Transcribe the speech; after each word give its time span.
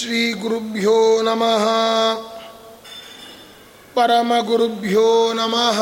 श्रीगुरुभ्यो 0.00 1.22
नमः। 1.22 1.64
परमगुरुभ्यो 3.96 5.32
नमः। 5.36 5.80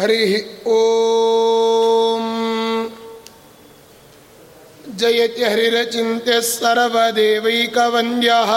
हरिः 0.00 0.32
ॐ 0.68 2.90
जयति 4.96 5.44
हरिरचिन्त्यः 5.44 6.40
सर्वदेवैकवन्द्यः। 6.40 8.52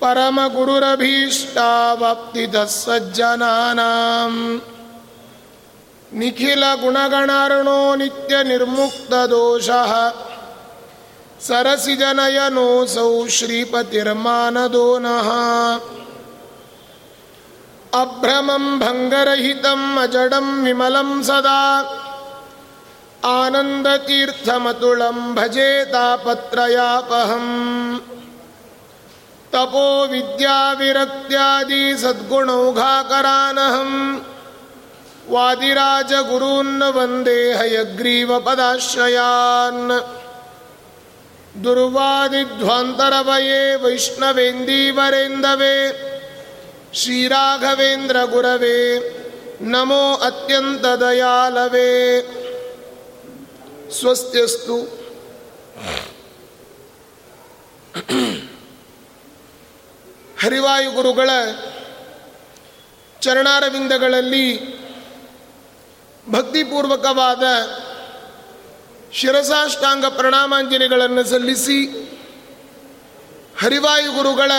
परमगुरुरभीष्टावाप्तितः 0.00 2.64
सज्जनानाम् 2.64 4.58
निखिलगुणगणार्णो 6.14 7.94
नित्यनिर्मुक्तदोषः। 7.94 10.12
सरसिजनयनोऽसौ 11.48 13.28
श्रीपतिर्मानदो 13.28 14.98
नः 14.98 15.30
अभ्रमं 18.00 18.78
भङ्गरहितम्, 18.78 19.98
अजडं 19.98 20.64
विमलं 20.64 21.22
सदा। 21.22 21.84
आनन्दतीर्थमतुलं 23.24 25.34
भजे 25.34 25.84
तापत्रयापहम्। 25.84 27.98
तपो 29.52 30.06
विद्याविरक्त्यादि 30.06 31.98
सद्गुणौघाकरानहम् 31.98 34.18
वादिराजगुरून् 35.30 36.82
वंदे 36.82 37.54
हयग्रीवपदाश्रयान्। 37.54 40.19
दुर्वादिध्वान्तरवये 41.63 43.61
वैष्णवेन्दीवरेन्दवे 43.83 45.75
श्रीराघवेन्द्रगुरवे 46.93 48.77
नमो 49.73 50.03
अत्यन्तदयालवे 50.27 51.89
ಸ್ವಸ್ತ್ಯಸ್ತು 53.91 54.75
ಹರಿವಾಯು 60.37 60.89
ಗುರುಗಳ 60.91 61.29
ಚರಣಾರವಿಂದಗಳಲ್ಲಿ 63.21 64.47
ಭಕ್ತಿಪೂರ್ವಕವಾದ 66.29 67.43
ಶಿರಸಾಷ್ಟಾಂಗ 69.12 70.06
ಪ್ರಣಾಮಾಂಜನೆಗಳನ್ನು 70.06 71.24
ಸಲ್ಲಿಸಿ 71.24 72.10
ಹರಿವಾಯು 73.60 74.12
ಗುರುಗಳ 74.12 74.52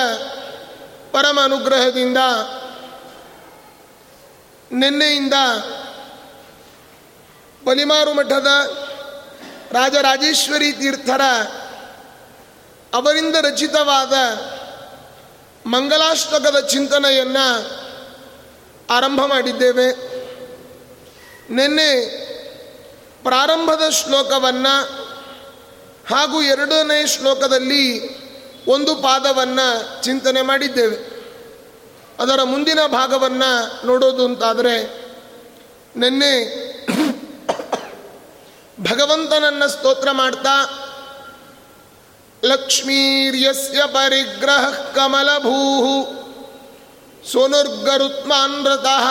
ಪರಮ 1.11 1.39
ಅನುಗ್ರಹದಿಂದ 1.43 2.17
ನಿನ್ನೆಯಿಂದ 4.71 5.33
ಬಲಿಮಾರು 7.66 8.13
ಮಠದ 8.13 8.48
ರಾಜರಾಜೇಶ್ವರಿ 9.71 10.71
ತೀರ್ಥರ 10.71 11.21
ಅವರಿಂದ 12.93 13.36
ರಚಿತವಾದ 13.36 14.14
ಮಂಗಲಾಷ್ಟಕದ 15.67 16.59
ಚಿಂತನೆಯನ್ನು 16.59 17.81
ಆರಂಭ 18.89 19.21
ಮಾಡಿದ್ದೇವೆ. 19.26 19.92
ನಿನ್ನೆ 21.53 22.21
ಪ್ರಾರಂಭದ 23.23 23.89
ಶ್ಲೋಕವನ್ನು 23.89 25.02
ಹಾಗೂ 26.15 26.42
ಎರಡನೇ 26.42 27.08
ಶ್ಲೋಕದಲ್ಲಿ 27.08 28.11
ಒಂದು 28.65 28.95
ಪಾದವನ್ನು 28.95 30.04
ಚಿಂತನೆ 30.04 30.42
ಮಾಡಿದ್ದೇವೆ. 30.42 31.11
ಅದರ 32.20 32.43
ಮುಂದಿನ 32.43 32.80
ಭಾಗವನ್ನು 32.87 33.86
ನೋಡೋದು 33.86 34.26
ಅಂತಾದರೆ, 34.26 35.05
ನಿನ್ನೆ 35.95 36.32
ಭಗವಂತನನ್ನು 38.83 39.67
ಸ್ತೋತ್ರ 39.67 40.11
ಮಾಡ್ತಾ, 40.11 40.77
ಲಕ್ಷ್ಮೀರ್ಯಸ್ಯ 42.43 43.82
ಪರಿಗ್ರಹ 43.86 44.70
ಕಮಲಭೂ 44.70 45.48
ಸೋನುರ್ಗರುತ್ಮಾನ್ರತಃ 47.32 49.08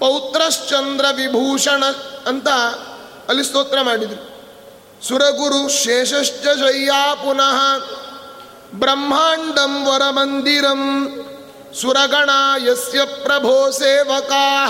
ಪೌತ್ರಶ್ಚಂದ್ರ 0.00 1.06
ವಿಭೂಷಣ 1.16 1.84
ಅಂತ 2.26 2.48
ಅಲ್ಲಿ 3.28 3.44
ಸ್ತೋತ್ರ 3.44 3.80
ಮಾಡಿದರು. 3.82 4.30
ಸುರಗುರು 5.08 5.68
ಶೇಷಶ್ಚ 5.68 6.44
ಶಯ್ಯಾ 6.44 7.14
ಪುನಃ 7.14 7.78
ಬ್ರಹ್ಮಾಂಡಂ 8.74 9.84
ವರಮಂದಿರಂ 9.84 11.14
ಸುರಗಣ 11.80 12.30
ಯಸ್ಯ 12.66 13.04
ಪ್ರಭೋ 13.04 13.70
ಸೇವಕಾ. 13.70 14.66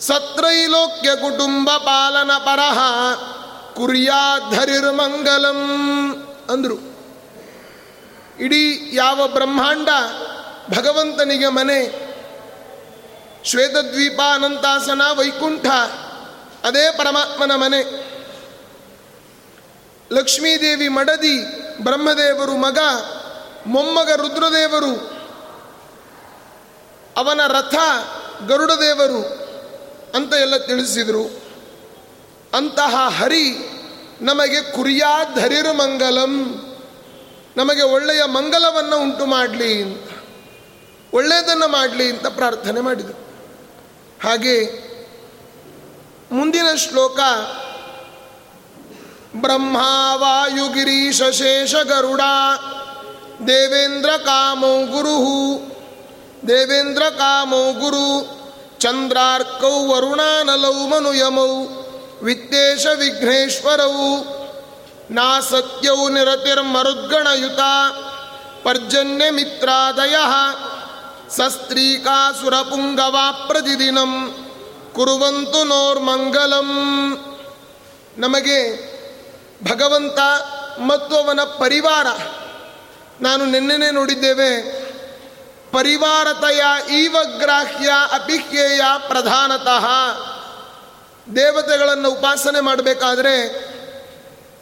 ಸತ್ರೈಲೋಕ್ಯ 0.00 1.08
ಕುಟುಂಬ 1.16 1.76
ಪಾಲನ 1.76 2.32
ಪರಹ 2.32 2.78
ಕುರ್ಯಾಧರಿರ್ಮಂಗಲಂ 3.74 5.60
ಅಂದರು. 6.50 6.90
ಇಡೀ 8.40 8.90
ಯಾವ 8.92 9.28
ಬ್ರಹ್ಮಾಂಡ 9.28 9.88
ಭಗವಂತನಿಗೆ 10.78 11.48
ಮನೆ 11.48 12.09
ಶ್ವೇತದ್ವೀಪ 13.44 14.20
ಅನಂತಾಸನ 14.34 15.02
ವೈಕುಂಠ, 15.12 15.66
ಅದೇ 16.64 16.92
ಪರಮಾತ್ಮನ 16.98 17.54
ಮನೆ. 17.54 18.10
ಲಕ್ಷ್ಮೀದೇವಿ 20.12 20.88
ಮಡದಿ, 20.88 21.42
ಬ್ರಹ್ಮದೇವರು 21.82 22.56
ಮಗ, 22.56 22.78
ಮೊಮ್ಮಗ 23.66 24.10
ರುದ್ರದೇವರು, 24.10 25.20
ಅವನ 27.16 27.40
ರಥ 27.46 27.74
ಗರುಡದೇವರು 28.48 29.22
ಅಂತ 30.14 30.34
ಎಲ್ಲ 30.34 30.56
ತಿಳಿಸಿದರು. 30.56 31.42
ಅಂತಹ 32.54 32.94
ಹರಿ 33.08 33.56
ನಮಗೆ 34.20 34.72
ಕುರಿಯಾ 34.72 35.24
ಹರಿರು 35.42 35.72
ಮಂಗಲಂ, 35.72 36.54
ನಮಗೆ 37.56 37.82
ಒಳ್ಳೆಯ 37.82 38.24
ಮಂಗಲವನ್ನು 38.24 38.98
ಉಂಟು 38.98 39.26
ಮಾಡಲಿ 39.26 39.82
ಅಂತ 39.82 40.10
ಒಳ್ಳೆಯದನ್ನು 41.14 41.68
ಮಾಡಲಿ 41.68 42.10
ಅಂತ 42.10 42.26
ಪ್ರಾರ್ಥನೆ 42.26 42.80
ಮಾಡಿದರು. 42.80 43.29
ಹಾಗೆ 44.24 44.56
ಮುಂದಿನ 46.32 46.74
ಶ್ಲೋಕ, 46.74 47.20
ಬ್ರಹ್ಮ 49.40 49.76
ವಾಯುಗಿರೀಶ 50.14 51.22
ಶೇಷ 51.22 51.74
ಗರುಡ, 51.74 52.20
ದೇವೇಂದ್ರ 53.46 54.10
ಕಾಮೋ 54.10 54.86
ಗುರು, 54.86 55.16
ದೇವೇಂದ್ರ 56.48 57.02
ಕಾಮೋ 57.02 57.72
ಗುರು, 57.72 58.06
ಚಂದ್ರಾರ್ಕೌ 58.78 59.86
ವರುಣಾನಲೌ 59.86 60.86
ಮನುಯಮೌ 60.86 61.52
ವಿತ್ತೇಶ 62.22 62.86
ವಿಘ್ನೇಶ್ವರವು 62.86 64.08
ನಾಸತ್ಯೌ 65.10 66.08
ನಿರತಿರ್ಮರುದ್ಗಣಯುತ, 66.08 67.60
ಪರ್ಜನ್ಯ 68.62 69.30
ಮಿತ್ರಾದಯ 69.30 70.16
ಸಸ್ತ್ರೀಕಾಸುರಪುಂಗವಾ 71.36 73.32
ಪ್ರತಿದಿನಂ 73.32 74.36
ಕುರುವಂತು 74.94 75.64
ನೋರ್ಮಂಗಲಂ. 75.64 76.68
ನಮಗೆ 78.18 78.90
ಭಗವಂತ 79.70 80.18
ಮತ್ತು 80.78 81.16
ಅವನ 81.16 81.40
ಪರಿವಾರ, 81.40 82.06
ನಾನು 83.20 83.44
ನಿನ್ನೆನೆ 83.44 83.90
ನೋಡಿದ್ದೇವೆ, 83.90 84.80
ಪರಿವಾರತೆಯ 85.72 86.62
ಈವ 87.02 87.16
ಗ್ರಾಹ್ಯ 87.38 87.90
ಅಪಿಹ್ಯೇಯ 88.12 88.80
ಪ್ರಧಾನತಃ. 89.08 89.86
ದೇವತೆಗಳನ್ನು 91.36 92.10
ಉಪಾಸನೆ 92.10 92.60
ಮಾಡಬೇಕಾದ್ರೆ 92.60 93.34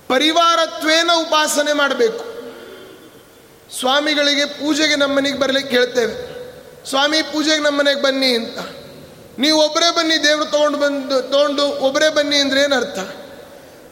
ಪರಿವಾರತ್ವೇನ 0.08 1.10
ಉಪಾಸನೆ 1.16 1.72
ಮಾಡಬೇಕು. 1.72 2.24
ಸ್ವಾಮಿಗಳಿಗೆ 3.78 4.44
ಪೂಜೆಗೆ 4.44 4.96
ನಮ್ಮನಿಗೆ 4.96 5.14
ಮನೆಗೆ 5.16 5.38
ಬರಲಿಕ್ಕೆ 5.38 5.76
ಹೇಳ್ತೇವೆ. 5.76 6.27
ಸ್ವಾಮಿ 6.88 7.22
ಪೂಜೆಗೆ 7.22 7.62
ನಮ್ಮ 7.62 7.78
ಮನೆಗೆ 7.78 8.02
ಬನ್ನಿ 8.02 8.26
ಅಂತ. 8.26 8.58
ನೀವು 9.38 9.62
ಒಬ್ಬರೇ 9.62 9.90
ಬನ್ನಿ, 9.90 10.24
ದೇವರು 10.24 10.44
ತೊಗೊಂಡು 10.44 10.78
ಬಂದು, 10.78 11.22
ತೊಗೊಂಡು 11.22 11.62
ಒಬ್ಬರೇ 11.62 12.08
ಬನ್ನಿ 12.08 12.36
ಅಂದ್ರೆ 12.36 12.62
ಅರ್ಥ? 12.62 12.98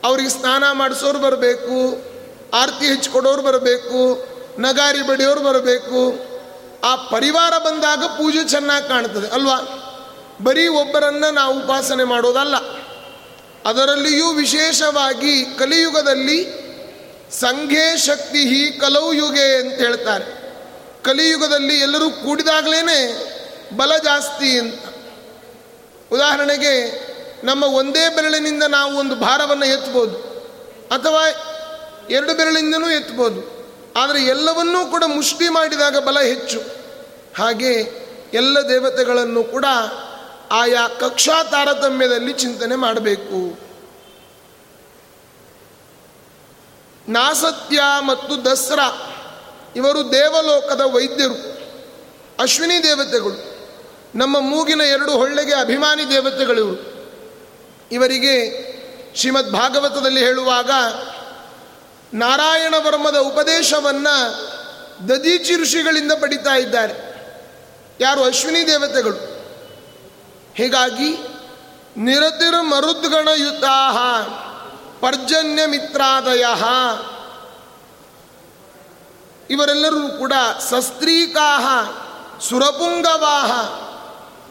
ಅವ್ರಿಗೆ 0.04 0.28
ಸ್ನಾನ 0.28 0.64
ಮಾಡಿಸೋರು 0.72 1.18
ಬರಬೇಕು, 1.18 2.02
ಆರತಿ 2.56 2.86
ಹೆಚ್ಚಿಕೊಡೋರು 2.86 3.42
ಬರಬೇಕು, 3.42 4.26
ನಗಾರಿ 4.58 5.02
ಬಡಿಯೋರು 5.02 5.40
ಬರಬೇಕು. 5.40 6.18
ಆ 6.84 6.96
ಪರಿವಾರ 6.96 7.58
ಬಂದಾಗ 7.58 7.98
ಪೂಜೆ 7.98 8.48
ಚೆನ್ನಾಗಿ 8.48 8.88
ಕಾಣ್ತದೆ, 8.88 9.28
ಅಲ್ವಾ? 9.28 9.82
ಬರೀ 10.42 10.66
ಒಬ್ಬರನ್ನ 10.66 11.24
ನಾವು 11.32 11.60
ಉಪಾಸನೆ 11.60 12.04
ಮಾಡೋದಲ್ಲ. 12.04 12.56
ಅದರಲ್ಲಿಯೂ 13.68 14.32
ವಿಶೇಷವಾಗಿ 14.32 15.44
ಕಲಿಯುಗದಲ್ಲಿ 15.44 16.66
ಸಂಘೇ 17.30 17.96
ಶಕ್ತಿ 17.96 18.72
ಕಲೌ 18.80 19.12
ಯುಗೆ 19.12 19.60
ಅಂತ 19.60 19.72
ಹೇಳ್ತಾರೆ. 19.72 20.45
ಕಲಿಯುಗದಲ್ಲಿ 21.06 21.80
ಎಲ್ಲರೂ 21.80 22.10
ಕೂಡಿದಾಗಲೇ 22.10 22.98
ಬಲ 23.76 23.96
ಜಾಸ್ತಿ 23.96 24.58
ಅಂತ. 24.58 24.84
ಉದಾಹರಣೆಗೆ 26.12 26.74
ನಮ್ಮ 27.44 27.64
ಒಂದೇ 27.64 28.08
ಬೆರಳಿನಿಂದ 28.08 28.62
ನಾವು 28.62 28.96
ಒಂದು 28.96 29.14
ಭಾರವನ್ನು 29.14 29.66
ಎತ್ತಬಹುದು 29.66 30.16
ಅಥವಾ 30.90 31.22
ಎರಡು 32.10 32.34
ಬೆರಳಿಂದನೂ 32.34 32.90
ಎತ್ತಬಹುದು 32.90 33.40
ಆದರೆ 33.96 34.22
ಎಲ್ಲವನ್ನೂ 34.22 34.86
ಕೂಡ 34.86 35.04
ಮುಷ್ಟಿ 35.06 35.48
ಮಾಡಿದಾಗ 35.48 35.96
ಬಲ 35.96 36.20
ಹೆಚ್ಚು. 36.20 36.60
ಹಾಗೆ 37.38 37.72
ಎಲ್ಲ 38.34 38.60
ದೇವತೆಗಳನ್ನು 38.60 39.44
ಕೂಡ 39.44 39.64
ಆಯಾ 40.50 40.88
ಕಕ್ಷಾ 40.88 41.42
ತಾರತಮ್ಯದಲ್ಲಿ 41.42 42.32
ಚಿಂತನೆ 42.32 42.76
ಮಾಡಬೇಕು. 42.76 43.58
ನಾಸತ್ಯ 47.08 47.80
ಮತ್ತು 48.00 48.44
ದಸರಾ 48.44 48.88
ಇವರು 49.76 50.12
ದೇವಲೋಕದ 50.12 50.80
ವೈದ್ಯರು, 50.80 51.56
ಅಶ್ವಿನಿ 52.42 52.82
ದೇವತೆಗಳು, 52.82 53.56
ನಮ್ಮ 54.14 54.40
ಮೂಗಿನ 54.40 54.80
ಎರಡು 54.80 55.12
ಹೊಳ್ಳೆಗೆ 55.12 55.54
ಅಭಿಮಾನಿ 55.54 56.10
ದೇವತೆಗಳು 56.10 56.96
ಇವರಿಗೆ 57.92 58.66
ಶ್ರೀಮದ್ 59.16 59.52
ಭಾಗವತದಲ್ಲಿ 59.52 60.20
ಹೇಳುವಾಗ 60.20 60.70
ನಾರಾಯಣ 62.14 62.74
ವರ್ಮದ 62.78 63.16
ಉಪದೇಶವನ್ನು 63.16 64.48
ದದೀಚಿ 65.08 65.56
ಋಷಿಗಳಿಂದ 65.56 66.12
ಪಡಿತಾ 66.20 66.56
ಇದ್ದಾರೆ. 66.56 67.16
ಯಾರು? 68.00 68.24
ಅಶ್ವಿನಿ 68.24 68.66
ದೇವತೆಗಳು. 68.66 69.36
ಹೀಗಾಗಿ 70.54 71.16
ನಿರತಿರ್ 71.96 72.64
ಮರುದ್ಗಣಯುತಾ 72.64 73.92
ಪರ್ಜನ್ಯ 75.00 75.66
ಮಿತ್ರಾದಯ 75.66 76.44
ಇವರೆಲ್ಲರೂ 79.50 80.08
ಕೂಡ 80.08 80.32
ಸಸ್ತ್ರೀಕಾಹ, 80.70 81.88
ಸುರಪುಂಗವಾಹ, 82.48 83.52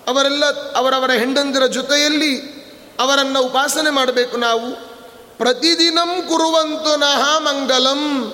ಅವರೆಲ್ಲ 0.09 0.74
ಅವರವರ 0.74 1.12
ಹೆಂಡಂದಿರ 1.12 1.65
ಜೊತೆಯಲ್ಲಿ 1.65 2.39
ಅವರನ್ನು 3.00 3.42
ಉಪಾಸನೆ 3.42 3.89
ಮಾಡಬೇಕು 3.89 4.38
ನಾವು. 4.38 4.75
ಪ್ರತಿದಿನಂ 5.38 6.21
ಕುರುವಂತು 6.21 6.95
ನಹ 6.95 7.38
ಮಂಗಲಂ. 7.38 8.33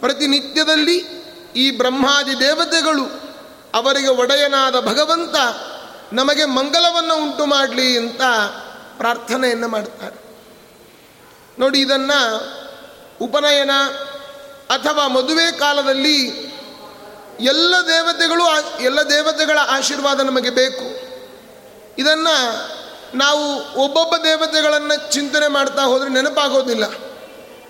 ಪ್ರತಿನಿತ್ಯದಲ್ಲಿ 0.00 0.96
ಈ 1.56 1.70
ಬ್ರಹ್ಮಾದಿ 1.70 2.40
ದೇವತೆಗಳು 2.40 3.04
ಅವರಿಗೆ 3.74 4.08
ಒಡೆಯನಾದ 4.08 4.80
ಭಗವಂತ 4.80 5.36
ನಮಗೆ 6.12 6.44
ಮಂಗಲವನ್ನು 6.44 7.14
ಉಂಟು 7.14 7.46
ಮಾಡಲಿ 7.46 7.98
ಅಂತ 7.98 8.22
ಪ್ರಾರ್ಥನೆಯನ್ನು 8.98 9.68
ಮಾಡ್ತಾರೆ. 9.68 10.22
ನೋಡಿ 11.58 11.80
ಇದನ್ನು 11.80 12.40
ಉಪನಯನ 13.20 13.70
ಅಥವಾ 14.72 15.08
ಮದುವೆ 15.08 15.52
ಕಾಲದಲ್ಲಿ 15.52 16.52
ಎಲ್ಲ 17.40 17.74
ದೇವತೆಗಳು 17.88 18.44
ಎಲ್ಲ 18.82 19.02
ದೇವತೆಗಳ 19.02 19.58
ಆಶೀರ್ವಾದ 19.68 20.20
ನಮಗೆ 20.20 20.50
ಬೇಕು. 20.50 20.84
ಇದನ್ನು 21.98 22.36
ನಾವು 23.16 23.72
ಒಬ್ಬೊಬ್ಬ 23.78 24.14
ದೇವತೆಗಳನ್ನು 24.24 25.12
ಚಿಂತನೆ 25.12 25.48
ಮಾಡ್ತಾ 25.48 25.82
ಹೋದರೆ 25.82 26.08
ನೆನಪಾಗೋದಿಲ್ಲ. 26.08 26.84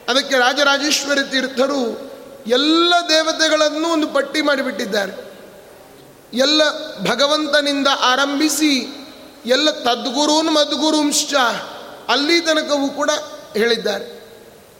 ಅದಕ್ಕೆ 0.08 0.38
ರಾಜರಾಜೇಶ್ವರಿ 0.38 1.30
ತೀರ್ಥರು 1.30 2.12
ಎಲ್ಲ 2.46 2.94
ದೇವತೆಗಳನ್ನು 3.08 3.88
ಒಂದು 3.88 4.06
ಪಟ್ಟಿ 4.06 4.42
ಮಾಡಿಬಿಟ್ಟಿದ್ದಾರೆ. 4.42 5.32
ಎಲ್ಲ 6.34 6.62
ಭಗವಂತನಿಂದ 7.10 7.86
ಆರಂಭಿಸಿ 8.00 8.86
ಎಲ್ಲ 9.46 9.70
ತದ್ಗುರುನ್ 9.70 10.54
ಮದ್ಗುರುಂಶ್ಚ 10.54 11.34
ಅಲ್ಲಿ 12.08 12.40
ತನಕವೂ 12.40 12.88
ಕೂಡ 12.88 13.10
ಹೇಳಿದ್ದಾರೆ. 13.56 14.22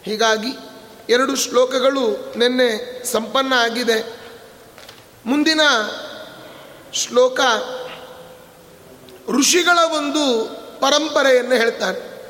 ಹೀಗಾಗಿ 0.04 0.71
ಎರಡು 1.08 1.36
ಶ್ಲೋಕಗಳು 1.36 2.32
ನಿನ್ನೆ 2.36 3.12
ಸಂಪನ್ನ 3.12 3.52
ಆಗಿದೆ. 3.52 4.22
ಮುಂದಿನ 5.26 5.60
ಶ್ಲೋಕ 6.92 7.40
ಋಷಿಗಳ 9.30 9.78
ಒಂದು 9.96 10.54
ಪರಂಪರೆಯನ್ನು 10.80 11.54
ಹೇಳ್ತಾರೆ. 11.54 12.28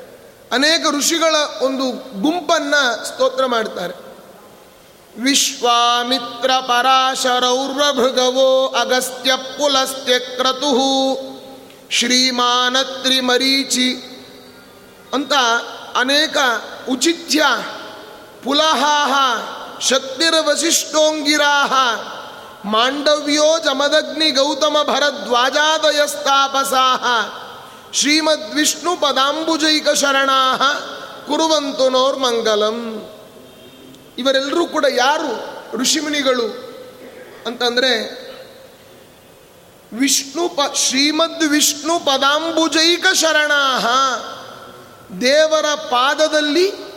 ಅನೇಕ 0.52 0.86
ಋಷಿಗಳ 0.98 1.34
ಒಂದು 1.62 2.22
ಗುಂಪನ್ನು 2.22 3.04
ಸ್ತೋತ್ರ 3.04 3.46
ಮಾಡ್ತಾರೆ. 3.46 4.12
ವಿಶ್ವಾಮಿತ್ರ 5.22 6.50
ಪರಾಶರೌರ್ವಭೃಗವೋ 6.60 8.66
ಅಗಸ್ತ್ಯ 8.66 9.36
ಪುಲಸ್ತ್ಯ 9.36 10.18
ಕ್ರತು 10.18 10.72
ಶ್ರೀಮಾನತ್ರಿ 11.90 13.20
ಮರೀಚಿ 13.20 14.20
ಅಂತ 15.12 15.32
ಅನೇಕ 15.94 16.36
ಉಚಿತ್ಯ 16.88 17.44
ಪುಲಹಾಹ 18.44 19.14
ಶಕ್ತಿರ್ವಶಿಷ್ಟೋಂಗಿರಾಹ 19.80 21.72
ಮಾಂಡವ್ಯೋ 22.64 23.58
ಜಮದಗ್ನಿ 23.64 24.30
ಗೌತಮ 24.30 24.82
ಭರದ್ವಾಜಾದಯಸ್ತಾಪಸಾಹ 24.82 27.04
ಶ್ರೀಮದ್ವಿಷ್ಣು 27.92 28.96
ಪದಾಂಬುಜೈಕ 28.96 29.94
ಶರಣಾಹ 29.94 30.62
ಕುರುವಂತು 31.26 31.90
ನೋರ್ಮಂಗಲಂ 31.90 33.08
ಇವರೆಲ್ಲರೂ 34.18 34.66
ಕೂಡ 34.66 34.84
ಯಾರು 34.96 35.52
ಋಷಿಮುನಿಗಳು 35.76 36.72
ಅಂತಂದರೆ 37.46 38.22
ವಿಷ್ಣು 39.92 40.48
ಪ 40.48 40.74
ಶ್ರೀಮದ್ 40.74 41.48
ವಿಷ್ಣು 41.48 41.98
ಪದಾಂಬುಜೈಕ 41.98 43.06
ಶರಣಾಹ 43.12 43.86
ದೇವರ 45.20 45.74
ಪಾದದಲ್ಲಿ 45.74 46.91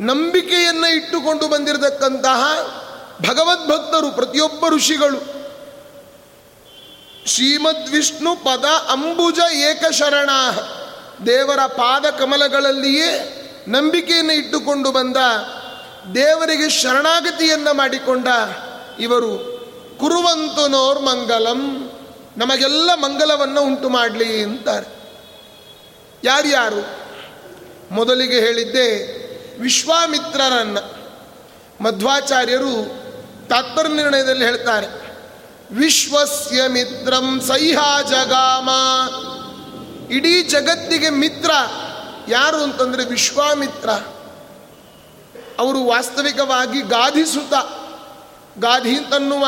ನಂಬಿಕೆಯನ್ನು 0.00 0.94
ಇಟ್ಟುಕೊಂಡು 0.94 1.48
ಬಂದಿರತಕ್ಕಂತಹ 1.48 2.44
ಭಗವದ್ಭಕ್ತರು, 3.28 4.10
ಪ್ರತಿಯೊಬ್ಬ 4.10 4.68
ಋಷಿಗಳು. 4.68 5.44
ಶ್ರೀಮದ್ 7.26 7.90
ವಿಷ್ಣು 7.90 8.36
ಪದ 8.36 8.64
ಅಂಬುಜ 8.64 9.38
ಏಕಶರಣ 9.54 10.30
ದೇವರ 11.26 11.58
ಪಾದ 11.66 12.04
ಕಮಲಗಳಲ್ಲಿಯೇ 12.04 13.40
ನಂಬಿಕೆಯನ್ನು 13.68 14.32
ಇಟ್ಟುಕೊಂಡು 14.32 14.92
ಬಂದ, 14.92 15.16
ದೇವರಿಗೆ 16.14 16.68
ಶರಣಾಗತಿಯನ್ನು 16.68 17.74
ಮಾಡಿಕೊಂಡ 17.74 18.28
ಇವರು 18.98 19.54
ಕುರುವಂತು 20.00 20.68
ನೋರ್ 20.68 21.02
ಮಂಗಲಂ. 21.02 21.90
ನಮಗೆಲ್ಲ 22.36 22.94
ಮಂಗಲವನ್ನು 22.94 23.62
ಉಂಟು 23.62 23.88
ಮಾಡಲಿ 23.88 24.42
ಅಂತಾರೆ. 24.42 24.86
ಯಾರ್ಯಾರು? 26.24 27.04
ಮೊದಲಿಗೆ 27.94 28.40
ಹೇಳಿದ್ದೆ 28.40 29.23
ವಿಶ್ವಾಮಿತ್ರರನ್ನು 29.60 31.04
ಮಧ್ವಾಚಾರ್ಯರು 31.82 33.04
ತಾತ್ಪರ್ಯ 33.48 33.94
ನಿರ್ಣಯದಲ್ಲಿ 33.94 34.44
ಹೇಳ್ತಾರೆ. 34.44 34.86
ವಿಶ್ವಸ್ಯ 35.74 36.68
ಮಿತ್ರಂ 36.68 37.40
ಸೈಹಾ 37.40 38.02
ಜಗಾಮ. 38.02 38.68
ಇಡೀ 40.10 40.42
ಜಗತ್ತಿಗೆ 40.42 41.10
ಮಿತ್ರ 41.10 41.50
ಯಾರು 42.28 42.56
ಅಂತಂದರೆ 42.56 43.04
ವಿಶ್ವಾಮಿತ್ರ. 43.04 43.90
ಅವರು 45.58 45.84
ವಾಸ್ತವಿಕವಾಗಿ 45.84 46.80
ಗಾಧಿಸುತ. 46.80 47.54
ಗಾಧಿ 48.58 48.96
ತನ್ನುವ 49.10 49.46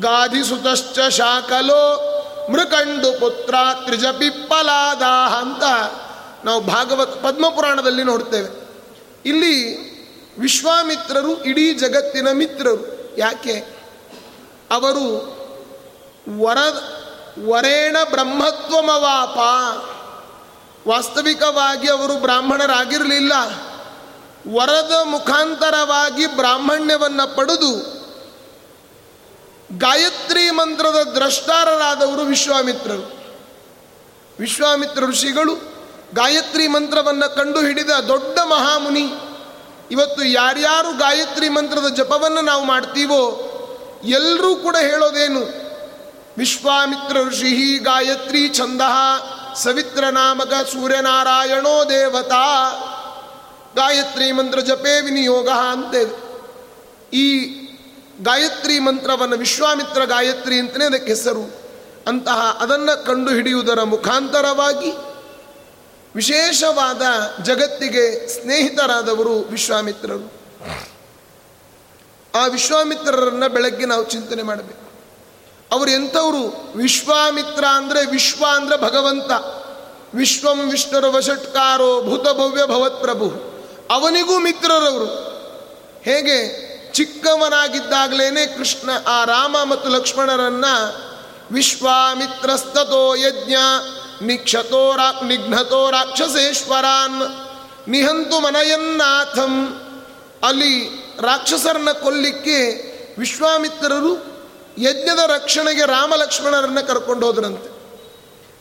ಗಾಧಿಸುತಶ್ಚ 0.00 0.98
ಶಾಕಲೋ 1.08 2.06
ಮೃಕಂಡು 2.52 3.20
ಪುತ್ರ 3.20 3.54
ತ್ರಿಜಪಿಪ್ಪಲಾದಾಹ 3.84 5.34
ಅಂತ 5.34 5.62
ನಾವು 6.44 6.60
ಭಾಗವತ್ 6.60 7.22
ಪದ್ಮಪುರಾಣದಲ್ಲಿ 7.22 8.04
ನೋಡ್ತೇವೆ. 8.04 8.59
ಇಲ್ಲಿ 9.26 9.90
ವಿಶ್ವಾಮಿತ್ರರು 10.38 11.44
ಇಡೀ 11.44 11.74
ಜಗತ್ತಿನ 11.74 12.30
ಮಿತ್ರರು. 12.32 13.10
ಯಾಕೆ? 13.18 13.80
ಅವರು 14.70 15.40
ವರ, 16.38 16.58
ವರೇಣ 17.46 17.96
ಬ್ರಹ್ಮತ್ವಮವಾಪ. 18.10 19.36
ವಾಸ್ತವಿಕವಾಗಿ 20.88 21.88
ಅವರು 21.88 22.14
ಬ್ರಾಹ್ಮಣರಾಗಿರಲಿಲ್ಲ. 22.14 23.32
ವರದ 24.54 24.92
ಮುಖಾಂತರವಾಗಿ 25.04 26.26
ಬ್ರಾಹ್ಮಣ್ಯವನ್ನು 26.26 27.36
ಪಡೆದು 27.36 28.00
ಗಾಯತ್ರಿ 29.78 30.50
ಮಂತ್ರದ 30.50 31.12
ದ್ರಷ್ಟಾರರಾದವರು 31.14 32.22
ವಿಶ್ವಾಮಿತ್ರರು. 32.22 33.20
ವಿಶ್ವಾಮಿತ್ರ 34.40 35.04
ಋಷಿಗಳು 35.04 35.69
ಗಾಯತ್ರಿ 36.14 36.68
ಮಂತ್ರವನ್ನು 36.68 37.34
ಕಂಡು 37.34 37.60
ಹಿಡಿದ 37.60 37.90
ದೊಡ್ಡ 37.90 38.38
ಮಹಾಮುನಿ. 38.38 39.12
ಇವತ್ತು 39.90 40.24
ಯಾರ್ಯಾರು 40.24 40.98
ಗಾಯತ್ರಿ 40.98 41.48
ಮಂತ್ರದ 41.48 41.94
ಜಪವನ್ನು 41.94 42.40
ನಾವು 42.40 42.64
ಮಾಡ್ತೀವೋ 42.64 43.46
ಎಲ್ಲರೂ 44.04 44.56
ಕೂಡ 44.56 44.76
ಹೇಳೋದೇನು? 44.76 45.70
ವಿಶ್ವಾಮಿತ್ರ 46.38 47.16
ಋಷಿ 47.16 47.78
ಗಾಯತ್ರಿ 47.78 48.48
ಛಂದ, 48.48 48.80
ಸವಿತ್ರ 49.54 50.04
ನಾಮಕ 50.04 50.52
ಸೂರ್ಯನಾರಾಯಣೋ 50.72 51.84
ದೇವತಾ, 51.88 52.70
ಗಾಯತ್ರಿ 53.76 54.32
ಮಂತ್ರ 54.32 54.60
ಜಪೇ 54.60 55.00
ವಿನಿಯೋಗ 55.00 55.48
ಅಂತೇವೆ 55.48 56.30
ಈ 57.12 57.56
ಗಾಯತ್ರಿ 58.22 58.78
ಮಂತ್ರವನ್ನು 58.78 59.36
ವಿಶ್ವಾಮಿತ್ರ 59.36 60.04
ಗಾಯತ್ರಿ 60.04 60.58
ಅಂತಲೇ 60.58 60.84
ಅದಕ್ಕೆ 60.84 61.12
ಹೆಸರು. 61.12 61.60
ಅಂತಹ 62.06 62.58
ಅದನ್ನು 62.60 63.04
ಕಂಡು 63.04 63.84
ಮುಖಾಂತರವಾಗಿ 63.84 65.09
ವಿಶೇಷವಾದ 66.14 67.02
ಜಗತ್ತಿಗೆ 67.42 68.28
ಸ್ನೇಹಿತರಾದವರು 68.28 69.38
ವಿಶ್ವಾಮಿತ್ರರು. 69.38 70.32
ಆ 72.34 72.46
ವಿಶ್ವಾಮಿತ್ರರನ್ನು 72.46 73.48
ಬೆಳಗ್ಗೆ 73.48 73.86
ನಾವು 73.86 74.04
ಚಿಂತನೆ 74.04 74.42
ಮಾಡಬೇಕು. 74.42 74.90
ಅವರು 75.72 75.90
ಎಂಥವರು? 75.90 76.72
ವಿಶ್ವಾಮಿತ್ರ 76.76 77.64
ಅಂದರೆ 77.64 78.06
ವಿಶ್ವ 78.06 78.44
ಅಂದರೆ 78.54 78.80
ಭಗವಂತ. 78.80 79.30
ವಿಶ್ವಂ 80.14 80.70
ವಿಷ್ಣುರ 80.70 81.06
ವಷಟ್ಕಾರೋ 81.06 82.02
ಭೂತಭವ್ಯ 82.02 82.66
ಭವತ್ 82.66 83.00
ಪ್ರಭು. 83.00 83.32
ಅವನಿಗೂ 83.90 84.38
ಮಿತ್ರರವರು. 84.38 85.06
ಹೇಗೆ? 86.02 86.70
ಚಿಕ್ಕವನಾಗಿದ್ದಾಗಲೇ 86.92 88.46
ಕೃಷ್ಣ, 88.46 88.90
ಆ 89.06 89.24
ರಾಮ 89.24 89.56
ಮತ್ತು 89.64 89.88
ಲಕ್ಷ್ಮಣರನ್ನ 89.88 90.64
ವಿಶ್ವಾಮಿತ್ರಸ್ತೋ 91.52 93.14
ಯಜ್ಞ 93.14 93.54
ನಿಕ್ಷತೋ 94.22 94.96
ರಾ 94.96 95.20
ನಿಘ್ನತೋ 95.26 95.90
ರಾಕ್ಷಸೇಶ್ವರಾನ್ 95.90 97.22
ನಿಹಂತು 97.88 98.40
ಮನಯನ್ನಾಥಂ. 98.40 99.82
ಅಲ್ಲಿ 100.42 100.84
ರಾಕ್ಷಸರನ್ನ 101.20 101.90
ಕೊಲ್ಲಿಕ್ಕೆ 101.92 102.90
ವಿಶ್ವಾಮಿತ್ರರು 103.18 104.14
ಯಜ್ಞದ 104.78 105.18
ರಕ್ಷಣೆಗೆ 105.18 105.86
ರಾಮಲಕ್ಷ್ಮಣರನ್ನು 105.86 106.86
ಕರ್ಕೊಂಡು 106.86 107.26
ಹೋದ್ರಂತೆ. 107.26 107.80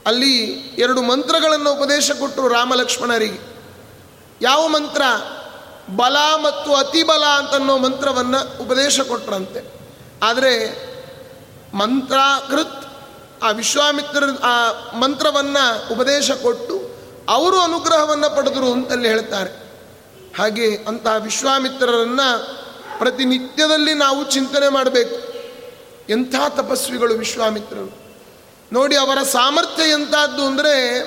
ಅಲ್ಲಿ 0.06 0.44
ಎರಡು 0.78 1.02
ಮಂತ್ರಗಳನ್ನು 1.02 1.74
ಉಪದೇಶ 1.74 2.12
ಕೊಟ್ಟರು 2.12 2.48
ರಾಮಲಕ್ಷ್ಮಣರಿಗೆ. 2.48 3.60
ಯಾವ 4.42 4.68
ಮಂತ್ರ? 4.68 5.02
ಬಲ 5.96 6.18
ಮತ್ತು 6.42 6.76
ಅತಿಬಲ 6.76 7.24
ಅಂತನ್ನೋ 7.24 7.78
ಮಂತ್ರವನ್ನು 7.78 8.64
ಉಪದೇಶ 8.64 9.00
ಕೊಟ್ಟರಂತೆ 9.00 9.80
ಆದರೆ 10.24 10.90
ಮಂತ್ರಾಕೃತ್ 11.74 12.89
ಆ 13.44 13.52
ವಿಶ್ವಾಮಿತ್ರ, 13.52 14.24
ಆ 14.44 14.72
ಮಂತ್ರವನ್ನು 14.94 15.94
ಉಪದೇಶ 15.94 16.32
ಕೊಟ್ಟು 16.32 16.90
ಅವರು 17.30 17.60
ಅನುಗ್ರಹವನ್ನು 17.60 18.36
ಪಡೆದರು 18.36 18.72
ಅಂತಲ್ಲಿ 18.72 19.08
ಹೇಳ್ತಾರೆ. 19.08 19.70
ಹಾಗೆ 20.38 20.78
ಅಂತಹ 20.88 21.16
ವಿಶ್ವಾಮಿತ್ರರನ್ನು 21.16 22.60
ಪ್ರತಿನಿತ್ಯದಲ್ಲಿ 23.00 23.94
ನಾವು 23.94 24.32
ಚಿಂತನೆ 24.32 24.70
ಮಾಡಬೇಕು. 24.70 25.34
ಎಂಥ 26.10 26.36
ತಪಸ್ವಿಗಳು 26.50 27.14
ವಿಶ್ವಾಮಿತ್ರರು. 27.14 28.00
ನೋಡಿ 28.74 28.96
ಅವರ 28.96 29.24
ಸಾಮರ್ಥ್ಯ 29.24 29.84
ಎಂಥದ್ದು 29.84 30.46
ಅಂದರೆ 30.46 31.02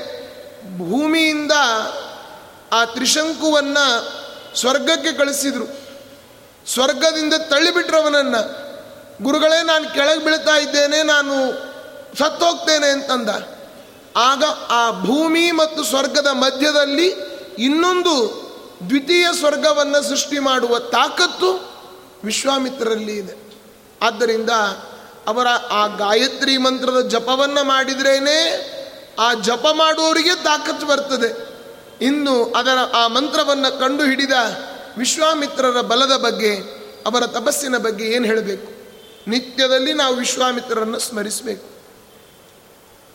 ಭೂಮಿಯಿಂದ 0.79 1.53
ಆ 2.73 2.85
ತ್ರಿಶಂಕುವನ್ನು 2.85 4.13
ಸ್ವರ್ಗಕ್ಕೆ 4.59 5.13
ಕಳಿಸಿದರು. 5.13 5.83
ಸ್ವರ್ಗದಿಂದ 6.71 7.35
ತಳ್ಳಿಬಿಟ್ರವನನ್ನು 7.35 8.63
ಗುರುಗಳೇ, 9.25 9.63
ನಾನು 9.63 9.95
ಕೆಳಗೆ 9.95 10.25
ಬೀಳ್ತಾ 10.25 10.57
ಇದ್ದೇನೆ, 10.57 11.03
ನಾನು 11.03 11.35
ಸತ್ತೋಗ್ತೇನೆ 12.19 12.87
ಅಂತಂದ. 12.87 13.29
ಆಗ 14.17 14.45
ಆ 14.69 14.91
ಭೂಮಿ 14.91 15.51
ಮತ್ತು 15.51 15.85
ಸ್ವರ್ಗದ 15.85 16.27
ಮಧ್ಯದಲ್ಲಿ 16.27 17.07
ಇನ್ನೊಂದು 17.59 18.43
ದ್ವಿತೀಯ 18.89 19.27
ಸ್ವರ್ಗವನ್ನು 19.33 20.09
ಸೃಷ್ಟಿ 20.09 20.39
ಮಾಡುವ 20.39 20.79
ತಾಕತ್ತು 20.79 21.73
ವಿಶ್ವಾಮಿತ್ರರಲ್ಲಿ 22.25 23.17
ಇದೆ. 23.17 23.53
ಆದ್ದರಿಂದ 24.03 24.51
ಅವರ 25.27 25.47
ಆ 25.71 25.87
ಗಾಯತ್ರಿ 25.87 26.57
ಮಂತ್ರದ 26.57 27.09
ಜಪವನ್ನು 27.09 27.65
ಮಾಡಿದ್ರೇನೆ 27.65 28.73
ಆ 29.19 29.35
ಜಪ 29.35 29.67
ಮಾಡುವವರಿಗೆ 29.73 30.35
ತಾಕತ್ತು 30.35 30.87
ಬರ್ತದೆ. 30.87 31.53
ಇನ್ನು 32.05 32.45
ಅದರ 32.45 32.79
ಆ 32.95 33.07
ಮಂತ್ರವನ್ನು 33.07 33.81
ಕಂಡು 33.81 34.05
ಹಿಡಿದ 34.05 34.33
ವಿಶ್ವಾಮಿತ್ರರ 34.99 35.81
ಬಲದ 35.81 36.17
ಬಗ್ಗೆ, 36.17 36.55
ಅವರ 37.07 37.27
ತಪಸ್ಸಿನ 37.27 37.77
ಬಗ್ಗೆ 37.77 38.05
ಏನು 38.05 38.25
ಹೇಳಬೇಕು? 38.25 38.73
ನಿತ್ಯದಲ್ಲಿ 39.31 39.93
ನಾವು 39.93 40.17
ವಿಶ್ವಾಮಿತ್ರರನ್ನು 40.17 40.99
ಸ್ಮರಿಸಬೇಕು. 40.99 41.72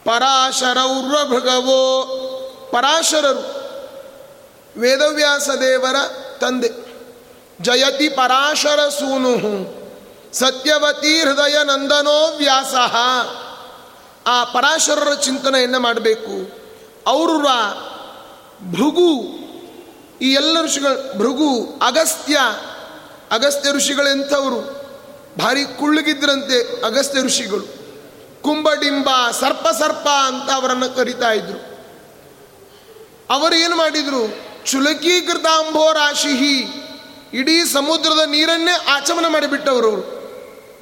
ಪರಾಶರೌರ್ವಭೃಗವೋ 0.08 2.04
ಪರಾಶರರು. 2.72 3.68
ವೇದವ್ಯಾಸ 4.80 5.50
ದೇವರ 5.50 5.96
ತಂದೆ. 6.40 6.70
ಜಯತಿ 7.62 8.10
ಪರಾಶರ 8.10 8.90
ಸೂನು 8.90 9.38
ಸತ್ಯವತಿ 10.34 11.20
ಹೃದಯ 11.20 11.64
ನಂದನೋ 11.64 12.38
ವ್ಯಾಸ. 12.38 12.74
ಆ 14.28 14.44
ಪರಾಶರರ 14.44 15.14
ಚಿಂತನೆಯನ್ನು 15.14 15.80
ಮಾಡಬೇಕು? 15.80 16.52
ಔರ್ವ 17.10 17.48
ಭೃಗು, 18.72 19.24
ಈ 20.22 20.34
ಎಲ್ಲ 20.34 20.62
ಋಷಿಗಳು 20.62 21.18
ಭೃಗು, 21.18 21.80
ಅಗಸ್ತ್ಯ 21.82 22.40
ಅಗಸ್ತ್ಯ 23.32 23.72
ಋಷಿಗಳೆಂಥವರು. 23.72 24.88
ಭಾರಿ 25.40 25.66
ಕುಳ್ಳಗಿದ್ರಂತೆ 25.66 26.86
ಅಗಸ್ತ್ಯ 26.86 27.22
ಋಷಿಗಳು. 27.22 27.77
ಕುಂಬಡಿಂಬ, 28.48 29.10
ಸರ್ಪ 29.32 29.68
ಸರ್ಪ 29.80 30.08
ಅಂತ 30.08 30.52
ಅವರನ್ನು 30.52 30.96
ಕರಿತಾ 30.96 31.32
ಇದ್ರು. 31.32 31.78
ಅವರು 33.30 33.56
ಏನು 33.56 33.76
ಮಾಡಿದ್ರು? 33.76 34.36
ಚುಲಕೀಕೃತಾಂಬೋ 34.66 35.94
ರಾಶಿಹಿ. 35.94 36.60
ಇಡೀ 37.34 37.66
ಸಮುದ್ರದ 37.66 38.20
ನೀರನ್ನೇ 38.30 38.72
ಆಚಮನ 38.72 39.26
ಮಾಡಿಬಿಟ್ಟವರು 39.28 39.90
ಅವರು. 39.90 40.18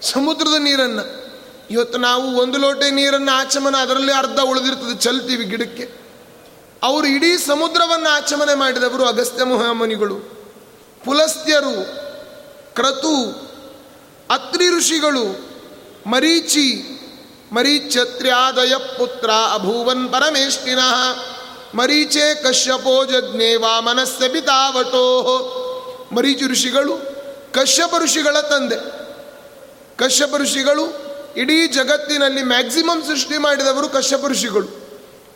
ಸಮುದ್ರದ 0.02 0.56
ನೀರನ್ನು. 0.60 1.26
ಇವತ್ತು 1.72 1.98
ನಾವು 1.98 2.38
ಒಂದು 2.38 2.58
ಲೋಟೆ 2.58 2.92
ನೀರನ್ನು 2.92 3.32
ಆಚಮನ, 3.32 3.76
ಅದರಲ್ಲಿ 3.76 4.12
ಅರ್ಧ 4.12 4.40
ಉಳಿದಿರ್ತದೆ, 4.40 4.96
ಚಲ್ತೀವಿ 4.96 5.46
ಗಿಡಕ್ಕೆ. 5.46 6.06
ಅವರು 6.84 7.08
ಇಡೀ 7.08 7.38
ಸಮುದ್ರವನ್ನು 7.38 8.10
ಆಚಮನೆ 8.10 8.56
ಮಾಡಿದವರು 8.56 9.06
ಅಗಸ್ತ್ಯ 9.06 9.44
ಮಹಾಮನಿಗಳು. 9.44 10.16
ಪುಲಸ್ತ್ಯರು, 11.06 11.86
ಕ್ರತು, 12.74 13.32
ಅತ್ರಿ 14.30 14.70
ಋಷಿಗಳು, 14.70 15.56
ಮರೀಚಿ 16.10 16.92
ಮರೀಚ್ಯತ್ರ್ಯಾದಯ 17.52 18.76
ಪುತ್ರ 18.76 19.30
ಅಭೂವನ್ 19.54 20.14
ಪರಮೇಷ್ಟಿನ 20.14 20.80
ಮರೀಚೆ 21.76 22.44
ಕಶ್ಯಪೋ 22.44 23.06
ಜಜ್ಞೆ 23.06 23.56
ವಾಮನಸ್ಯ 23.56 24.30
ಪಿತಾವಟೋ. 24.30 25.02
ಮರೀಚಿ 26.12 26.46
ಋಷಿಗಳು, 26.48 26.98
ಕಶ್ಯಪ 27.52 27.96
ಋಷಿಗಳ 28.04 28.40
ತಂದೆ. 28.40 28.76
ಕಶ್ಯಪ 29.98 30.36
ಋಷಿಗಳು, 30.36 30.84
ಇಡೀ 31.38 31.68
ಜಗತ್ತಿನಲ್ಲಿ 31.68 32.44
ಮ್ಯಾಕ್ಸಿಮಮ್ 32.44 33.04
ಸೃಷ್ಟಿ 33.04 33.38
ಮಾಡಿದವರು 33.38 33.90
ಕಶ್ಯಪ 33.90 34.26
ಋಷಿಗಳು. 34.26 34.68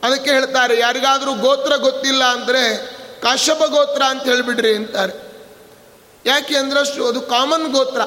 ಅದಕ್ಕೆ 0.03 0.31
ಹೇಳ್ತಾರೆ, 0.31 0.79
ಯಾರಿಗಾದರೂ 0.79 1.33
ಗೋತ್ರ 1.33 1.75
ಗೊತ್ತಿಲ್ಲ 1.75 2.23
ಅಂದರೆ 2.23 2.87
ಕಾಶ್ಯಪ 3.21 3.63
ಗೋತ್ರ 3.63 4.01
ಅಂತ 4.03 4.23
ಹೇಳಿಬಿಡ್ರಿ 4.23 4.75
ಅಂತಾರೆ. 4.75 5.29
ಯಾಕೆ 6.25 6.57
ಅಂದ್ರಷ್ಟು 6.57 7.07
ಅದು 7.07 7.21
ಕಾಮನ್ 7.21 7.73
ಗೋತ್ರ. 7.73 8.01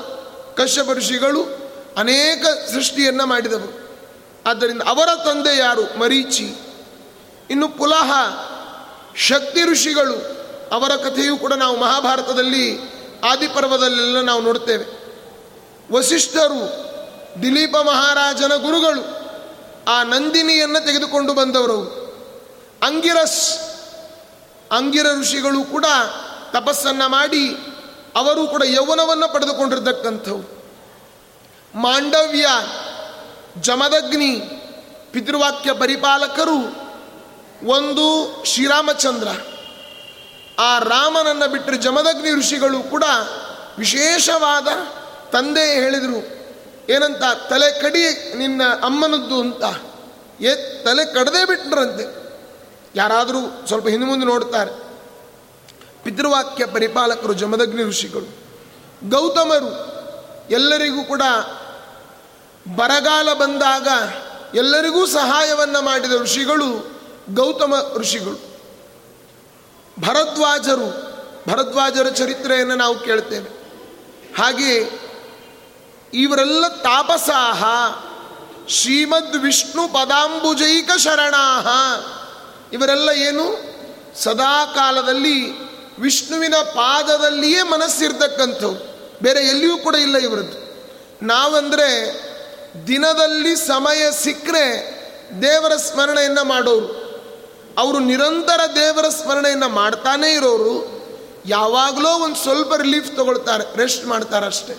ಕಶ್ಯಪ 0.63 0.91
ಋಷಿಗಳು 0.91 1.43
ಅನೇಕ 1.97 2.71
ಸೃಷ್ಟಿಯನ್ನು 2.71 3.27
ಮಾಡಿದವರು. 3.27 3.82
ಆದ್ದರಿಂದ 4.47 4.83
ಅವರ 4.83 5.09
ತಂದೆ 5.25 5.59
ಯಾರು? 5.59 5.99
ಮರೀಚಿ. 5.99 6.55
ಇನ್ನು 7.51 7.69
ಪುಲಹ, 7.69 8.13
ಶಕ್ತಿ 9.17 9.65
ಋಷಿಗಳು, 9.65 10.17
ಅವರ 10.73 10.91
ಕಥೆಯೂ 10.91 11.37
ಕೂಡ 11.37 11.53
ನಾವು 11.53 11.81
ಮಹಾಭಾರತದಲ್ಲಿ 11.81 12.79
ಆದಿಪರ್ವದಲ್ಲೆಲ್ಲ 13.25 14.21
ನಾವು 14.21 14.43
ನೋಡ್ತೇವೆ. 14.43 15.03
ವಸಿಷ್ಠರು, 15.93 16.93
ದಿಲೀಪ 17.43 17.77
ಮಹಾರಾಜನ 17.77 18.55
ಗುರುಗಳು, 18.57 19.23
ಆ 19.91 20.03
ನಂದಿನಿಯನ್ನು 20.03 20.87
ತೆಗೆದುಕೊಂಡು 20.87 21.35
ಬಂದವರು 21.35 22.03
ಅಂಗಿರಸ್, 22.83 23.59
ಅಂಗಿರ 24.73 25.07
ಋಷಿಗಳು 25.21 25.65
ಕೂಡ 25.65 25.85
ತಪಸ್ಸನ್ನು 26.53 27.09
ಮಾಡಿ 27.09 27.51
ಅವರು 28.17 28.47
ಕೂಡ 28.47 28.63
ಯೌವನವನ್ನು 28.63 29.33
ಪಡೆದುಕೊಂಡಿರ್ತಕ್ಕಂಥವು 29.33 30.63
ಮಾಂಡವ್ಯ 31.75 32.47
ಜಮದಗ್ನಿ 33.61 34.41
ಪಿತೃವಾಕ್ಯ 35.13 35.73
ಪರಿಪಾಲಕರು 35.73 36.83
ಒಂದು 37.69 38.35
ಶ್ರೀರಾಮಚಂದ್ರ. 38.45 39.29
ಆ 40.59 40.79
ರಾಮನನ್ನು 40.79 41.49
ಬಿಟ್ಟರೆ 41.49 41.77
ಜಮದಗ್ನಿ 41.77 42.33
ಋಷಿಗಳು 42.33 42.83
ಕೂಡ 42.83 43.05
ವಿಶೇಷವಾದ 43.79 44.69
ತಂದೆ 45.31 45.75
ಹೇಳಿದರು. 45.75 46.43
ಏನಂತ, 46.93 47.23
ತಲೆ 47.49 47.81
ಕಡಿ 47.81 48.35
ನಿನ್ನ 48.39 48.63
ಅಮ್ಮನದ್ದು 48.83 49.41
ಅಂತ. 49.41 49.65
ಏ, 50.43 50.55
ತಲೆ 50.85 51.15
ಕಡದೇ 51.15 51.45
ಬಿಟ್ರಂತೆ. 51.45 52.23
ಯಾರಾದರೂ 52.95 53.67
ಸ್ವಲ್ಪ 53.67 53.89
ಹಿಂದೆ 53.89 54.07
ಮುಂದೆ 54.07 54.27
ನೋಡ್ತಾರೆ. 54.27 54.71
ಪಿತೃವಾಕ್ಯ 56.05 56.67
ಪರಿಪಾಲಕರು 56.67 57.33
ಜಮದಗ್ನಿ 57.33 57.83
ಋಷಿಗಳು. 57.83 58.43
ಗೌತಮರು 59.11 59.93
ಎಲ್ಲರಿಗೂ 60.51 61.05
ಕೂಡ 61.05 61.23
ಬರಗಾಲ 62.69 63.33
ಬಂದಾಗ 63.33 63.89
ಎಲ್ಲರಿಗೂ 64.57 65.07
ಸಹಾಯವನ್ನು 65.07 65.83
ಮಾಡಿದ 65.83 66.13
ಋಷಿಗಳು, 66.13 67.01
ಗೌತಮ 67.35 67.75
ಋಷಿಗಳು. 67.97 68.53
ಭರದ್ವಾಜರು, 70.01 71.13
ಭರದ್ವಾಜರ 71.49 72.09
ಚರಿತ್ರೆಯನ್ನು 72.09 72.75
ನಾವು 72.75 72.99
ಕೇಳ್ತೇವೆ. 72.99 73.63
ಹಾಗೆ 74.39 74.91
ಇವರೆಲ್ಲ 76.15 76.69
ತಾಪಸಾಹ, 76.69 77.65
ಶ್ರೀಮದ್ 78.69 79.37
ವಿಷ್ಣು 79.37 79.89
ಪದಾಂಬುಜೈಕ 79.89 80.91
ಶರಣಾಹ. 80.99 81.67
ಇವರೆಲ್ಲ 82.73 83.09
ಏನು? 83.09 83.73
ಸದಾ 84.23 84.67
ಕಾಲದಲ್ಲಿ 84.67 85.51
ವಿಷ್ಣುವಿನ 86.01 86.55
ಪಾದದಲ್ಲಿಯೇ 86.57 87.63
ಮನಸ್ಸಿರ್ತಕ್ಕಂಥವು. 87.63 88.75
ಬೇರೆ 89.23 89.41
ಎಲ್ಲಿಯೂ 89.41 89.77
ಕೂಡ 89.79 89.95
ಇಲ್ಲ 89.95 90.17
ಇವರದ್ದು. 90.17 90.73
ನಾವಂದರೆ 91.27 92.23
ದಿನದಲ್ಲಿ 92.87 93.57
ಸಮಯ 93.57 94.11
ಸಿಕ್ಕರೆ 94.23 95.03
ದೇವರ 95.43 95.77
ಸ್ಮರಣೆಯನ್ನು 95.77 96.45
ಮಾಡೋರು. 96.45 97.03
ಅವರು 97.79 97.99
ನಿರಂತರ 97.99 98.61
ದೇವರ 98.75 99.09
ಸ್ಮರಣೆಯನ್ನು 99.09 99.69
ಮಾಡ್ತಾನೇ 99.69 100.33
ಇರೋರು. 100.33 101.03
ಯಾವಾಗಲೋ 101.47 102.11
ಒಂದು 102.19 102.37
ಸ್ವಲ್ಪ 102.37 102.75
ರಿಲೀಫ್ 102.75 103.17
ತಗೊಳ್ತಾರೆ 103.17 103.77
ರೆಸ್ಟ್ 103.77 104.07
ಮಾಡ್ತಾರೆ 104.07 104.47
ಅಷ್ಟೇ. 104.47 104.73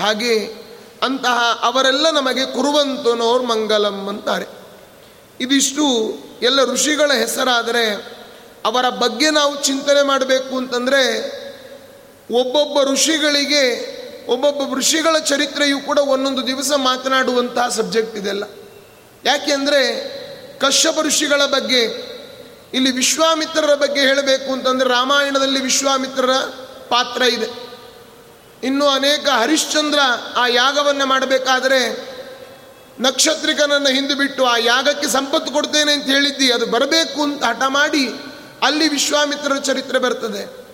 ಹಾಗೆ 0.00 0.66
ಅಂತಹ 1.02 1.60
ಅವರೆಲ್ಲ 1.62 2.10
ನಮಗೆ 2.10 2.46
ಕುರುವಂತನೋರ್ 2.46 3.42
ಮಂಗಲಂ 3.42 4.08
ಅಂತಾರೆ. 4.08 4.46
ಇದಿಷ್ಟು 5.40 5.84
ಎಲ್ಲ 6.42 6.64
ಋಷಿಗಳ 6.64 7.12
ಹೆಸರಾದರೆ 7.12 8.16
ಅವರ 8.64 8.88
ಬಗ್ಗೆ 8.88 9.30
ನಾವು 9.30 9.64
ಚಿಂತನೆ 9.64 10.02
ಮಾಡಬೇಕು 10.02 10.56
ಅಂತಂದರೆ 10.56 11.30
ಒಬ್ಬೊಬ್ಬ 12.34 12.92
ಋಷಿಗಳಿಗೆ 12.92 13.95
ಒಬ್ಬೊಬ್ಬ 14.28 14.74
ಋಷಿಗಳ 14.78 15.18
ಚರಿತ್ರೆಯೂ 15.18 15.78
ಕೂಡ 15.80 15.98
ಒಂದೊಂದು 15.98 16.46
ದಿವಸ 16.46 16.72
ಮಾತನಾಡುವಂತಹ 16.72 17.68
ಸಬ್ಜೆಕ್ಟ್ 17.68 18.16
ಇದೆಲ್ಲ. 18.16 18.44
ಯಾಕೆ 19.24 19.52
ಅಂದರೆ 19.52 19.80
ಕಶ್ಯಪ 20.58 20.98
ಋಷಿಗಳ 21.02 21.42
ಬಗ್ಗೆ, 21.46 21.82
ಇಲ್ಲಿ 22.74 22.90
ವಿಶ್ವಾಮಿತ್ರರ 22.90 23.74
ಬಗ್ಗೆ 23.74 24.00
ಹೇಳಬೇಕು 24.00 24.52
ಅಂತಂದರೆ 24.52 24.88
ರಾಮಾಯಣದಲ್ಲಿ 24.88 25.60
ವಿಶ್ವಾಮಿತ್ರರ 25.60 26.34
ಪಾತ್ರ 26.88 27.22
ಇದೆ. 27.22 27.48
ಇನ್ನು 28.62 28.86
ಅನೇಕ 28.88 29.28
ಹರಿಶ್ಚಂದ್ರ 29.28 30.00
ಆ 30.36 30.46
ಯಾಗವನ್ನು 30.46 31.06
ಮಾಡಬೇಕಾದರೆ 31.06 31.80
ನಕ್ಷತ್ರಿಕನನ್ನು 33.00 33.88
ಹಿಂದೆ 33.88 34.14
ಬಿಟ್ಟು 34.14 34.46
ಆ 34.46 34.56
ಯಾಗಕ್ಕೆ 34.56 35.08
ಸಂಪತ್ತು 35.08 35.52
ಕೊಡ್ತೇನೆ 35.52 35.92
ಅಂತ 35.92 36.06
ಹೇಳಿದ್ದಿ, 36.06 36.52
ಅದು 36.52 36.66
ಬರಬೇಕು 36.66 37.22
ಅಂತ 37.22 37.44
ಹಠ 37.44 37.62
ಮಾಡಿ 37.68 38.04
ಅಲ್ಲಿ 38.62 38.88
ವಿಶ್ವಾಮಿತ್ರರ 38.88 39.58
ಚರಿತ್ರೆ 39.58 39.98
ಬರ್ತದೆ. 39.98 40.65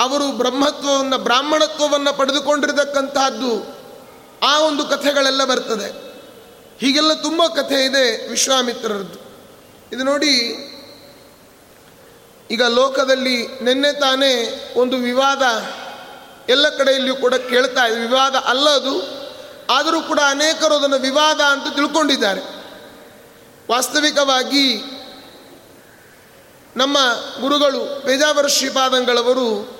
ಅವರು 0.00 0.32
ಬ್ರಹ್ಮತ್ವವನ್ನು, 0.32 1.18
ಬ್ರಾಹ್ಮಣತ್ವವನ್ನು 1.18 2.16
ಪಡೆದುಕೊಂಡಿರತಕ್ಕಂತಹದ್ದು 2.16 3.80
ಆ 4.42 4.58
ಒಂದು 4.58 4.84
ಕಥೆಗಳೆಲ್ಲ 4.84 5.44
ಬರ್ತದೆ. 5.44 5.88
ಹೀಗೆಲ್ಲ 6.78 7.12
ತುಂಬ 7.14 7.46
ಕಥೆ 7.46 7.84
ಇದೆ 7.84 8.28
ವಿಶ್ವಾಮಿತ್ರರದ್ದು. 8.28 9.18
ಇದು 9.92 10.04
ನೋಡಿ, 10.04 10.36
ಈಗ 12.50 12.62
ಲೋಕದಲ್ಲಿ 12.62 13.46
ನಿನ್ನೆ 13.62 13.92
ತಾನೇ 13.92 14.30
ಒಂದು 14.76 14.96
ವಿವಾದ 14.96 15.42
ಎಲ್ಲ 16.50 16.68
ಕಡೆಯಲ್ಲಿಯೂ 16.68 17.16
ಕೂಡ 17.16 17.34
ಕೇಳ್ತಾ 17.34 17.86
ಇದೆ. 17.86 18.00
ವಿವಾದ 18.00 18.34
ಅಲ್ಲ 18.34 18.70
ಅದು, 18.70 18.94
ಆದರೂ 19.70 20.00
ಕೂಡ 20.00 20.20
ಅನೇಕರು 20.26 20.74
ಅದನ್ನು 20.74 20.98
ವಿವಾದ 20.98 21.40
ಅಂತ 21.40 21.74
ತಿಳ್ಕೊಂಡಿದ್ದಾರೆ. 21.74 22.40
ವಾಸ್ತವಿಕವಾಗಿ 23.70 24.82
ನಮ್ಮ 26.76 26.98
ಗುರುಗಳು 27.40 28.02
ಪೇಜಾವರ 28.06 28.46
ಶ್ರೀಪಾದಂಗಳವರು 28.46 29.79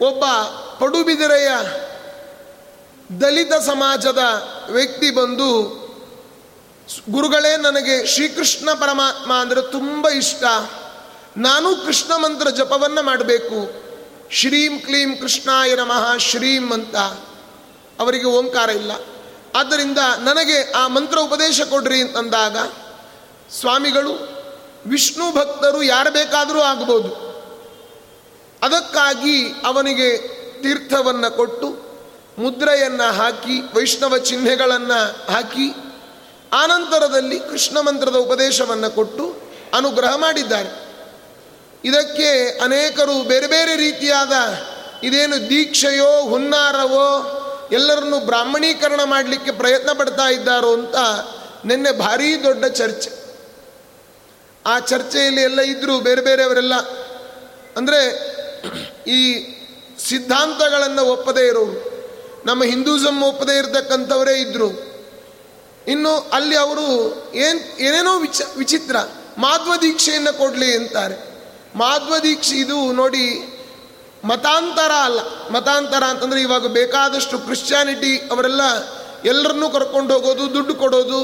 ಒಬ್ಬ 0.00 0.24
ಪಡುಬಿದಿರೆಯ 0.80 1.48
ದಲಿತ 3.20 3.52
ಸಮಾಜದ 3.52 4.18
ವ್ಯಕ್ತಿ 4.70 5.10
ಬಂದು, 5.10 5.84
ಗುರುಗಳೇ 7.10 7.56
ನನಗೆ 7.56 8.06
ಶ್ರೀಕೃಷ್ಣ 8.06 8.72
ಪರಮಾತ್ಮ 8.72 9.32
ಅಂದರೆ 9.32 9.62
ತುಂಬ 9.62 10.08
ಇಷ್ಟ. 10.08 10.44
ನಾನು 11.36 11.86
ಕೃಷ್ಣ 11.86 12.16
ಮಂತ್ರ 12.16 12.50
ಜಪವನ್ನು 12.50 13.02
ಮಾಡಬೇಕು. 13.02 13.84
ಶ್ರೀಂ 14.30 14.78
ಕ್ಲೀಂ 14.78 15.16
ಕೃಷ್ಣಾಯ 15.16 15.74
ನಮಃ, 15.74 16.16
ಶ್ರೀಂ 16.16 16.72
ಅಂತ. 16.72 16.96
ಅವರಿಗೆ 18.00 18.24
ಓಂಕಾರ 18.24 18.70
ಇಲ್ಲ. 18.70 18.92
ಆದ್ದರಿಂದ 19.56 19.98
ನನಗೆ 20.18 20.72
ಆ 20.72 20.88
ಮಂತ್ರ 20.88 21.18
ಉಪದೇಶ 21.18 21.60
ಕೊಡ್ರಿ 21.60 22.00
ಅಂತಂದಾಗ, 22.00 22.56
ಸ್ವಾಮಿಗಳು, 23.60 24.12
ವಿಷ್ಣು 24.86 25.34
ಭಕ್ತರು 25.34 25.82
ಯಾರು 25.82 26.10
ಬೇಕಾದರೂ 26.10 26.60
ಆಗ್ಬೋದು. 26.60 27.23
ಅದಕ್ಕಾಗಿ 28.64 29.38
ಅವನಿಗೆ 29.64 30.08
ತೀರ್ಥವನ್ನು 30.62 31.30
ಕೊಟ್ಟು 31.36 31.68
ಮುದ್ರೆಯನ್ನು 32.38 33.08
ಹಾಕಿ, 33.12 33.56
ವೈಷ್ಣವ 33.74 34.14
ಚಿಹ್ನೆಗಳನ್ನು 34.18 35.00
ಹಾಕಿ, 35.32 35.66
ಆನಂತರದಲ್ಲಿ 36.52 37.38
ಕೃಷ್ಣ 37.40 37.76
ಮಂತ್ರದ 37.80 38.16
ಉಪದೇಶವನ್ನು 38.16 38.90
ಕೊಟ್ಟು 38.94 39.24
ಅನುಗ್ರಹ 39.74 40.12
ಮಾಡಿದ್ದಾರೆ. 40.16 40.70
ಇದಕ್ಕೆ 41.84 42.28
ಅನೇಕರು 42.58 43.16
ಬೇರೆ 43.22 43.46
ಬೇರೆ 43.46 43.74
ರೀತಿಯಾದ 43.76 44.34
ಇದೇನು 45.02 45.38
ದೀಕ್ಷೆಯೋ, 45.50 46.10
ಹುನ್ನಾರವೋ, 46.28 47.08
ಎಲ್ಲರನ್ನು 47.72 48.18
ಬ್ರಾಹ್ಮಣೀಕರಣ 48.26 49.00
ಮಾಡಲಿಕ್ಕೆ 49.04 49.52
ಪ್ರಯತ್ನ 49.52 49.90
ಪಡ್ತಾ 49.92 50.26
ಇದ್ದಾರೋ 50.28 50.70
ಅಂತ 50.72 50.96
ನಿನ್ನೆ 51.64 51.92
ಭಾರೀ 51.98 52.30
ದೊಡ್ಡ 52.42 52.64
ಚರ್ಚೆ. 52.72 53.10
ಆ 54.64 54.74
ಚರ್ಚೆಯಲ್ಲಿ 54.90 55.42
ಎಲ್ಲ 55.42 55.60
ಇದ್ದರು 55.60 55.94
ಬೇರೆ 56.00 56.22
ಬೇರೆಯವರೆಲ್ಲ, 56.22 56.76
ಅಂದರೆ 57.76 58.00
ಈ 59.06 59.20
ಸಿದ್ಧಾಂತಗಳನ್ನು 60.08 61.02
ಒಪ್ಪದೇ 61.04 61.46
ಇರೋರು, 61.46 61.78
ನಮ್ಮ 62.46 62.64
ಹಿಂದೂಸಮ್ 62.64 63.22
ಒಪ್ಪದೇ 63.22 63.58
ಇರತಕ್ಕಂಥವರೇ 63.58 64.34
ಇದ್ದರು 64.40 64.70
ಇನ್ನು 65.88 66.12
ಅಲ್ಲಿ 66.32 66.56
ಅವರು 66.56 66.86
ಏನ್, 67.34 67.60
ಏನೇನೋ 67.80 68.18
ವಿಚ, 68.18 68.42
ವಿಚಿತ್ರ 68.56 68.96
ಮಾಧ್ವ 69.38 69.72
ದೀಕ್ಷೆಯನ್ನು 69.82 70.38
ಕೊಡಲಿ 70.38 70.76
ಅಂತಾರೆ. 70.76 71.16
ಮಾಧ್ವ 71.76 72.14
ದೀಕ್ಷೆ 72.22 72.56
ಇದು 72.56 72.92
ನೋಡಿ 72.92 73.24
ಮತಾಂತರ 74.24 74.92
ಅಲ್ಲ. 75.04 75.20
ಮತಾಂತರ 75.50 76.02
ಅಂತಂದ್ರೆ 76.04 76.40
ಇವಾಗ 76.40 76.66
ಬೇಕಾದಷ್ಟು 76.66 77.38
ಕ್ರಿಶ್ಚಿಯಾನಿಟಿ 77.38 78.12
ಅವರೆಲ್ಲ 78.32 78.62
ಎಲ್ಲರನ್ನೂ 79.24 79.70
ಕರ್ಕೊಂಡು 79.70 80.14
ಹೋಗೋದು, 80.14 80.54
ದುಡ್ಡು 80.54 80.74
ಕೊಡೋದು, 80.74 81.20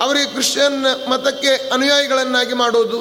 ಅವರಿಗೆ 0.00 0.26
ಕ್ರಿಶ್ಚಿಯನ್ 0.26 1.10
ಮತಕ್ಕೆ 1.10 1.70
ಅನುಯಾಯಿಗಳನ್ನಾಗಿ 1.72 2.54
ಮಾಡೋದು, 2.54 3.00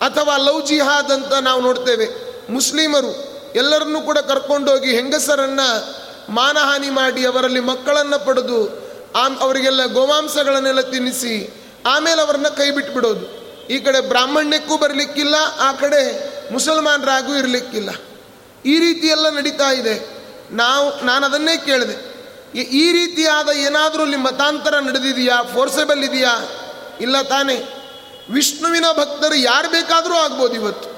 ಅಥವಾ 0.00 0.36
ಲವ್ 0.36 0.66
ಜಿಹಾದ್ 0.66 1.12
ಅಂತ 1.12 1.32
ನಾವು 1.32 1.60
ನೋಡ್ತೇವೆ. 1.60 2.06
ಮುಸ್ಲಿಮರು 2.50 3.34
ಎಲ್ಲರನ್ನೂ 3.54 4.00
ಕೂಡ 4.00 4.18
ಕರ್ಕೊಂಡೋಗಿ 4.18 4.94
ಹೆಂಗಸರನ್ನು 4.94 5.94
ಮಾನಹಾನಿ 6.32 6.90
ಮಾಡಿ 6.90 7.26
ಅವರಲ್ಲಿ 7.26 7.60
ಮಕ್ಕಳನ್ನು 7.60 8.24
ಪಡೆದು 8.24 8.84
ಆಮ್ 9.16 9.38
ಅವರಿಗೆಲ್ಲ 9.38 9.86
ಗೋಮಾಂಸಗಳನ್ನೆಲ್ಲ 9.86 10.80
ತಿನ್ನಿಸಿ 10.80 11.64
ಆಮೇಲೆ 11.86 12.22
ಅವರನ್ನ 12.22 12.48
ಕೈ 12.48 12.70
ಬಿಟ್ಬಿಡೋದು. 12.70 13.44
ಈ 13.66 13.78
ಕಡೆ 13.78 14.00
ಬ್ರಾಹ್ಮಣ್ಯಕ್ಕೂ 14.00 14.76
ಬರಲಿಕ್ಕಿಲ್ಲ, 14.76 15.34
ಆ 15.60 15.72
ಕಡೆ 15.72 16.34
ಮುಸಲ್ಮಾನರಾಗೂ 16.52 17.34
ಇರಲಿಕ್ಕಿಲ್ಲ. 17.34 17.90
ಈ 18.64 18.78
ರೀತಿಯೆಲ್ಲ 18.78 19.28
ನಡೀತಾ 19.30 19.72
ಇದೆ. 19.72 20.08
ನಾವು, 20.50 21.06
ನಾನು 21.06 21.26
ಅದನ್ನೇ 21.26 21.56
ಕೇಳಿದೆ. 21.56 22.14
ಈ 22.58 22.92
ರೀತಿಯಾದ 22.92 23.48
ಏನಾದರೂ 23.48 24.02
ಅಲ್ಲಿ 24.02 24.16
ಮತಾಂತರ 24.16 24.78
ನಡೆದಿದೆಯಾ? 24.78 25.42
ಫೋರ್ಸೆಬಲ್ 25.42 26.04
ಇದೆಯಾ? 26.04 26.48
ಇಲ್ಲ 27.00 27.22
ತಾನೇ. 27.22 27.68
ವಿಷ್ಣುವಿನ 28.30 28.84
ಭಕ್ತರು 28.92 29.34
ಯಾರು 29.34 29.68
ಬೇಕಾದರೂ 29.68 30.14
ಆಗ್ಬೋದು 30.14 30.54
ಇವತ್ತು. 30.54 30.93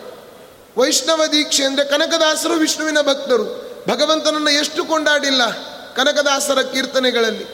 ವೈಷ್ಣವ 0.76 1.26
ದೀಕ್ಷೆ 1.32 1.64
ಅಂದರೆ 1.64 1.84
ಕನಕದಾಸರು 1.84 2.54
ವಿಷ್ಣುವಿನ 2.54 3.00
ಭಕ್ತರು. 3.00 3.44
ಭಗವಂತನನ್ನು 3.88 4.50
ಎಷ್ಟು 4.50 4.84
ಕೊಂಡಾಡಿಲ್ಲ 4.84 5.50
ಕನಕದಾಸರ 5.94 6.62
ಕೀರ್ತನೆಗಳಲ್ಲಿ. 6.62 7.46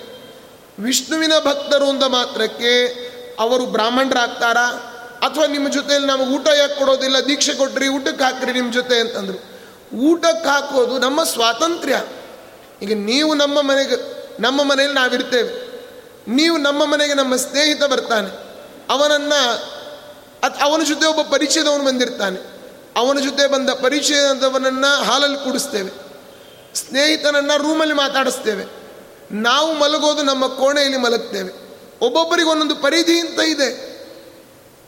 ವಿಷ್ಣುವಿನ 0.78 1.32
ಭಕ್ತರು 1.44 1.88
ಅಂದ 1.88 2.02
ಮಾತ್ರಕ್ಕೆ 2.02 2.87
ಅವರು 3.40 3.66
ಬ್ರಾಹ್ಮಣರಾಗ್ತಾರಾ? 3.66 4.88
ಅಥವಾ 5.22 5.46
ನಿಮ್ಮ 5.46 5.68
ಜೊತೆಯಲ್ಲಿ 5.68 6.08
ನಮಗೆ 6.08 6.26
ಊಟ 6.26 6.48
ಯಾಕೆ 6.48 6.74
ಕೊಡೋದಿಲ್ಲ? 6.74 7.20
ದೀಕ್ಷೆ 7.20 7.54
ಕೊಟ್ರಿ, 7.54 7.88
ಊಟಕ್ಕೆ 7.88 8.24
ಹಾಕ್ರಿ 8.24 8.52
ನಿಮ್ಮ 8.52 8.72
ಜೊತೆ 8.72 9.00
ಅಂತಂದರು. 9.00 9.52
ಊಟಕ್ಕೆ 9.96 10.48
ಹಾಕೋದು 10.48 10.98
ನಮ್ಮ 10.98 11.22
ಸ್ವಾತಂತ್ರ್ಯ. 11.22 12.02
ಈಗ 12.82 12.92
ನೀವು 12.96 13.35
ನಮ್ಮ 13.35 13.61
ಮನೆಗೆ, 13.61 13.96
ನಮ್ಮ 14.42 14.62
ಮನೆಯಲ್ಲಿ 14.62 14.96
ನಾವಿರ್ತೇವೆ. 14.96 15.72
ನೀವು 16.28 16.56
ನಮ್ಮ 16.56 16.85
ಮನೆಗೆ 16.85 17.14
ನಮ್ಮ 17.14 17.37
ಸ್ನೇಹಿತ 17.37 17.85
ಬರ್ತಾನೆ. 17.85 18.30
ಅವನನ್ನು 18.90 19.54
ಅವನ 20.61 20.82
ಜೊತೆ 20.82 21.06
ಒಬ್ಬ 21.06 21.32
ಪರಿಚಯದವನು 21.32 21.85
ಬಂದಿರ್ತಾನೆ. 21.85 22.51
ಅವನ 22.96 23.18
ಜೊತೆ 23.18 23.46
ಬಂದ 23.46 23.70
ಪರಿಚಯದವನನ್ನು 23.70 25.02
ಹಾಲಲ್ಲಿ 25.02 25.44
ಕೂಡಿಸ್ತೇವೆ. 25.44 25.90
ಸ್ನೇಹಿತನನ್ನು 26.74 27.62
ರೂಮಲ್ಲಿ 27.62 27.94
ಮಾತಾಡಿಸ್ತೇವೆ. 27.94 28.66
ನಾವು 29.33 29.78
ಮಲಗೋದು 29.78 30.22
ನಮ್ಮ 30.22 30.46
ಕೋಣೆಯಲ್ಲಿ 30.46 30.98
ಮಲಗ್ತೇವೆ. 30.98 31.62
ಒಬ್ಬೊಬ್ಬರಿಗೆ 32.00 32.48
ಒಂದೊಂದು 32.48 32.76
ಪರಿಧಿ 32.76 33.18
ಅಂತ 33.20 33.40
ಇದೆ. 33.40 33.92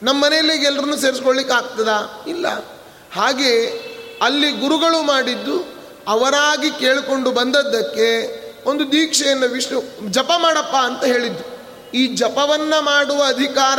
ನಮ್ಮ 0.03 0.25
ಮನೆಯಲ್ಲಿ 0.25 0.65
ಎಲ್ಲರನ್ನೂ 0.65 0.97
ಸೇರಿಸ್ಕೊಳ್ಳಿಕ್ಕೆ 0.97 1.55
ಆಗ್ತದಾ? 1.55 2.25
ಇಲ್ಲ. 2.29 2.47
ಹಾಗೆ 3.13 3.69
ಅಲ್ಲಿ 4.23 4.53
ಗುರುಗಳು 4.53 5.03
ಮಾಡಿದ್ದು 5.03 5.75
ಅವರಾಗಿ 6.09 6.71
ಕೇಳಿಕೊಂಡು 6.71 7.31
ಬಂದದ್ದಕ್ಕೆ 7.31 8.45
ಒಂದು 8.69 8.93
ದೀಕ್ಷೆಯನ್ನು 8.93 9.47
ವಿಷ್ಣು 9.47 10.11
ಜಪ 10.11 10.31
ಮಾಡಪ್ಪ 10.39 10.77
ಅಂತ 10.77 11.05
ಹೇಳಿದ್ದು. 11.05 11.55
ಈ 11.95 12.07
ಜಪವನ್ನು 12.07 12.83
ಮಾಡುವ 12.83 13.23
ಅಧಿಕಾರ 13.23 13.79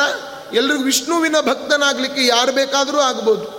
ಎಲ್ರಿಗೂ 0.55 0.83
ವಿಷ್ಣುವಿನ 0.83 1.35
ಭಕ್ತನಾಗಲಿಕ್ಕೆ 1.39 2.25
ಯಾರು 2.25 2.51
ಬೇಕಾದರೂ 2.51 2.97
ಆಗ್ಬೋದು. 2.97 3.54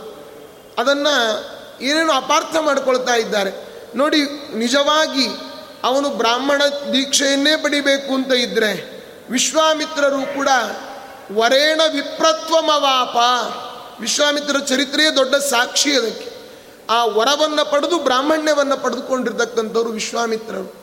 ಅದನ್ನು 0.78 1.46
ಏನೇನು 1.82 2.12
ಅಪಾರ್ಥ 2.12 2.56
ಮಾಡ್ಕೊಳ್ತಾ 2.60 3.14
ಇದ್ದಾರೆ. 3.14 3.66
ನೋಡಿ, 3.94 4.20
ನಿಜವಾಗಿ 4.54 5.28
ಅವನು 5.84 6.08
ಬ್ರಾಹ್ಮಣ 6.10 6.62
ದೀಕ್ಷೆಯನ್ನೇ 6.92 7.56
ಪಡಿಬೇಕು 7.56 8.14
ಅಂತ 8.14 8.32
ಇದ್ದರೆ 8.32 8.96
ವಿಶ್ವಾಮಿತ್ರರು 9.30 10.34
ಕೂಡ 10.34 10.48
ವರೇಣ 11.32 11.80
ವಿಪ್ರತ್ವಮವಾಪ. 11.92 13.16
ವಿಶ್ವಾಮಿತ್ರ 14.00 14.58
ಚರಿತ್ರೆಯೇ 14.58 15.10
ದೊಡ್ಡ 15.10 15.34
ಸಾಕ್ಷಿ 15.34 15.96
ಅದಕ್ಕೆ. 15.96 16.36
ಆ 16.90 17.04
ವರವನ್ನು 17.04 17.70
ಪಡೆದು 17.70 17.98
ಬ್ರಾಹ್ಮಣ್ಯವನ್ನು 17.98 18.76
ಪಡೆದುಕೊಂಡಿರ್ತಕ್ಕಂಥವ್ರು 18.76 19.90
ವಿಶ್ವಾಮಿತ್ರರು. 19.90 20.74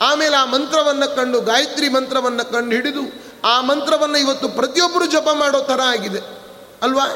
ಆಮೇಲೆ 0.00 0.36
ಆ 0.36 0.44
ಮಂತ್ರವನ್ನು 0.44 1.16
ಕಂಡು, 1.16 1.40
ಗಾಯತ್ರಿ 1.40 1.88
ಮಂತ್ರವನ್ನು 1.88 2.52
ಕಂಡು 2.52 2.74
ಹಿಡಿದು 2.74 3.00
ಆ 3.44 3.60
ಮಂತ್ರವನ್ನು 3.60 4.18
ಇವತ್ತು 4.18 4.48
ಪ್ರತಿಯೊಬ್ಬರು 4.48 5.06
ಜಪ 5.06 5.28
ಮಾಡೋ 5.32 5.60
ಥರ 5.60 5.80
ಆಗಿದೆ. 5.80 6.20
ಅಲ್ವಾ? 6.82 7.06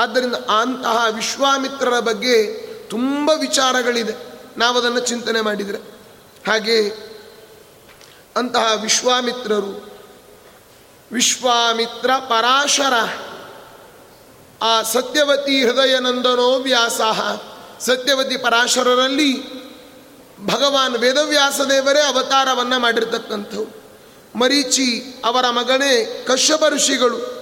ಆದ್ದರಿಂದ 0.00 0.34
ಅಂತಹ 0.34 1.06
ವಿಶ್ವಾಮಿತ್ರರ 1.10 2.00
ಬಗ್ಗೆ 2.00 2.46
ತುಂಬ 2.88 3.30
ವಿಚಾರಗಳಿದೆ. 3.40 4.14
ನಾವು 4.56 4.78
ಅದನ್ನು 4.78 5.00
ಚಿಂತನೆ 5.00 5.40
ಮಾಡಿದರೆ. 5.40 5.78
ಹಾಗೆ 6.46 6.88
ಅಂತಹ 8.36 8.72
ವಿಶ್ವಾಮಿತ್ರರು, 8.82 9.92
ವಿಶ್ವಾಮಿತ್ರ 11.12 12.10
ಪರಾಶರ, 12.18 12.92
ಆ 14.62 14.82
ಸತ್ಯವತಿ 14.82 15.64
ಹೃದಯ 15.64 15.98
ನಂದನೋ 15.98 16.58
ವ್ಯಾಸಾಹ, 16.58 17.36
ಸತ್ಯವತಿ 17.80 18.36
ಪರಾಶರರಲ್ಲಿ 18.36 19.60
ಭಗವಾನ್ 20.46 20.96
ವೇದವ್ಯಾಸ 20.96 21.60
ದೇವರೇ 21.60 22.00
ಅವತಾರವನ್ನು 22.00 22.78
ಮಾಡಿರ್ತಕ್ಕಂಥವು. 22.78 23.80
ಮರೀಚಿ 24.38 25.22
ಅವರ 25.24 25.50
ಮಗನೇ 25.50 26.24
ಕಶ್ಯಪ 26.28 26.64
ಋಷಿಗಳು 26.68 27.39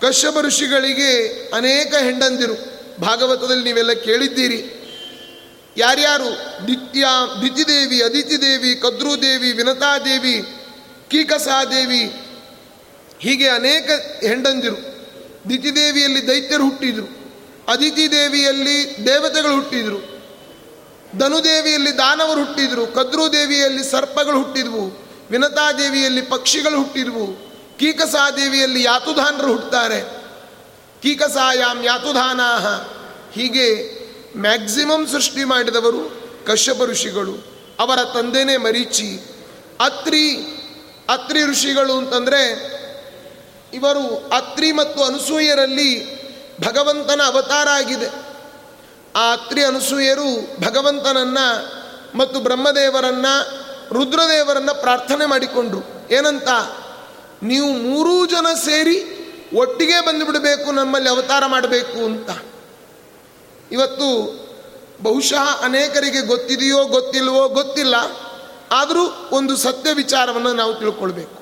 ಕಶ್ಯಪ 0.00 0.38
ಋಷಿಗಳಿಗೆ 0.40 1.42
ಅನೇಕ 1.54 1.94
ಹೆಂಡಂದಿರು. 1.94 2.80
ಭಾಗವತದಲ್ಲಿ 3.00 3.64
ನೀವೆಲ್ಲ 3.64 3.92
ಕೇಳಿದ್ದೀರಿ. 3.92 4.76
ಯಾರ್ಯಾರು 5.76 6.30
ದಿತ್ಯ 6.66 7.04
ದಿತಿದೇವಿ 7.42 8.02
ಅದಿತಿದೇವಿ, 8.02 8.74
ಕದ್ರುದೇವಿ, 8.74 9.52
ವಿನತಾದೇವಿ, 9.52 10.54
ಕೀಕಸಾದೇವಿ, 11.08 12.16
ಹೀಗೆ 13.18 13.48
ಅನೇಕ 13.48 13.90
ಹೆಂಡಂದಿರು. 14.24 14.76
ದಿತಿದೇವಿಯಲ್ಲಿ 15.48 16.28
ದೈತ್ಯರು 16.28 16.64
ಹುಟ್ಟಿದರು. 16.64 17.20
ಅದಿತಿ 17.68 18.10
ದೇವಿಯಲ್ಲಿ 18.10 19.06
ದೇವತೆಗಳು 19.06 19.54
ಹುಟ್ಟಿದರು. 19.54 20.20
ಧನುದೇವಿಯಲ್ಲಿ 21.18 21.98
ದಾನವರು 21.98 22.44
ಹುಟ್ಟಿದರು. 22.44 22.86
ಕದ್ರುದೇವಿಯಲ್ಲಿ 22.86 23.90
ಸರ್ಪಗಳು 23.90 24.38
ಹುಟ್ಟಿದ್ವು. 24.38 25.08
ವಿನತಾದೇವಿಯಲ್ಲಿ 25.30 26.22
ಪಕ್ಷಿಗಳು 26.22 26.76
ಹುಟ್ಟಿದ್ವು. 26.76 27.49
ಕೀಕಸಾದೇವಿಯಲ್ಲಿ 27.80 28.82
ಯಾತುಧಾನರು 28.82 29.46
ಹುಟ್ಟುತ್ತಾರೆ 29.46 30.00
ಕೀಕಸಾಯಾಮ್ 31.02 31.84
ಯಾತುಧಾನಾಹ. 31.84 32.66
ಹೀಗೆ 33.32 33.98
ಮ್ಯಾಕ್ಸಿಮಮ್ 34.38 35.08
ಸೃಷ್ಟಿ 35.08 35.44
ಮಾಡಿದವರು 35.44 36.10
ಕಶ್ಯಪ 36.46 36.82
ಋಷಿಗಳು. 36.82 37.32
ಅವರ 37.80 38.04
ತಂದೆನೇ 38.04 38.56
ಮರೀಚಿ. 38.56 39.20
ಅತ್ರಿ 39.80 40.36
ಅತ್ರಿ 41.08 41.42
ಋಷಿಗಳು 41.42 41.96
ಅಂತಂದರೆ 41.96 42.42
ಇವರು 43.74 44.28
ಅತ್ರಿ 44.28 44.72
ಮತ್ತು 44.72 45.04
ಅನಸೂಯರಲ್ಲಿ 45.04 46.20
ಭಗವಂತನ 46.60 47.20
ಅವತಾರ 47.26 47.68
ಆಗಿದೆ. 47.68 48.06
ಆ 49.16 49.32
ಅತ್ರಿ 49.32 49.64
ಅನಸೂಯರು 49.64 50.56
ಭಗವಂತನನ್ನ 50.64 51.38
ಮತ್ತು 52.14 52.40
ಬ್ರಹ್ಮದೇವರನ್ನ, 52.40 53.26
ರುದ್ರದೇವರನ್ನ 53.92 54.70
ಪ್ರಾರ್ಥನೆ 54.72 55.26
ಮಾಡಿಕೊಂಡ್ರು. 55.26 56.12
ಏನಂತ? 56.14 56.48
ನೀವು 57.42 57.72
ಮೂರೂ 57.72 58.26
ಜನ 58.26 58.46
ಸೇರಿ 58.54 59.20
ಒಟ್ಟಿಗೆ 59.54 60.00
ಬಂದುಬಿಡಬೇಕು, 60.00 60.72
ನಮ್ಮಲ್ಲಿ 60.72 61.08
ಅವತಾರ 61.08 61.46
ಮಾಡಬೇಕು 61.46 62.04
ಅಂತ. 62.04 62.30
ಇವತ್ತು 63.72 64.40
ಬಹುಶಃ 65.02 65.64
ಅನೇಕರಿಗೆ 65.64 66.20
ಗೊತ್ತಿದೆಯೋ, 66.20 66.84
ಗೊತ್ತಿಲ್ವೋ, 66.84 67.48
ಗೊತ್ತಿಲ್ಲ. 67.48 67.94
ಆದರೂ 68.72 69.28
ಒಂದು 69.32 69.56
ಸತ್ಯ 69.56 69.92
ವಿಚಾರವನ್ನು 69.92 70.52
ನಾವು 70.52 70.74
ತಿಳ್ಕೊಳ್ಬೇಕು. 70.74 71.40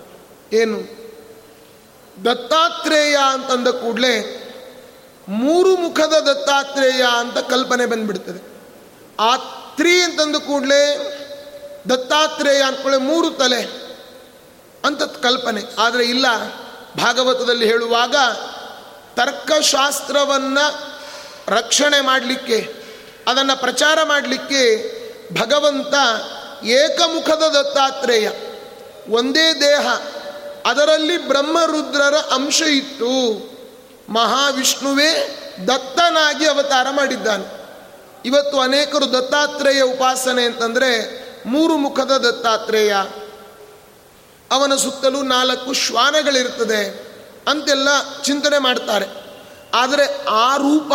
ಏನು? 0.53 0.99
ದತ್ತಾತ್ರೇಯ 2.25 3.17
ಅಂತಂದ 3.33 3.69
ಕೂಡಲೇ 3.69 4.45
ಮೂರು 5.29 5.77
ಮುಖದ 5.77 6.13
ದತ್ತಾತ್ರೇಯ 6.31 7.05
ಅಂತ 7.19 7.39
ಕಲ್ಪನೆ 7.39 7.87
ಬಂದ್ಬಿಡ್ತದೆ. 7.87 8.59
ಆ 9.21 9.37
ತ್ರೀ 9.77 10.01
ಅಂತಂದ 10.01 10.37
ಕೂಡಲೇ 10.37 11.15
ದತ್ತಾತ್ರೇಯ 11.89 12.63
ಅಂದ್ಕೊಳ್ಳೆ 12.63 12.99
ಮೂರು 12.99 13.31
ತಲೆ. 13.31 13.88
ಅಂತ 14.85 15.03
ಕಲ್ಪನೆ. 15.03 15.63
ಆದರೆ 15.79 16.05
ಇಲ್ಲ, 16.05 16.27
ಭಾಗವತದಲ್ಲಿ 16.97 17.67
ಹೇಳುವಾಗ 17.67 18.17
ತರ್ಕಶಾಸ್ತ್ರವನ್ನು 19.17 20.99
ರಕ್ಷಣೆ 21.49 22.01
ಮಾಡಲಿಕ್ಕೆ, 22.01 22.75
ಅದನ್ನು 23.29 23.61
ಪ್ರಚಾರ 23.61 23.99
ಮಾಡಲಿಕ್ಕೆ 24.05 24.99
ಭಗವಂತ 25.41 25.95
ಏಕಮುಖದ 26.65 27.43
ದತ್ತಾತ್ರೇಯ. 27.43 28.31
ಒಂದೇ 29.11 29.61
ದೇಹ, 29.61 29.89
ಅದರಲ್ಲಿ 30.67 31.29
ಬ್ರಹ್ಮರುದ್ರರ 31.29 32.15
ಅಂಶ 32.15 32.63
ಇತ್ತು 32.63 33.13
ಮಹಾವಿಷ್ಣುವೇ 34.13 35.35
ದತ್ತನಾಗಿ 35.67 36.47
ಅವತಾರ 36.47 36.87
ಮಾಡಿದ್ದಾನೆ. 36.91 37.59
ಇವತ್ತು 38.25 38.61
ಅನೇಕರು 38.61 39.13
ದತ್ತಾತ್ರೇಯ 39.13 39.83
ಉಪಾಸನೆ 39.83 40.45
ಅಂತಂದರೆ 40.45 41.19
ಮೂರು 41.47 41.77
ಮುಖದ 41.77 42.11
ದತ್ತಾತ್ರೇಯ. 42.11 42.97
ಅವನ 44.51 44.77
ಸುತ್ತಲೂ 44.77 45.23
ನಾಲ್ಕು 45.23 45.73
ಶ್ವಾನಗಳಿರ್ತದೆ 45.73 47.09
ಅಂತೆಲ್ಲ 47.49 47.89
ಚಿಂತನೆ 48.23 48.59
ಮಾಡ್ತಾರೆ. 48.59 49.07
ಆದರೆ 49.75 50.25
ಆ 50.31 50.57
ರೂಪ, 50.57 50.93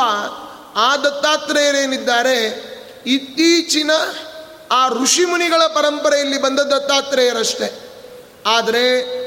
ಆ 0.75 0.97
ದತ್ತಾತ್ರೇಯರೇನಿದ್ದಾರೆ? 0.97 2.39
ಇತ್ತೀಚಿನ 3.05 3.91
ಆ 4.71 4.87
ಋಷಿಮುನಿಗಳ 4.87 5.61
ಪರಂಪರೆಯಲ್ಲಿ 5.67 6.41
ಬಂದ 6.41 6.59
ದತ್ತಾತ್ರೇಯರಷ್ಟೇ. 6.59 7.89
ಆದರೆ 8.47 8.83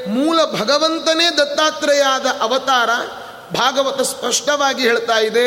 ಮೂಲ 0.08 0.44
ಭಗವಂತನೇ 0.44 1.30
ದತ್ತಾತ್ರೇಯ 1.30 2.02
ಆದ 2.02 2.26
ಅವತಾರ 2.40 2.90
ಭಾಗವತ 3.54 4.00
ಸ್ಪಷ್ಟವಾಗಿ 4.00 4.82
ಹೇಳ್ತಾ 4.82 5.18
ಇದೆ, 5.18 5.46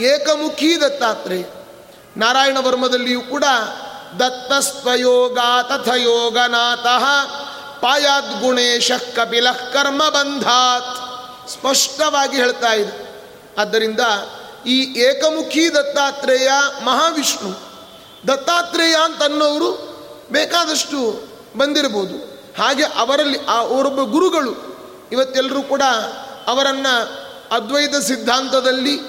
ಏಕಮುಖಿ 0.00 0.80
ದತ್ತಾತ್ರೇಯ. 0.80 1.44
ನಾರಾಯಣ 2.16 2.58
ವರ್ಮದಲ್ಲಿಯೂ 2.58 3.20
ಕೂಡ 3.20 3.44
ದತ್ತಸ್ವಯೋಗ 4.18 5.38
ತಥಯೋಗನಾಥಃ 5.68 7.04
ಪಾಯಾದ್ಗುಣೇಶ 7.80 8.92
ಕಪಿಲ 9.16 9.50
ಕರ್ಮ 9.50 10.08
ಬಂಧಾತ್. 10.08 11.10
ಸ್ಪಷ್ಟವಾಗಿ 11.50 12.36
ಹೇಳ್ತಾ 12.36 12.72
ಇದೆ. 12.72 13.10
ಆದ್ದರಿಂದ 13.58 14.00
ಈ 14.66 15.00
ಏಕಮುಖಿ 15.00 15.74
ದತ್ತಾತ್ರೇಯ 15.74 16.48
ಮಹಾವಿಷ್ಣು, 16.84 17.50
ದತ್ತಾತ್ರೇಯ 18.28 18.94
ಅಂತನ್ನೋರು 19.04 19.70
ಬೇಕಾದಷ್ಟು 20.32 21.24
ಬಂದಿರಬಹುದು. 21.58 22.40
ಹಾಗೆ 22.62 22.84
ಅವರಲ್ಲಿ 22.84 23.46
ಆ 23.46 23.56
ಅವರೊಬ್ಬ 23.58 24.02
ಗುರುಗಳು 24.02 24.52
ಇವತ್ತೆಲ್ಲರೂ 25.12 25.62
ಕೂಡ 25.62 25.82
ಅವರನ್ನು 26.46 27.20
ಅದ್ವೈತ 27.50 27.96
ಸಿದ್ಧಾಂತದಲ್ಲಿ 27.96 29.00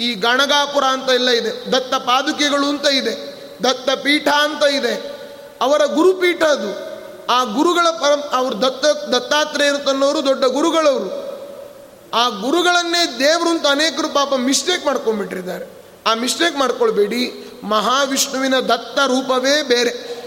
ಈ 0.00 0.14
ಗಣಗಾಪುರ 0.14 0.84
ಅಂತ 0.84 1.10
ಎಲ್ಲ 1.10 1.28
ಇದೆ 1.28 1.72
ದತ್ತ 1.72 1.94
ಪಾದುಕೆಗಳು 1.94 2.66
ಅಂತ 2.66 2.86
ಇದೆ 2.86 3.34
ದತ್ತ 3.64 3.90
ಪೀಠ 3.90 4.28
ಅಂತ 4.28 4.64
ಇದೆ. 4.64 4.94
ಅವರ 5.60 5.84
ಗುರುಪೀಠ 5.84 6.42
ಅದು. 6.42 6.93
ಆ 7.30 7.44
ಗುರುಗಳ 7.44 7.90
ಪರಂ, 7.90 8.20
ಅವರು 8.32 8.62
ದತ್ತ, 8.62 8.84
ದತ್ತಾತ್ರೇಯರು 8.84 9.78
ತನ್ನವರು 9.78 10.24
ದೊಡ್ಡ 10.24 10.44
ಗುರುಗಳವರು. 10.44 11.24
ಆ 12.14 12.28
ಗುರುಗಳನ್ನೇ 12.28 13.18
ದೇವರು 13.18 13.50
ಅಂತ 13.50 13.66
ಅನೇಕರು 13.66 14.08
ಪಾಪ 14.08 14.34
ಮಿಸ್ಟೇಕ್ 14.34 14.86
ಮಾಡ್ಕೊಂಡ್ಬಿಟ್ಟಿದ್ದಾರೆ. 14.86 15.84
ಆ 16.06 16.14
ಮಿಸ್ಟೇಕ್ 16.14 16.56
ಮಾಡ್ಕೊಳ್ಬೇಡಿ, 16.56 17.50
ಮಹಾವಿಷ್ಣುವಿನ 17.64 18.58
ದತ್ತ 18.58 18.98
ರೂಪವೇ 18.98 19.62
ಬೇರೆ. 19.62 20.24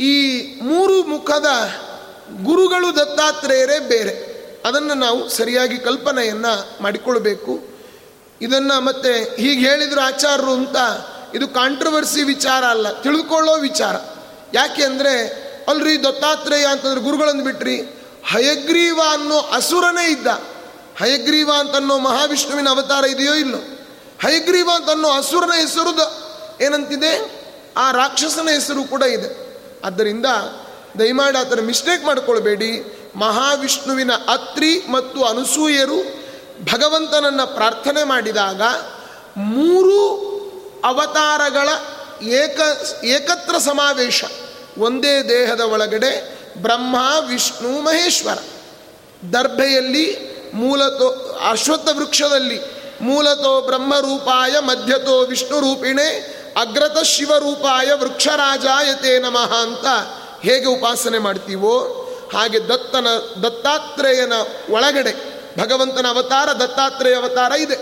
ಈ 0.00 0.44
ಮೂರು 0.60 1.02
ಮುಖದ 1.02 1.46
ಗುರುಗಳು 2.44 2.96
ದತ್ತಾತ್ರೇಯರೇ 2.96 3.78
ಬೇರೆ. 3.78 4.36
ಅದನ್ನು 4.64 4.94
ನಾವು 4.94 5.28
ಸರಿಯಾಗಿ 5.28 5.78
ಕಲ್ಪನೆಯನ್ನು 5.78 6.82
ಮಾಡಿಕೊಳ್ಬೇಕು. 6.82 7.60
ಇದನ್ನು 8.40 8.80
ಮತ್ತೆ 8.80 9.36
ಹೀಗೆ 9.36 9.68
ಹೇಳಿದ್ರು 9.68 10.00
ಆಚಾರರು 10.00 10.52
ಅಂತ, 10.52 10.76
ಇದು 11.34 11.48
ಕಾಂಟ್ರವರ್ಸಿ 11.48 12.22
ವಿಚಾರ 12.22 12.64
ಅಲ್ಲ, 12.64 12.92
ತಿಳ್ಕೊಳ್ಳೋ 12.92 13.54
ವಿಚಾರ. 13.54 13.94
ಯಾಕೆ 14.54 14.84
ಅಂದರೆ 14.84 15.45
ಅಲ್ರಿ, 15.68 16.02
ದತ್ತಾತ್ರೇಯ 16.02 16.66
ಅಂತಂದ್ರೆ 16.66 17.00
ಗುರುಗಳನ್ನು 17.00 17.44
ಬಿಟ್ರಿ. 17.44 17.80
ಹಯಗ್ರೀವ 18.28 19.00
ಅನ್ನೋ 19.10 19.38
ಅಸುರನೇ 19.38 20.10
ಇದ್ದ. 20.10 20.26
ಹಯಗ್ರೀವ 20.98 21.50
ಅಂತನ್ನೋ 21.58 21.98
ಮಹಾವಿಷ್ಣುವಿನ 21.98 22.68
ಅವತಾರ 22.68 23.04
ಇದೆಯೋ 23.04 23.34
ಇಲ್ಲೋ. 23.34 23.58
ಹಯಗ್ರೀವ 24.22 24.70
ಅಂತನ್ನೋ 24.74 25.08
ಅಸುರನ 25.08 25.52
ಹೆಸರು 25.52 26.26
ಏನಂತಿದೆ? 26.60 27.46
ಆ 27.76 27.90
ರಾಕ್ಷಸನ 27.90 28.48
ಹೆಸರು 28.48 28.84
ಕೂಡ 28.84 29.02
ಇದೆ. 29.02 29.46
ಆದ್ದರಿಂದ 29.84 30.26
ದಯಮಾಡಿ 30.98 31.38
ಆತನ 31.38 31.60
ಮಿಸ್ಟೇಕ್ 31.60 32.04
ಮಾಡ್ಕೊಳ್ಬೇಡಿ. 32.04 33.02
ಮಹಾವಿಷ್ಣುವಿನ 33.16 34.12
ಅತ್ರಿ 34.12 34.78
ಮತ್ತು 34.90 35.24
ಅನಸೂಯರು 35.24 36.26
ಭಗವಂತನನ್ನು 36.72 37.54
ಪ್ರಾರ್ಥನೆ 37.54 38.04
ಮಾಡಿದಾಗ 38.04 38.62
ಮೂರು 39.36 40.00
ಅವತಾರಗಳ 40.84 41.68
ಏಕ, 42.22 42.60
ಏಕತ್ರ 43.04 43.58
ಸಮಾವೇಶ. 43.58 44.24
ಒಂದೇ 44.78 45.22
ದೇಹದ 45.22 45.60
ಒಳಗಡೆ 45.60 46.38
ಬ್ರಹ್ಮ, 46.58 46.96
ವಿಷ್ಣು, 47.28 47.80
ಮಹೇಶ್ವರ. 47.80 48.38
ದರ್ಭೆಯಲ್ಲಿ 49.32 50.36
ಮೂಲತೋ, 50.54 51.38
ಅಶ್ವತ್ಥ 51.50 51.88
ವೃಕ್ಷದಲ್ಲಿ 51.92 52.60
ಮೂಲತೋ 53.00 53.60
ಬ್ರಹ್ಮರೂಪಾಯ, 53.60 54.58
ಮಧ್ಯತೋ 54.58 55.20
ವಿಷ್ಣು 55.20 55.60
ರೂಪಿಣೆ, 55.60 56.06
ಅಗ್ರತ 56.60 56.98
ಶಿವರೂಪಾಯ 56.98 57.92
ವೃಕ್ಷರಾಜಾಯತೆ 57.92 59.18
ನಮಃ 59.18 59.54
ಅಂತ 59.54 59.86
ಹೇಗೆ 60.42 60.64
ಉಪಾಸನೆ 60.64 61.18
ಮಾಡ್ತೀವೋ 61.18 61.78
ಹಾಗೆ 62.32 62.58
ದತ್ತನ, 62.58 63.06
ದತ್ತಾತ್ರೇಯನ 63.42 64.32
ಒಳಗಡೆ, 64.70 65.12
ಭಗವಂತನ 65.58 66.06
ಅವತಾರ, 66.08 66.52
ದತ್ತಾತ್ರೇಯ 66.52 67.14
ಅವತಾರ 67.14 67.52
ಇದೆ. 67.52 67.76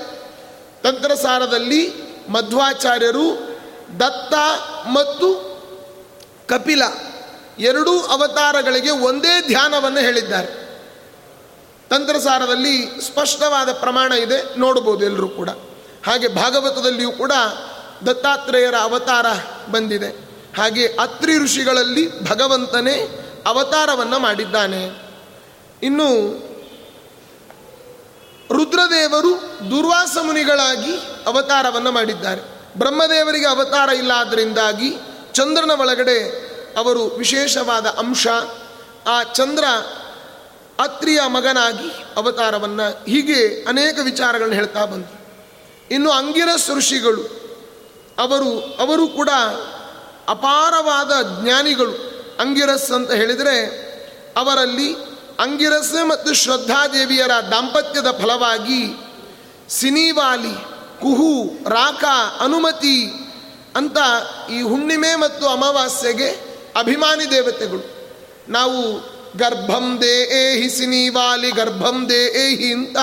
ತಂತ್ರಸಾರದಲ್ಲಿ 0.83 1.93
ಮಧ್ವಾಚಾರ್ಯರು 2.29 3.57
ದತ್ತ 4.01 4.35
ಮತ್ತು 4.87 5.54
ಕಪಿಲ 6.49 6.83
ಎರಡೂ 7.59 8.01
ಅವತಾರಗಳಿಗೆ 8.01 8.91
ಒಂದೇ 8.91 9.47
ಧ್ಯಾನವನ್ನು 9.47 9.99
ಹೇಳಿದ್ದಾರೆ. 9.99 10.65
ತಂತ್ರಸಾರದಲ್ಲಿ 11.91 13.01
ಸ್ಪಷ್ಟವಾದ 13.01 13.73
ಪ್ರಮಾಣ 13.73 14.13
ಇದೆ 14.13 14.59
ನೋಡ್ಬೋದು 14.59 15.05
ಎಲ್ಲರೂ 15.05 15.29
ಕೂಡ. 15.29 15.51
ಹಾಗೆ 16.07 16.29
ಭಾಗವತದಲ್ಲಿಯೂ 16.29 17.13
ಕೂಡ 17.13 17.33
ದತ್ತಾತ್ರೇಯರ 18.07 18.75
ಅವತಾರ 18.75 19.27
ಬಂದಿದೆ. 19.71 20.09
ಹಾಗೆ 20.57 20.87
ಅತ್ರಿ 20.87 21.39
ಋಷಿಗಳಲ್ಲಿ 21.39 22.25
ಭಗವಂತನೇ 22.31 23.21
ಅವತಾರವನ್ನು 23.47 24.19
ಮಾಡಿದ್ದಾನೆ. 24.19 25.03
ಇನ್ನು 25.83 26.09
ರುದ್ರದೇವರು 28.53 29.59
ದುರ್ವಾಸ 29.71 30.17
ಮುನಿಗಳಾಗಿ 30.23 30.97
ಅವತಾರವನ್ನು 31.27 31.93
ಮಾಡಿದ್ದಾರೆ. 31.93 32.41
ಬ್ರಹ್ಮದೇವರಿಗೆ 32.79 33.47
ಅವತಾರ 33.47 33.89
ಇಲ್ಲ 33.89 34.13
ಚಂದ್ರನ 35.35 35.71
ಒಳಗಡೆ 35.71 36.19
ಅವರು 36.77 37.05
ವಿಶೇಷವಾದ 37.05 37.87
ಅಂಶ, 37.87 38.27
ಆ 39.07 39.23
ಚಂದ್ರ 39.23 39.65
ಅತ್ರಿಯ 40.79 41.21
ಮಗನಾಗಿ 41.27 41.89
ಅವತಾರವನ್ನು 42.17 43.05
ಹೀಗೆ 43.05 43.65
ಅನೇಕ 43.69 43.99
ವಿಚಾರಗಳನ್ನು 44.05 44.55
ಹೇಳ್ತಾ 44.55 44.85
ಬಂತು 44.85 45.15
ಇನ್ನು 45.91 46.11
ಅಂಗಿರಸ್ 46.11 46.71
ಋಷಿಗಳು, 46.71 47.23
ಅವರು 48.19 48.77
ಅವರು 48.81 49.09
ಕೂಡ 49.09 49.29
ಅಪಾರವಾದ 50.29 51.43
ಜ್ಞಾನಿಗಳು. 51.43 51.95
ಅಂಗಿರಸ್ 52.41 52.91
ಅಂತ 52.91 53.13
ಹೇಳಿದರೆ 53.13 53.57
ಅವರಲ್ಲಿ 54.37 54.93
ಅಂಗಿರಸ್ 55.39 55.95
ಮತ್ತು 56.09 56.35
ಶ್ರದ್ಧಾದೇವಿಯರ 56.35 57.31
ದಾಂಪತ್ಯದ 57.51 58.11
ಫಲವಾಗಿ 58.23 58.97
ಸಿನಿವಾಲಿ, 59.69 60.55
ಕುಹು 61.01 61.51
ರಾಕ 61.69 62.05
ಅನುಮತಿ 62.41 63.24
ಅಂತ 63.77 63.99
ಈ 64.51 64.61
ಹುಣ್ಣಿಮೆ 64.61 65.15
ಮತ್ತು 65.15 65.47
ಅಮಾವಾಸ್ಯೆಗೆ 65.47 66.29
ಅಭಿಮಾನಿ 66.77 67.31
ದೇವತೆಗಳು. 67.31 68.11
ನಾವು 68.49 69.01
ಗರ್ಭಂ 69.39 69.99
ದೇ 70.03 70.23
ಏಹಿ 70.25 70.71
ಸಿನಿವಾಲಿ, 70.71 71.51
ಗರ್ಭಂ 71.51 72.07
ದೇ 72.09 72.27
ಏಹಿ 72.27 72.73
ಅಂತ 72.73 72.97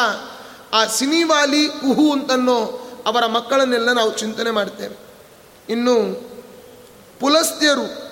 ಆ 0.73 0.85
ಸಿನಿವಾಲಿ 0.85 1.67
ಕುಹು 1.67 2.11
ಅಂತನ್ನೋ 2.11 2.87
ಅವರ 3.05 3.25
ಮಕ್ಕಳನ್ನೆಲ್ಲ 3.25 3.91
ನಾವು 3.91 4.17
ಚಿಂತನೆ 4.17 4.51
ಮಾಡ್ತೇವೆ. 4.51 4.97
ಇನ್ನು 5.69 5.95
ಪುಲಸ್ತ್ಯರು, 7.19 8.11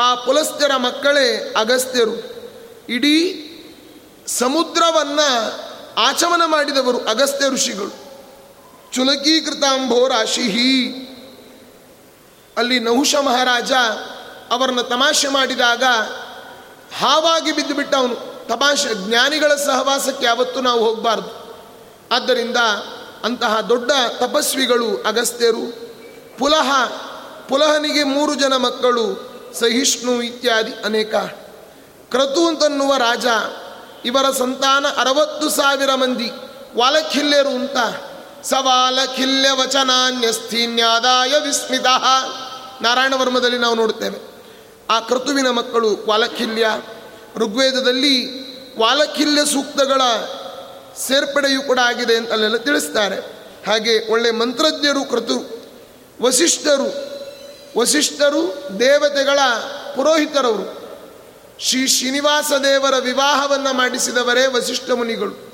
ಆ 0.00 0.14
ಪುಲಸ್ತ್ಯರ 0.14 0.76
ಮಕ್ಕಳೇ 0.76 1.54
ಅಗಸ್ತ್ಯರು, 1.56 2.30
ಇಡೀ 2.88 3.46
ಸಮುದ್ರವನ್ನು 4.26 5.60
ಆಚಮನ 6.00 6.42
ಮಾಡಿದವರು 6.46 6.98
ಅಗಸ್ತ್ಯ 6.98 7.48
ಋಷಿಗಳು. 7.48 8.10
ಚುಲಕೀಕೃತಾಂಭೋ 8.92 10.08
ರಾಶಿಹಿ. 10.08 11.06
ಅಲ್ಲಿ 12.56 12.80
ನಹುಷ 12.80 13.14
ಮಹಾರಾಜ 13.14 13.72
ಅವರನ್ನು 14.50 14.82
ತಮಾಷೆ 14.82 15.28
ಮಾಡಿದಾಗ 15.28 15.82
ಹಾವಾಗಿ 16.98 17.52
ಬಿದ್ದು 17.52 17.74
ಬಿಟ್ಟ 17.74 17.94
ಅವನು 17.94 18.14
ತಮಾಷೆ 18.46 19.08
ಜ್ಞಾನಿಗಳ 19.08 19.54
ಸಹವಾಸಕ್ಕೆ 19.54 20.26
ಯಾವತ್ತೂ 20.26 20.60
ನಾವು 20.60 20.84
ಹೋಗಬಾರ್ದು. 20.84 21.58
ಆದ್ದರಿಂದ 22.12 22.56
ಅಂತಹ 23.24 23.60
ದೊಡ್ಡ 23.60 23.90
ತಪಸ್ವಿಗಳು, 24.18 25.02
ಅಗಸ್ತ್ಯರು, 25.02 25.90
ಪುಲಹ, 26.38 26.92
ಪುಲಹನಿಗೆ 27.48 28.04
ಮೂರು 28.04 28.34
ಜನ 28.34 28.56
ಮಕ್ಕಳು, 28.56 29.30
ಸಹಿಷ್ಣು 29.60 30.22
ಇತ್ಯಾದಿ 30.22 30.72
ಅನೇಕ. 30.84 31.14
ಕ್ರತು 32.10 32.46
ಅಂತನ್ನುವ 32.46 32.96
ರಾಜ, 32.96 33.26
ಇವರ 34.04 34.30
ಸಂತಾನ 34.30 34.86
ಅರವತ್ತು 34.86 35.50
ಸಾವಿರ 35.50 35.94
ಮಂದಿ 35.94 36.30
ವಾಲಖಿಲ್ಯರು 36.76 37.48
ಅಂತ. 37.48 37.76
ಸವಾಲಖಿಲ್ಯ 38.44 39.50
ವಚನಾನ್ಯಸ್ಥೀನ್ಯಾದಾಯ 39.50 41.32
ವಿಸ್ಮಿತ. 41.40 41.86
ನಾರಾಯಣ 42.82 43.14
ವರ್ಮದಲ್ಲಿ 43.14 43.58
ನಾವು 43.58 43.74
ನೋಡುತ್ತೇವೆ. 43.74 44.30
ಆ 44.90 45.00
ಕೃತುವಿನ 45.00 45.50
ಮಕ್ಕಳು 45.50 45.96
ವಾಲಖಿಲ್ಯ, 46.06 46.66
ಋಗ್ವೇದದಲ್ಲಿ 47.36 48.40
ವಾಲಖಿಲ್ಯ 48.78 49.44
ಸೂಕ್ತಗಳ 49.44 50.02
ಸೇರ್ಪಡೆಯೂ 50.98 51.62
ಕೂಡ 51.62 51.78
ಆಗಿದೆ 51.78 52.16
ಅಂತ 52.16 52.32
ಅಲ್ಲೆಲ್ಲ 52.32 52.56
ತಿಳಿಸ್ತಾರೆ. 52.56 53.16
ಹಾಗೆ 53.66 54.12
ಒಳ್ಳೆ 54.12 54.30
ಮಂತ್ರಜ್ಞರು, 54.30 55.04
ಕೃತು 55.04 55.68
ವಸಿಷ್ಠರು 56.22 57.10
ವಸಿಷ್ಠರು, 57.78 58.68
ದೇವತೆಗಳ 58.80 59.38
ಪುರೋಹಿತರವರು, 59.96 60.90
ಶ್ರೀ 61.58 61.88
ಶ್ರೀನಿವಾಸ 61.88 62.52
ದೇವರ 62.62 62.94
ವಿವಾಹವನ್ನು 62.98 63.72
ಮಾಡಿಸಿದವರೇ 63.72 64.46
ವಸಿಷ್ಠ 64.46 64.90
ಮುನಿಗಳು. 64.90 65.50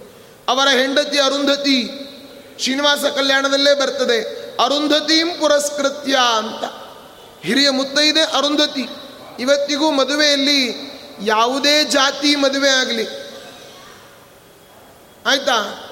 ಅವರ 0.48 0.68
ಹೆಂಡತಿ 0.68 1.18
ಅರುಂಧತಿ 1.18 2.02
ಶ್ರೀನಿವಾಸ 2.58 3.04
ಕಲ್ಯಾಣದಲ್ಲೇ 3.04 3.74
ಬರ್ತದೆ. 3.74 4.46
ಅರುಂಧತಿಂ 4.64 5.38
ಪುರಸ್ಕೃತ್ಯ 5.38 6.18
ಅಂತ. 6.38 6.64
ಹಿರಿಯ 7.44 7.70
ಮುತ್ತೈದೆ 7.70 8.20
ಅರುಂಧತಿ. 8.20 8.88
ಇವತ್ತಿಗೂ 9.40 9.90
ಮದುವೆಯಲ್ಲಿ 9.90 10.74
ಯಾವುದೇ 11.24 11.84
ಜಾತಿ 11.84 12.36
ಮದುವೆ 12.36 12.68
ಆಗಲಿ. 12.68 13.08
ಆಯ್ತಾ? 15.26 15.82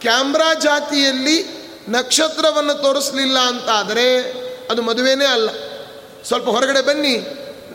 ಕ್ಯಾಮ್ರಾ 0.00 0.54
ಜಾತಿಯಲ್ಲಿ 0.54 1.58
ನಕ್ಷತ್ರವನ್ನು 1.88 2.74
ತೋರಿಸಲಿಲ್ಲ 2.74 3.38
ಅಂತಾದರೆ 3.38 4.20
ಅದು 4.70 4.82
ಮದುವೆನೇ 4.82 5.24
ಅಲ್ಲ. 5.24 5.50
ಸ್ವಲ್ಪ 6.24 6.48
ಹೊರಗಡೆ 6.48 6.80
ಬನ್ನಿ. 6.80 7.16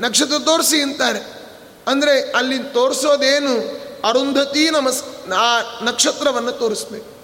ನಕ್ಷತ್ರ 0.01 0.39
ತೋರಿಸಿ 0.39 0.81
ಅಂತಾರೆ. 0.81 1.43
ಅಂದರೆ 1.87 2.31
ಅಲ್ಲಿ 2.31 2.59
ತೋರಿಸೋದೇನು? 2.59 3.83
ಅರುಂಧತಿ 4.07 4.69
ನಮಸ್ 4.69 5.31
ಆ 5.31 5.59
ನಕ್ಷತ್ರವನ್ನು 5.81 6.51
ತೋರಿಸ್ಬೇಕು. 6.51 7.22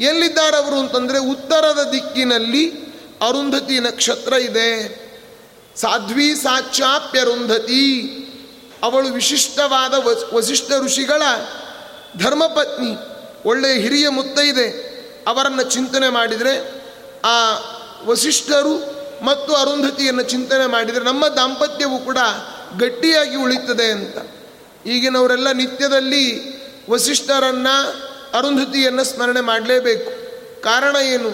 ಎಲ್ಲಿದ್ದಾರವರು 0.00 0.78
ಅಂತಂದರೆ 0.78 1.18
ಉತ್ತರದ 1.18 1.88
ದಿಕ್ಕಿನಲ್ಲಿ 1.92 2.70
ಅರುಂಧತಿ 3.28 3.80
ನಕ್ಷತ್ರ 3.80 4.32
ಇದೆ. 4.32 5.04
ಸಾಧ್ವಿ 5.76 6.34
ಸಾಕ್ಷಾಪ್ಯರುಂಧತಿ 6.34 8.02
ಅವಳು 8.82 9.08
ವಿಶಿಷ್ಟವಾದ 9.08 9.94
ವಸಿಷ್ಠ 10.34 10.72
ಋಷಿಗಳ 10.84 11.22
ಧರ್ಮಪತ್ನಿ 12.18 12.96
ಒಳ್ಳೆಯ 13.44 13.74
ಹಿರಿಯ 13.74 14.08
ಮುತ್ತೈದೆ 14.08 14.94
ಅವರನ್ನು 15.26 15.62
ಚಿಂತನೆ 15.62 16.08
ಮಾಡಿದರೆ 16.08 16.84
ಆ 17.24 17.58
ವಸಿಷ್ಠರು 18.04 18.94
ಮತ್ತು 19.24 19.54
ಅರುಂಧತಿಯನ್ನು 19.54 20.22
ಚಿಂತನೆ 20.22 20.66
ಮಾಡಿದರೆ 20.66 21.04
ನಮ್ಮ 21.04 21.28
ದಾಂಪತ್ಯವು 21.28 21.98
ಕೂಡ 21.98 22.18
ಗಟ್ಟಿಯಾಗಿ 22.78 23.36
ಉಳಿತದೆ 23.36 23.86
ಅಂತ. 23.86 24.16
ಈಗಿನವರೆಲ್ಲ 24.86 25.52
ನಿತ್ಯದಲ್ಲಿ 25.52 26.54
ವಸಿಷ್ಠರನ್ನು 26.90 28.13
ಅರುಂಧತಿಯನ್ನು 28.34 29.04
ಸ್ಮರಣೆ 29.04 29.40
ಮಾಡಲೇಬೇಕು. 29.40 30.10
ಕಾರಣ 30.62 30.96
ಏನು? 30.96 31.30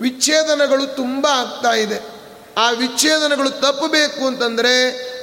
ವಿಚ್ಛೇದನಗಳು 0.00 0.94
ತುಂಬ 0.96 1.26
ಆಗ್ತಾ 1.26 1.72
ಇದೆ. 1.74 1.98
ಆ 2.56 2.70
ವಿಚ್ಛೇದನಗಳು 2.70 3.50
ತಪ್ಪಬೇಕು 3.50 4.26
ಅಂತಂದರೆ 4.26 4.74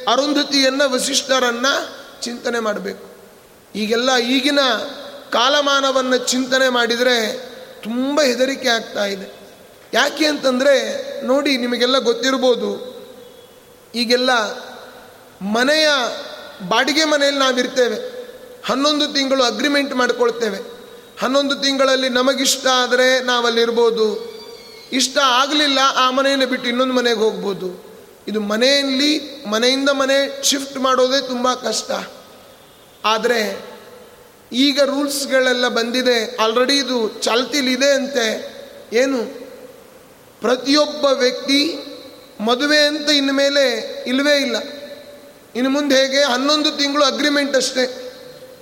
ಅರುಂಧತಿಯನ್ನು 0.08 0.94
ವಸಿಷ್ಠರನ್ನು 0.94 1.74
ಚಿಂತನೆ 2.22 2.60
ಮಾಡಬೇಕು. 2.60 3.06
ಈಗೆಲ್ಲ 3.76 4.18
ಈಗಿನ 4.18 4.60
ಕಾಲಮಾನವನ್ನು 5.30 6.18
ಚಿಂತನೆ 6.18 6.70
ಮಾಡಿದರೆ 6.70 7.18
ತುಂಬ 7.82 8.22
ಹೆದರಿಕೆ 8.22 8.70
ಆಗ್ತಾ 8.70 9.06
ಇದೆ. 9.06 9.28
ಯಾಕೆ 9.94 10.26
ಅಂತಂದರೆ 10.26 10.76
ನೋಡಿ 11.28 11.58
ನಿಮಗೆಲ್ಲ 11.58 11.98
ಗೊತ್ತಿರ್ಬೋದು, 12.00 12.70
ಈಗೆಲ್ಲ 13.96 14.32
ಮನೆಯ 15.42 15.88
ಬಾಡಿಗೆ 16.68 17.04
ಮನೆಯಲ್ಲಿ 17.04 17.40
ನಾವಿರ್ತೇವೆ. 17.40 17.98
ಹನ್ನೊಂದು 18.66 19.08
ತಿಂಗಳು 19.08 19.44
ಅಗ್ರಿಮೆಂಟ್ 19.44 19.96
ಮಾಡ್ಕೊಳ್ತೇವೆ. 19.96 20.73
ಹನ್ನೊಂದು 21.24 21.56
ತಿಂಗಳಲ್ಲಿ 21.56 22.10
ನಮಗಿಷ್ಟ 22.10 22.68
ಆದರೆ 22.68 23.20
ನಾವಲ್ಲಿರ್ಬೋದು. 23.20 24.34
ಇಷ್ಟ 24.92 25.18
ಆಗಲಿಲ್ಲ 25.18 25.80
ಆ 25.96 26.10
ಮನೆಯನ್ನು 26.10 26.48
ಬಿಟ್ಟು 26.48 26.70
ಇನ್ನೊಂದು 26.70 26.94
ಮನೆಗೆ 26.94 27.20
ಹೋಗ್ಬೋದು. 27.20 27.94
ಇದು 28.28 28.40
ಮನೆಯಲ್ಲಿ, 28.40 29.44
ಮನೆಯಿಂದ 29.48 29.90
ಮನೆ 29.90 30.44
ಶಿಫ್ಟ್ 30.44 30.78
ಮಾಡೋದೇ 30.78 31.22
ತುಂಬ 31.22 31.54
ಕಷ್ಟ. 31.54 31.92
ಆದರೆ 33.06 33.66
ಈಗ 34.52 34.80
ರೂಲ್ಸ್ಗಳೆಲ್ಲ 34.82 35.68
ಬಂದಿದೆ. 35.68 36.36
ಆಲ್ರೆಡಿ 36.36 36.74
ಇದು 36.74 37.10
ಚಾಲ್ತಿಲಿದೆ 37.10 37.92
ಅಂತೆ. 37.92 38.54
ಏನು? 38.94 39.24
ಪ್ರತಿಯೊಬ್ಬ 40.42 41.06
ವ್ಯಕ್ತಿ 41.06 41.76
ಮದುವೆ 42.40 42.80
ಅಂತ 42.80 43.10
ಇನ್ನು 43.10 43.34
ಮೇಲೆ 43.34 43.96
ಇಲ್ಲವೇ 44.08 44.38
ಇಲ್ಲ. 44.38 44.56
ಇನ್ನು 45.56 45.70
ಮುಂದೆ 45.70 45.96
ಹೇಗೆ? 45.96 46.24
ಹನ್ನೊಂದು 46.24 46.72
ತಿಂಗಳು 46.72 47.04
ಅಗ್ರಿಮೆಂಟ್ 47.04 47.56
ಅಷ್ಟೇ. 47.56 48.14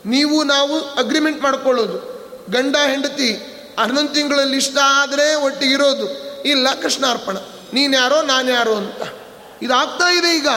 ನೀವು, 0.05 0.43
ನಾವು 0.43 0.81
ಅಗ್ರಿಮೆಂಟ್ 0.81 1.41
ಮಾಡ್ಕೊಳ್ಳೋದು. 1.41 2.20
ಗಂಡ 2.49 2.75
ಹೆಂಡತಿ 2.87 3.57
ಹನ್ನೊಂದು 3.79 4.13
ತಿಂಗಳಲ್ಲಿ 4.13 4.57
ಇಷ್ಟ 4.57 4.77
ಆದರೆ 4.83 5.35
ಒಟ್ಟಿಗಿರೋದು 5.35 6.31
ಇಲ್ಲ, 6.43 6.73
ಕೃಷ್ಣಾರ್ಪಣ. 6.81 7.37
ನೀನು 7.73 7.97
ಯಾರೋ, 7.97 8.21
ನಾನು 8.21 8.51
ಯಾರೋ 8.51 8.75
ಅಂತ. 8.75 9.01
ಇದಾಗ್ತಾ 9.61 10.13
ಇದೆ 10.13 10.37
ಈಗ. 10.37 10.47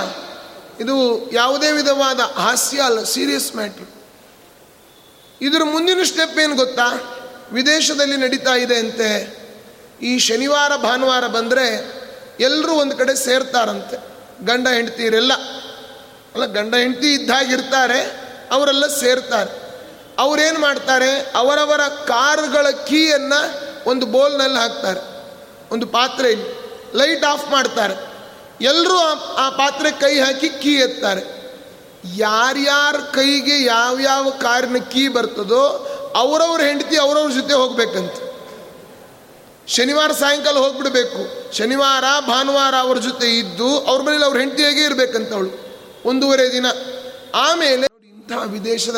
ಇದು 0.81 1.31
ಯಾವುದೇ 1.33 1.73
ವಿಧವಾದ 1.73 2.21
ಹಾಸ್ಯ 2.21 2.81
ಅಲ್ಲ 2.81 3.05
ಸೀರಿಯಸ್ 3.05 3.57
ಮ್ಯಾಟ್ರ್ 3.57 3.87
ಇದರ 5.41 5.65
ಮುಂದಿನ 5.65 6.03
ಸ್ಟೆಪ್ 6.03 6.39
ಏನು 6.39 6.57
ಗೊತ್ತಾ? 6.57 7.11
ವಿದೇಶದಲ್ಲಿ 7.53 8.17
ನಡೀತಾ 8.17 8.55
ಇದೆ 8.55 8.77
ಅಂತೆ. 8.77 9.45
ಈ 10.03 10.19
ಶನಿವಾರ, 10.19 10.77
ಭಾನುವಾರ 10.77 11.27
ಬಂದರೆ 11.27 11.93
ಎಲ್ಲರೂ 12.41 12.73
ಒಂದು 12.73 12.97
ಕಡೆ 12.97 13.15
ಸೇರ್ತಾರಂತೆ. 13.15 13.97
ಗಂಡ 14.47 14.69
ಹೆಂಡತಿಯರೆಲ್ಲ 14.69 15.33
ಅಲ್ಲ, 16.35 16.47
ಗಂಡ 16.47 16.75
ಹೆಂಡತಿ 16.75 17.13
ಇದ್ದಾಗಿರ್ತಾರೆ, 17.13 18.01
ಅವರೆಲ್ಲ 18.51 18.87
ಸೇರ್ತಾರೆ. 18.87 19.64
ಅವರೇನು 20.19 20.61
ಮಾಡ್ತಾರೆ? 20.61 21.33
ಅವರವರ 21.35 21.81
ಕಾರ್ಗಳ 21.89 22.71
ಕೀಯನ್ನು 22.71 23.65
ಒಂದು 23.91 24.07
ಬೋಲ್ನಲ್ಲಿ 24.07 24.59
ಹಾಕ್ತಾರೆ. 24.59 25.01
ಒಂದು 25.73 25.87
ಪಾತ್ರೆ 25.87 26.35
ಲೈಟ್ 26.95 27.25
ಆಫ್ 27.25 27.51
ಮಾಡ್ತಾರೆ. 27.51 28.15
ಎಲ್ಲರೂ 28.61 28.99
ಆ 29.35 29.51
ಪಾತ್ರೆ 29.51 29.91
ಕೈ 29.91 30.21
ಹಾಕಿ 30.21 30.49
ಕೀ 30.49 30.75
ಎತ್ತಾರೆ. 30.75 31.45
ಯಾರ್ಯಾರ 32.17 32.97
ಕೈಗೆ 32.97 33.65
ಯಾವ್ಯಾವ 33.65 34.31
ಕಾರಿನ 34.31 34.77
ಕೀ 34.79 35.09
ಬರ್ತದೋ 35.09 35.67
ಅವರವ್ರ 36.17 36.61
ಹೆಂಡತಿ 36.61 36.97
ಅವರವ್ರ 36.97 37.33
ಜೊತೆ 37.33 37.55
ಹೋಗ್ಬೇಕಂತ. 37.55 38.13
ಶನಿವಾರ 39.67 40.13
ಸಾಯಂಕಾಲ 40.13 40.57
ಹೋಗ್ಬಿಡಬೇಕು. 40.57 41.53
ಶನಿವಾರ, 41.55 42.05
ಭಾನುವಾರ 42.27 42.75
ಅವ್ರ 42.75 42.99
ಜೊತೆ 42.99 43.39
ಇದ್ದು 43.39 43.81
ಅವ್ರ 43.81 44.03
ಮನೇಲಿ 44.03 44.25
ಅವ್ರ 44.25 44.39
ಹೆಂಡತಿಯಾಗೆ 44.39 44.81
ಇರಬೇಕಂತ 44.81 45.33
ಅವಳು. 45.33 45.81
ಒಂದೂವರೆ 46.05 46.53
ದಿನ. 46.53 46.67
ಆಮೇಲೆ 47.35 47.87
ಇಂಥ 48.09 48.33
ವಿದೇಶದ 48.47 48.97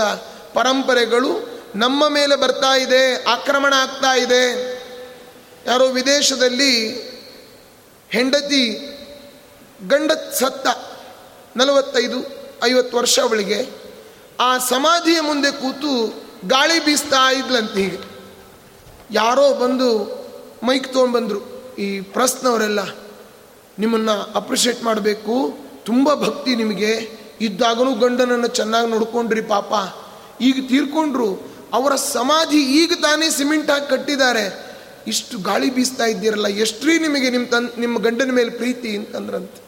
ಪರಂಪರೆಗಳು 0.57 1.31
ನಮ್ಮ 1.83 2.03
ಮೇಲೆ 2.16 2.35
ಬರ್ತಾ 2.42 2.73
ಇದೆ, 2.85 3.01
ಆಕ್ರಮಣ 3.35 3.73
ಆಗ್ತಾ 3.85 4.12
ಇದೆ. 4.25 4.42
ಯಾರೋ 5.71 5.87
ವಿದೇಶದಲ್ಲಿ 5.99 6.73
ಹೆಂಡತಿ 8.11 8.62
ಗಂಡ 9.90 10.11
ಸತ್ತ 10.40 10.66
ನಲವತ್ತೈದು, 11.59 12.19
ಐವತ್ತು 12.69 12.95
ವರ್ಷ 12.99 13.16
ಅವಳಿಗೆ, 13.27 13.59
ಆ 14.40 14.51
ಸಮಾಧಿಯ 14.73 15.19
ಮುಂದೆ 15.21 15.51
ಕೂತು 15.62 15.92
ಗಾಳಿ 16.49 16.79
ಬೀಸ್ತಾ 16.87 17.23
ಇದ್ಲಂತೆ 17.40 17.81
ಹೀಗೆ. 17.85 18.01
ಯಾರೋ 19.11 19.47
ಬಂದು 19.62 19.88
ಮೈಕ್ 20.69 20.88
ತೊಗೊಂಡ್ಬಂದರು 20.95 21.40
ಈ 21.85 21.87
ಪ್ರಸ್ನವರೆಲ್ಲ 22.14 22.81
ನಿಮ್ಮನ್ನು 23.79 24.16
ಅಪ್ರಿಷಿಯೇಟ್ 24.40 24.83
ಮಾಡಬೇಕು, 24.88 25.37
ತುಂಬ 25.85 26.09
ಭಕ್ತಿ 26.27 26.53
ನಿಮಗೆ 26.62 26.92
ಇದ್ದಾಗಲೂ 27.47 27.90
ಗಂಡನನ್ನು 28.05 28.49
ಚೆನ್ನಾಗಿ 28.59 28.88
ನೋಡ್ಕೊಂಡ್ರಿ 28.95 29.42
ಪಾಪ 29.55 29.73
ಈಗ 30.40 30.68
ತೀರ್ಕೊಂಡ್ರು. 30.68 31.57
ಅವರ 31.72 31.94
ಸಮಾಧಿ 31.94 32.62
ಈಗ 32.62 32.92
ತಾನೇ 33.03 33.31
ಸಿಮೆಂಟ್ 33.31 33.70
ಹಾಕಿ 33.70 33.90
ಕಟ್ಟಿದ್ದಾರೆ. 33.90 34.66
ಇಷ್ಟು 35.07 35.38
ಗಾಳಿ 35.38 35.70
ಬೀಸ್ತಾ 35.70 36.05
ಇದ್ದೀರಲ್ಲ, 36.05 36.46
ಎಷ್ಟ್ರೀ 36.46 36.99
ನಿಮಗೆ 36.99 37.31
ನಿಮ್ಮ 37.31 37.46
ತನ್, 37.46 37.81
ನಿಮ್ಮ 37.81 37.99
ಗಂಡನ 37.99 38.31
ಮೇಲೆ 38.33 38.51
ಪ್ರೀತಿ 38.51 38.96
ಅಂತಂದ್ರಂತೆ. 38.96 39.62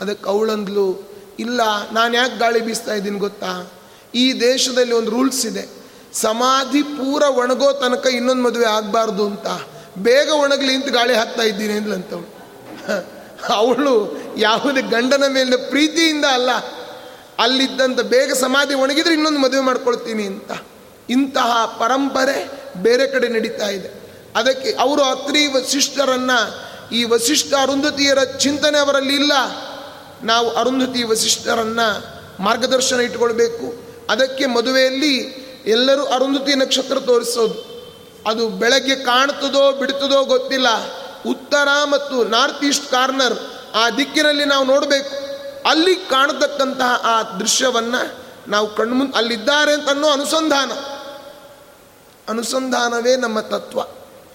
ಅದಕ್ಕೆ 0.00 0.30
ಅವಳಂದ್ಲು, 0.30 1.14
ಇಲ್ಲ, 1.38 1.60
ನಾನು 1.92 2.14
ಯಾಕೆ 2.14 2.38
ಗಾಳಿ 2.38 2.60
ಬೀಸ್ತಾ 2.60 2.94
ಇದ್ದೀನಿ 2.94 3.18
ಗೊತ್ತಾ? 3.18 3.72
ಈ 4.14 4.40
ದೇಶದಲ್ಲಿ 4.40 4.92
ಒಂದು 4.92 5.10
ರೂಲ್ಸ್ 5.10 5.46
ಇದೆ. 5.46 5.68
ಸಮಾಧಿ 6.12 6.82
ಪೂರ 6.82 7.22
ಒಣಗೋ 7.22 7.72
ತನಕ 7.72 8.06
ಇನ್ನೊಂದು 8.06 8.42
ಮದುವೆ 8.42 8.64
ಆಗಬಾರ್ದು 8.64 9.26
ಅಂತ. 9.26 9.46
ಬೇಗ 9.98 10.30
ಒಣಗಲಿ 10.30 10.74
ಅಂತ 10.74 10.88
ಗಾಳಿ 10.88 11.14
ಹಾಕ್ತಾ 11.14 11.42
ಇದ್ದೀನಿ 11.42 11.72
ಅಂದ್ಲಂತವಳು. 11.72 12.34
ಅವಳು 13.54 14.18
ಯಾವುದೇ 14.36 14.82
ಗಂಡನ 14.82 15.24
ಮೇಲೆ 15.28 15.56
ಪ್ರೀತಿಯಿಂದ 15.56 16.24
ಅಲ್ಲ 16.24 16.50
ಅಲ್ಲಿದ್ದಂಥ 17.38 18.00
ಬೇಗ 18.00 18.32
ಸಮಾಧಿ 18.32 18.74
ಒಣಗಿದ್ರೆ 18.74 19.14
ಇನ್ನೊಂದು 19.14 19.38
ಮದುವೆ 19.38 19.60
ಮಾಡ್ಕೊಳ್ತೀನಿ 19.60 20.26
ಅಂತ. 20.26 20.50
ಇಂತಹ 21.10 21.76
ಪರಂಪರೆ 21.80 22.50
ಬೇರೆ 22.76 23.06
ಕಡೆ 23.06 23.28
ನಡೀತಾ 23.28 23.68
ಇದೆ. 23.68 23.88
ಅದಕ್ಕೆ 24.36 24.76
ಅವರು 24.80 25.02
ಅತ್ರಿ 25.02 25.46
ವಸಿಷ್ಠರನ್ನು 25.46 26.64
ಈ 26.94 27.04
ವಸಿಷ್ಠ 27.04 27.54
ಅರುಂಧತಿಯರ 27.62 28.24
ಚಿಂತನೆ 28.24 28.78
ಅವರಲ್ಲಿ 28.78 29.14
ಇಲ್ಲ. 29.14 29.32
ನಾವು 30.22 30.50
ಅರುಂಧತಿ 30.50 31.02
ವಸಿಷ್ಠರನ್ನು 31.02 32.14
ಮಾರ್ಗದರ್ಶನ 32.42 33.00
ಇಟ್ಕೊಳ್ಬೇಕು. 33.00 33.84
ಅದಕ್ಕೆ 34.10 34.46
ಮದುವೆಯಲ್ಲಿ 34.46 35.16
ಎಲ್ಲರೂ 35.66 36.04
ಅರುಂಧತಿ 36.04 36.54
ನಕ್ಷತ್ರ 36.54 37.00
ತೋರಿಸೋದು. 37.00 37.74
ಅದು 38.26 38.48
ಬೆಳಗ್ಗೆ 38.48 38.96
ಕಾಣ್ತದೋ 38.96 39.72
ಬಿಡ್ತದೋ 39.72 40.24
ಗೊತ್ತಿಲ್ಲ. 40.24 40.66
ಉತ್ತರ 41.26 41.68
ಮತ್ತು 41.84 42.24
ನಾರ್ತ್ 42.24 42.64
ಈಸ್ಟ್ 42.64 42.90
ಕಾರ್ನರ್ 42.90 43.34
ಆ 43.74 43.90
ದಿಕ್ಕಿನಲ್ಲಿ 43.90 44.44
ನಾವು 44.44 44.64
ನೋಡಬೇಕು. 44.64 45.23
ಅಲ್ಲಿ 45.64 45.96
ಕಾಣತಕ್ಕಂತಹ 45.96 47.00
ಆ 47.04 47.22
ದೃಶ್ಯವನ್ನು 47.22 48.24
ನಾವು 48.50 48.74
ಕಣ್ಮುಂದೆ 48.74 49.16
ಅಲ್ಲಿದ್ದಾರೆ 49.16 49.72
ಅಂತ 49.72 49.88
ಅನ್ನೋ 49.88 50.08
ಅನುಸಂಧಾನ. 50.08 50.72
ಅನುಸಂಧಾನವೇ 52.28 53.16
ನಮ್ಮ 53.16 53.40
ತತ್ವ. 53.40 53.80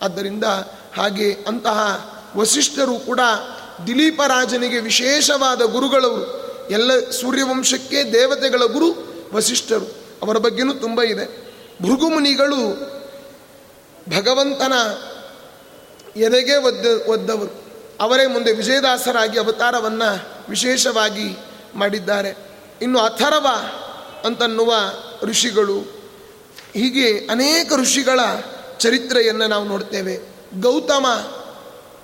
ಆದ್ದರಿಂದ 0.02 0.44
ಹಾಗೆ 0.96 1.38
ಅಂತಹ 1.48 2.10
ವಸಿಷ್ಠರು 2.38 3.00
ಕೂಡ 3.00 3.20
ದಿಲೀಪರಾಜನಿಗೆ 3.88 4.80
ವಿಶೇಷವಾದ 4.80 5.62
ಗುರುಗಳವರು. 5.62 6.50
ಎಲ್ಲ 6.70 7.10
ಸೂರ್ಯವಂಶಕ್ಕೆ 7.10 8.14
ದೇವತೆಗಳ 8.14 8.62
ಗುರು 8.66 9.14
ವಸಿಷ್ಠರು. 9.34 9.86
ಅವರ 10.22 10.38
ಬಗ್ಗೆನೂ 10.38 10.74
ತುಂಬ 10.74 11.02
ಇದೆ. 11.02 11.50
ಭೃಗುಮುನಿಗಳು 11.84 12.90
ಭಗವಂತನ 14.10 14.74
ಎದೆಗೆ 16.20 16.56
ಒದ್ದ 16.56 17.08
ಒದ್ದವರು. 17.08 17.69
ಅವರೇ 18.02 18.26
ಮುಂದೆ 18.26 18.52
ವಿಜಯದಾಸರಾಗಿ 18.52 19.40
ಅವತಾರವನ್ನು 19.40 20.30
ವಿಶೇಷವಾಗಿ 20.50 21.38
ಮಾಡಿದ್ದಾರೆ. 21.76 22.38
ಇನ್ನು 22.82 23.00
ಅಥರ್ವ 23.00 23.48
ಅಂತನ್ನುವ 24.26 24.74
ಋಷಿಗಳು, 25.24 25.80
ಹೀಗೆ 26.74 27.28
ಅನೇಕ 27.32 27.74
ಋಷಿಗಳ 27.74 28.20
ಚರಿತ್ರೆಯನ್ನು 28.80 29.48
ನಾವು 29.48 29.66
ನೋಡ್ತೇವೆ. 29.66 30.18
ಗೌತಮ, 30.62 31.06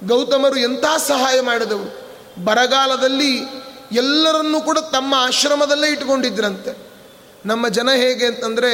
ಗೌತಮರು 0.08 0.60
ಎಂಥ 0.60 0.86
ಸಹಾಯ 0.98 1.42
ಮಾಡಿದವರು 1.42 2.06
ಬರಗಾಲದಲ್ಲಿ 2.46 3.38
ಎಲ್ಲರನ್ನೂ 3.92 4.62
ಕೂಡ 4.62 4.78
ತಮ್ಮ 4.78 5.14
ಆಶ್ರಮದಲ್ಲೇ 5.18 5.88
ಇಟ್ಕೊಂಡಿದ್ರಂತೆ 5.88 6.78
ನಮ್ಮ 7.46 7.68
ಜನ 7.68 7.90
ಹೇಗೆ 7.92 8.26
ಅಂತಂದರೆ, 8.26 8.74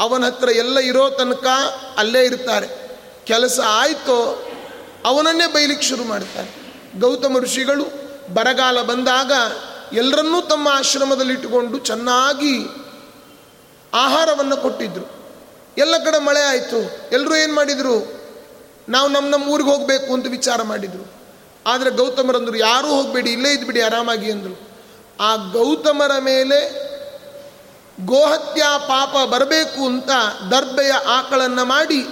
ಅವನ 0.00 0.24
ಹತ್ರ 0.24 0.48
ಎಲ್ಲ 0.48 0.78
ಇರೋ 0.78 1.10
ತನಕ 1.10 1.46
ಅಲ್ಲೇ 1.96 2.24
ಇರ್ತಾರೆ. 2.24 2.68
ಕೆಲಸ 3.24 3.60
ಆಯಿತೋ 3.66 4.46
ಅವನನ್ನೇ 5.04 5.46
ಬೈಲಿಕ್ಕೆ 5.46 5.86
ಶುರು 5.86 6.04
ಮಾಡ್ತಾರೆ. 6.04 6.64
ಗೌತಮ 7.00 7.38
ಋಷಿಗಳು 7.38 7.86
ಬರಗಾಲ 8.34 8.82
ಬಂದಾಗ 8.82 9.32
ಎಲ್ಲರನ್ನೂ 9.92 10.40
ತಮ್ಮ 10.40 10.68
ಆಶ್ರಮದಲ್ಲಿ 10.68 11.34
ಇಟ್ಟುಕೊಂಡು 11.34 11.78
ಚೆನ್ನಾಗಿ 11.78 12.64
ಆಹಾರವನ್ನು 13.94 14.56
ಕೊಟ್ಟಿದ್ರು. 14.56 15.24
ಎಲ್ಲ 15.78 15.98
ಕಡೆ 15.98 16.18
ಮಳೆ 16.18 16.40
ಆಯಿತು. 16.40 17.10
ಎಲ್ಲರೂ 17.12 17.34
ಏನು 17.34 17.54
ಮಾಡಿದರು? 17.54 18.24
ನಾವು 18.88 19.08
ನಮ್ಮ 19.08 19.28
ನಮ್ಮ 19.28 19.48
ಊರಿಗೆ 19.48 19.70
ಹೋಗಬೇಕು 19.70 20.14
ಅಂತ 20.14 20.26
ವಿಚಾರ 20.26 20.62
ಮಾಡಿದರು. 20.62 21.12
ಆದರೆ 21.66 21.90
ಗೌತಮರಂದರು, 21.90 22.56
ಯಾರೂ 22.56 22.88
ಹೋಗಬೇಡಿ, 22.88 23.32
ಇಲ್ಲೇ 23.32 23.52
ಇದ್ಬಿಡಿ, 23.52 23.80
ಆರಾಮಾಗಿ 23.80 24.30
ಅಂದರು. 24.30 24.68
ಆ 25.20 25.36
ಗೌತಮರ 25.36 26.10
ಮೇಲೆ 26.20 26.84
ಗೋಹತ್ಯಾ 28.06 28.78
ಪಾಪ 28.78 29.28
ಬರಬೇಕು 29.28 29.86
ಅಂತ 29.86 30.10
ದರ್ಬೆಯ 30.50 30.90
ಆಕಳನ್ನು 30.90 31.64
ಮಾಡಿ 31.64 32.06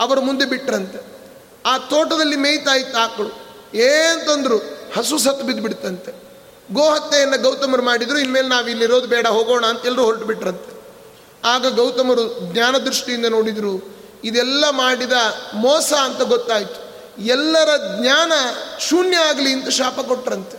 ಅವರು 0.00 0.20
ಮುಂದೆ 0.20 0.44
ಬಿಟ್ರಂತೆ. 0.44 1.11
ಆ 1.66 1.78
ತೋಟದಲ್ಲಿ 1.78 2.36
ಮೇಯ್ತಾ 2.36 2.74
ಇತ್ತು 2.74 2.98
ಆಕಳು. 2.98 3.30
ಏನಂತಂದ್ರು 3.74 4.58
ಹಸು 4.96 5.18
ಸತ್ತು 5.18 5.44
ಬಿದ್ದು 5.46 5.62
ಬಿಡ್ತಂತೆ 5.62 6.12
ಗೋಹತ್ಯೆಯನ್ನು 6.72 7.42
ಗೌತಮರು 7.42 7.82
ಮಾಡಿದ್ರು, 7.82 8.18
ಇನ್ಮೇಲೆ 8.18 8.48
ನಾವು 8.48 8.68
ಇಲ್ಲಿರೋದು 8.68 9.06
ಬೇಡ, 9.06 9.26
ಹೋಗೋಣ 9.26 9.66
ಅಂತ 9.66 9.86
ಎಲ್ಲರೂ 9.86 10.04
ಹೊರಟು 10.04 10.24
ಬಿಟ್ರಂತೆ. 10.24 10.72
ಆಗ 11.44 11.74
ಗೌತಮರು 11.76 12.24
ಜ್ಞಾನ 12.52 12.78
ದೃಷ್ಟಿಯಿಂದ 12.78 13.26
ನೋಡಿದರು, 13.26 13.74
ಇದೆಲ್ಲ 14.24 14.64
ಮಾಡಿದ 14.70 15.12
ಮೋಸ 15.54 15.92
ಅಂತ 15.92 16.22
ಗೊತ್ತಾಯಿತು. 16.22 16.78
ಎಲ್ಲರ 17.22 17.68
ಜ್ಞಾನ 18.00 18.32
ಶೂನ್ಯ 18.78 19.16
ಆಗಲಿ 19.16 19.52
ಅಂತ 19.52 19.68
ಶಾಪ 19.68 20.00
ಕೊಟ್ರಂತೆ. 20.00 20.58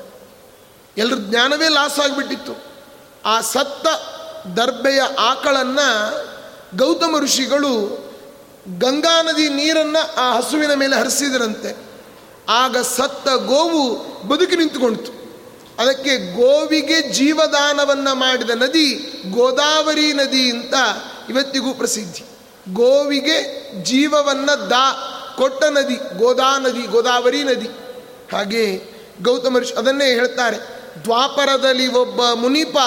ಎಲ್ಲರ 0.98 1.18
ಜ್ಞಾನವೇ 1.20 1.68
ಲಾಸ್ 1.68 2.00
ಆಗಿಬಿಟ್ಟಿತ್ತು. 2.00 2.54
ಆ 3.26 3.42
ಸತ್ತ 3.42 3.88
ದರ್ಬೆಯ 4.48 5.02
ಆಕಳನ್ನು 5.20 5.90
ಗೌತಮ 6.78 7.16
ಋಷಿಗಳು 7.20 7.74
ಗಂಗಾ 8.68 9.22
ನದಿ 9.22 9.50
ನೀರನ್ನು 9.50 10.16
ಆ 10.16 10.38
ಹಸುವಿನ 10.38 10.74
ಮೇಲೆ 10.74 10.96
ಹರಿಸಿದರಂತೆ. 10.96 11.94
ಆಗ 12.50 12.78
ಸತ್ತ 12.78 13.28
ಗೋವು 13.28 13.96
ಬದುಕಿ 14.28 14.56
ನಿಂತುಕೊಂಡಿತು. 14.56 15.24
ಅದಕ್ಕೆ 15.80 16.34
ಗೋವಿಗೆ 16.34 17.10
ಜೀವದಾನವನ್ನು 17.10 18.16
ಮಾಡಿದ 18.16 18.50
ನದಿ 18.50 19.14
ಗೋದಾವರಿ 19.32 20.14
ನದಿ 20.14 20.50
ಅಂತ 20.50 20.74
ಇವತ್ತಿಗೂ 21.30 21.74
ಪ್ರಸಿದ್ಧಿ. 21.74 22.24
ಗೋವಿಗೆ 22.74 23.72
ಜೀವವನ್ನು 23.84 24.70
ದಾ 24.70 25.10
ಕೊಟ್ಟ 25.38 25.64
ನದಿ, 25.64 26.18
ಗೋದಾ 26.18 26.60
ನದಿ, 26.60 26.82
ಗೋದಾವರಿ 26.82 27.44
ನದಿ. 27.44 27.68
ಹಾಗೆ 28.36 28.82
ಗೌತಮ 29.24 29.58
ಋಷಿ 29.58 29.74
ಅದನ್ನೇ 29.74 30.06
ಹೇಳ್ತಾರೆ. 30.06 30.58
ದ್ವಾಪರದಲ್ಲಿ 31.04 31.88
ಒಬ್ಬ 31.88 32.22
ಮುನಿಪ 32.34 32.78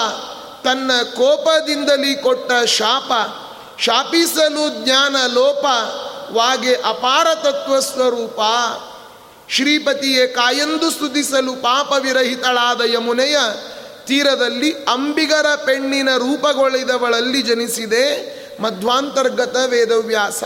ತನ್ನ 0.63 0.91
ಕೋಪದಿಂದಲೇ 1.03 2.15
ಕೊಟ್ಟ 2.15 2.51
ಶಾಪ 2.65 3.11
ಶಾಪಿಸಲು 3.79 4.85
ಜ್ಞಾನ 4.85 5.15
ಲೋಪ, 5.33 5.65
ವಾಗೆ 6.31 6.75
ಅಪಾರ 6.75 7.27
ತತ್ವ 7.35 7.79
ಸ್ವರೂಪ 7.79 8.39
ಶ್ರೀಪತಿಯೇ 9.49 10.27
ಕಾಯಂದು 10.27 10.91
ಸ್ತುತಿಸಲು 10.91 11.53
ಪಾಪವಿರಹಿತಳಾದ 11.53 12.81
ಯಮುನೆಯ 12.81 13.37
ತೀರದಲ್ಲಿ 14.05 14.73
ಅಂಬಿಗರ 14.73 15.55
ಪೆಣ್ಣಿನ 15.55 16.09
ರೂಪಗೊಳಿದವಳಲ್ಲಿ 16.17 17.41
ಜನಿಸಿದೆ 17.41 18.37
ಮಧ್ವಾಂತರ್ಗತ 18.61 19.55
ವೇದವ್ಯಾಸ. 19.67 20.43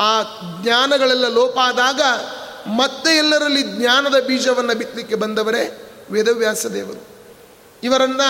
ಆ 0.00 0.22
ಜ್ಞಾನಗಳೆಲ್ಲ 0.62 1.28
ಲೋಪಾದಾಗ 1.28 2.00
ಮತ್ತೆ 2.66 3.16
ಎಲ್ಲರಲ್ಲಿ 3.16 3.62
ಜ್ಞಾನದ 3.62 4.20
ಬೀಜವನ್ನು 4.26 4.74
ಬಿತ್ತಲಿಕ್ಕೆ 4.74 5.14
ಬಂದವರೇ 5.14 5.92
ವೇದವ್ಯಾಸ 6.10 6.66
ದೇವರು. 6.66 7.06
ಇವರನ್ನ 7.84 8.20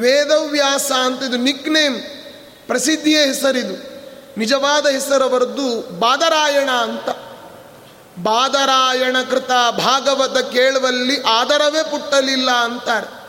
ವೇದವ್ಯಾಸ 0.00 0.92
ಅಂತ 0.92 1.22
ಇದು 1.22 1.36
ನಿಕ್ 1.36 1.68
ನೇಮ್. 1.68 2.21
ಪ್ರಸಿದ್ಧಿಯ 2.66 3.24
ಹೆಸರಿದು. 3.24 3.92
ನಿಜವಾದ 4.38 4.86
ಹೆಸರವರದ್ದು 4.86 5.98
ಬಾದರಾಯಣ 5.98 6.70
ಅಂತ. 6.70 7.08
ಬಾದರಾಯಣ 8.22 9.16
ಕೃತ 9.30 9.50
ಭಾಗವತ 9.70 10.38
ಕೇಳುವಲ್ಲಿ 10.38 11.22
ಆದರವೇ 11.22 11.82
ಪುಟ್ಟಲಿಲ್ಲ 11.82 12.50
ಅಂತಾರೆ. 12.50 13.22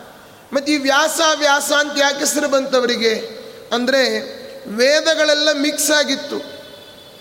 ಮತ್ತು 0.53 0.71
ಈ 0.71 0.77
ವ್ಯಾಸ 0.77 1.19
ವ್ಯಾಸ 1.35 1.71
ಅಂತ 1.79 1.99
ಯಾಕೆ 1.99 2.19
ಹೆಸರು 2.19 2.49
ಬಂತವರಿಗೆ? 2.49 3.43
ಅಂದರೆ 3.71 4.09
ವೇದಗಳೆಲ್ಲ 4.69 5.49
ಮಿಕ್ಸ್ 5.51 5.91
ಆಗಿತ್ತು. 5.91 6.63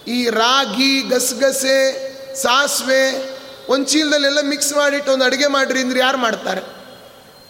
ಈ 0.06 0.30
ರಾಗಿ, 0.30 1.02
ಗಸಗಸೆ, 1.02 2.12
ಸಾಸಿವೆ 2.42 3.30
ಒಂದು 3.68 3.86
ಚೀಲದಲ್ಲೆಲ್ಲ 3.86 4.38
ಮಿಕ್ಸ್ 4.42 4.72
ಮಾಡಿಟ್ಟು 4.72 5.12
ಒಂದು 5.12 5.24
ಅಡುಗೆ 5.24 5.46
ಮಾಡಿರಿ 5.46 5.80
ಅಂದ್ರೆ 5.80 6.00
ಯಾರು 6.00 6.18
ಮಾಡ್ತಾರೆ? 6.18 6.60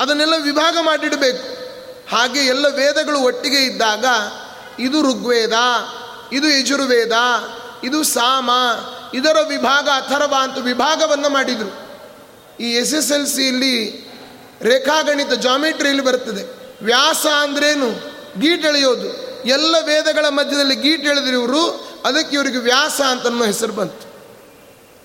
ಅದನ್ನೆಲ್ಲ 0.00 0.34
ವಿಭಾಗ 0.42 0.76
ಮಾಡಿಡಬೇಕು. 0.80 1.62
ಹಾಗೆ 2.10 2.40
ಎಲ್ಲ 2.40 2.66
ವೇದಗಳು 2.68 3.18
ಒಟ್ಟಿಗೆ 3.20 3.56
ಇದ್ದಾಗ 3.56 4.04
ಇದು 4.82 5.02
ಋಗ್ವೇದ, 5.02 5.52
ಇದು 6.32 6.48
ಯಜುರ್ವೇದ, 6.48 7.12
ಇದು 7.84 8.02
ಸಾಮ, 8.02 8.50
ಇದರ 9.14 9.36
ವಿಭಾಗ 9.48 9.88
ಅಥರ್ವ 9.88 10.34
ಅಂತ 10.38 10.58
ವಿಭಾಗವನ್ನು 10.58 11.28
ಮಾಡಿದರು. 11.28 11.82
ಈ 12.60 12.74
ಎಸ್ 12.74 12.94
ಎಸ್ 12.94 13.12
ಎಲ್ 13.12 13.26
ಸಿಯಲ್ಲಿ 13.26 14.08
ರೇಖಾಗಣಿತ 14.62 15.32
ಜಾಮಿಟ್ರಿಯಲ್ಲಿ 15.32 16.04
ಬರ್ತದೆ. 16.04 16.74
ವ್ಯಾಸ 16.84 17.26
ಅಂದ್ರೇನು? 17.26 17.90
ಗೀಟ್ 18.40 18.66
ಎಳೆಯೋದು. 18.66 19.32
ಎಲ್ಲ 19.44 19.76
ವೇದಗಳ 19.86 20.28
ಮಧ್ಯದಲ್ಲಿ 20.28 20.76
ಗೀಟ್ 20.76 21.06
ಎಳೆದ್ರು 21.06 21.32
ಇವರು 21.32 21.88
ಅದಕ್ಕೆ 22.04 22.36
ಇವರಿಗೆ 22.36 22.58
ವ್ಯಾಸ 22.58 23.00
ಅಂತ 23.00 23.26
ಅನ್ನೋ 23.26 23.44
ಹೆಸರು 23.44 23.72
ಬಂತು. 23.72 24.12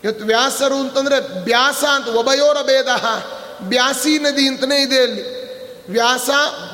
ಇವತ್ತು 0.04 0.26
ವ್ಯಾಸರು 0.26 0.76
ಅಂತಂದರೆ 0.76 1.44
ವ್ಯಾಸ 1.44 1.84
ಅಂತ, 1.84 2.08
ಒಬಯೋರ 2.08 2.58
ಭೇದ. 2.62 2.88
ಬ್ಯಾಸಿ 3.62 4.20
ನದಿ 4.20 4.48
ಅಂತಲೇ 4.48 4.82
ಇದೆ 4.82 5.02
ಅಲ್ಲಿ. 5.02 5.38
ವ್ಯಾಸ, 5.92 6.30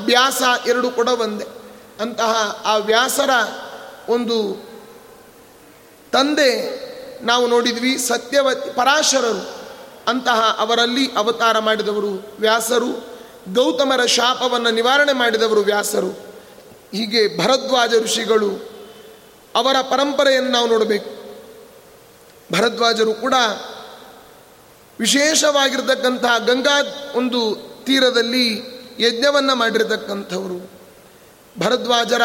ಬ್ಯಾಸ 0.05 0.41
ಎರಡು 0.67 0.89
ಕೂಡ 0.89 1.07
ಒಂದೇ. 1.07 1.62
ಅಂತಹ 1.99 2.61
ಆ 2.65 2.75
ವ್ಯಾಸರ 2.75 3.29
ಒಂದು 4.09 4.53
ತಂದೆ 6.11 6.83
ನಾವು 7.25 7.47
ನೋಡಿದ್ವಿ 7.47 7.97
ಸತ್ಯವತಿ 7.97 8.69
ಪರಾಶರರು. 8.75 9.49
ಅಂತಹ 10.07 10.55
ಅವರಲ್ಲಿ 10.59 11.11
ಅವತಾರ 11.15 11.59
ಮಾಡಿದವರು 11.59 12.35
ವ್ಯಾಸರು, 12.39 13.07
ಗೌತಮರ 13.53 14.05
ಶಾಪವನ್ನು 14.05 14.71
ನಿವಾರಣೆ 14.71 15.13
ಮಾಡಿದವರು 15.13 15.61
ವ್ಯಾಸರು. 15.61 16.09
ಹೀಗೆ 16.91 17.37
ಭರದ್ವಾಜ 17.37 17.93
ಋಷಿಗಳು 17.95 18.69
ಅವರ 19.55 19.75
ಪರಂಪರೆಯನ್ನು 19.81 20.51
ನಾವು 20.51 20.67
ನೋಡಬೇಕು. 20.67 21.23
ಭರದ್ವಾಜರು 22.53 23.13
ಕೂಡ 23.13 23.33
ವಿಶೇಷವಾಗಿರ್ತಕ್ಕಂತಹ 24.99 26.37
ಗಂಗಾ 26.37 27.11
ಒಂದು 27.15 27.55
ತೀರದಲ್ಲಿ 27.85 28.73
ಯಜ್ಞವನ್ನು 28.99 29.55
ಮಾಡಿರತಕ್ಕಂಥವರು. 29.55 30.72
ಭರದ್ವಾಜರ 31.59 32.21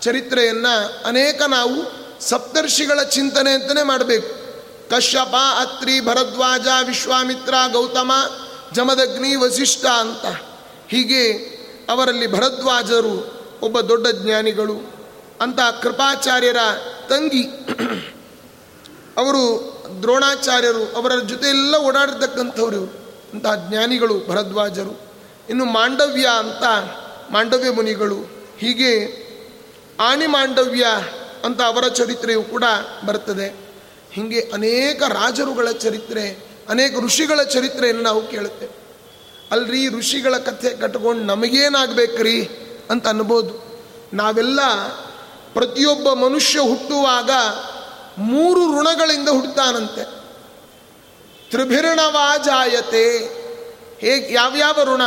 ಚರಿತ್ರೆಯನ್ನು 0.00 1.04
ಅನೇಕ 1.04 1.42
ನಾವು 1.42 2.02
ಸಪ್ತರ್ಷಿಗಳ 2.20 3.02
ಚಿಂತನೆ 3.02 3.50
ಅಂತಲೇ 3.50 3.82
ಮಾಡಬೇಕು. 3.82 4.42
ಕಶ್ಯಪ, 4.90 5.34
ಅತ್ರಿ, 5.60 6.00
ಭರದ್ವಾಜ, 6.00 6.66
ವಿಶ್ವಾಮಿತ್ರ, 6.86 7.54
ಗೌತಮ, 7.72 8.12
ಜಮದಗ್ನಿ, 8.72 9.34
ವಸಿಷ್ಠ 9.34 9.86
ಅಂತ. 9.86 10.24
ಹೀಗೆ 10.88 11.32
ಅವರಲ್ಲಿ 11.90 12.26
ಭರದ್ವಾಜರು 12.26 13.42
ಒಬ್ಬ 13.62 13.80
ದೊಡ್ಡ 13.80 14.06
ಜ್ಞಾನಿಗಳು. 14.06 14.92
ಅಂತ 15.40 15.60
ಕೃಪಾಚಾರ್ಯರ 15.82 16.56
ತಂಗಿ. 17.08 17.42
ಅವರು 19.16 19.72
ದ್ರೋಣಾಚಾರ್ಯರು, 20.02 20.96
ಅವರ 20.96 21.18
ಜೊತೆ 21.18 21.48
ಎಲ್ಲ 21.48 21.76
ಓಡಾಡಿರ್ತಕ್ಕಂಥವ್ರು 21.76 22.80
ಅಂತಹ 23.32 23.54
ಜ್ಞಾನಿಗಳು 23.54 24.28
ಭರದ್ವಾಜರು. 24.28 25.12
ಇನ್ನು 25.50 25.64
ಮಾಂಡವ್ಯ 25.64 26.28
ಅಂತ 26.38 26.64
ಮಾಂಡವ್ಯ 27.30 27.70
ಮುನಿಗಳು, 27.70 28.16
ಹೀಗೆ 28.58 29.22
ಆಣಿ 30.00 30.26
ಮಾಂಡವ್ಯ 30.26 30.86
ಅಂತ 31.44 31.62
ಅವರ 31.62 31.88
ಚರಿತ್ರೆಯು 31.88 32.42
ಕೂಡ 32.42 32.64
ಬರ್ತದೆ 33.06 33.54
ಹೀಗೆ 34.12 34.50
ಅನೇಕ 34.54 35.02
ರಾಜರುಗಳ 35.02 35.70
ಚರಿತ್ರೆ, 35.70 36.46
ಅನೇಕ 36.68 36.98
ಋಷಿಗಳ 36.98 37.42
ಚರಿತ್ರೆಯನ್ನು 37.42 38.02
ನಾವು 38.02 38.26
ಕೇಳುತ್ತೇವೆ. 38.26 38.82
ಅಲ್ರಿ, 39.50 39.88
ಋಷಿಗಳ 39.88 40.36
ಕಥೆ 40.36 40.70
ಕಟ್ಕೊಂಡು 40.70 41.24
ನಮಗೇನಾಗಬೇಕ್ರಿ 41.24 42.48
ಅಂತ 42.90 43.08
ಅನ್ಬೋದು. 43.08 43.80
ನಾವೆಲ್ಲ 44.14 44.60
ಪ್ರತಿಯೊಬ್ಬ 45.52 46.12
ಮನುಷ್ಯ 46.12 46.58
ಹುಟ್ಟುವಾಗ 46.58 47.30
ಮೂರು 48.18 48.80
ಋಣಗಳಿಂದ 48.80 49.28
ಹುಟ್ಟುತ್ತಾನಂತೆ 49.28 50.22
ತ್ರಿಭಿರ್ಣವಾ 51.50 52.36
ಜಾಯತೆ 52.36 53.18
ಹೇಗೆ, 53.98 54.34
ಯಾವ್ಯಾವ 54.34 54.78
ಋಣ? 54.82 55.02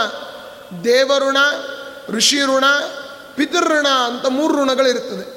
ದೇವಋಣ 0.83 1.37
ಋಷಿ 2.09 2.41
ಋಣ 2.41 2.63
ಪಿತೃಋಣ 3.35 3.87
ಅಂತ 3.87 4.25
ಮೂರು 4.25 4.63
ಋಣಗಳಿರ್ತದೆ 4.63 5.35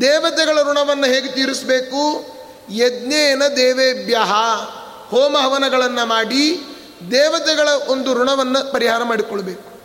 ದೇವತೆಗಳ 0.00 0.62
ಋಣವನ್ನು 0.62 1.04
ಹೇಗೆ 1.04 1.28
ತೀರಿಸಬೇಕು? 1.28 2.26
ಯಜ್ಞೇನ 2.70 3.42
ದೇವೇಭ್ಯ 3.56 4.16
ಹೋಮ 5.08 5.38
ಹವನಗಳನ್ನು 5.38 6.06
ಮಾಡಿ 6.06 6.60
ದೇವತೆಗಳ 7.10 7.68
ಒಂದು 7.68 8.14
ಋಣವನ್ನು 8.14 8.72
ಪರಿಹಾರ 8.72 9.02
ಮಾಡಿಕೊಳ್ಬೇಕು. 9.02 9.80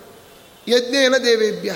ಯಜ್ಞೇನ 0.67 1.17
ದೇವೇಭ್ಯ. 1.17 1.75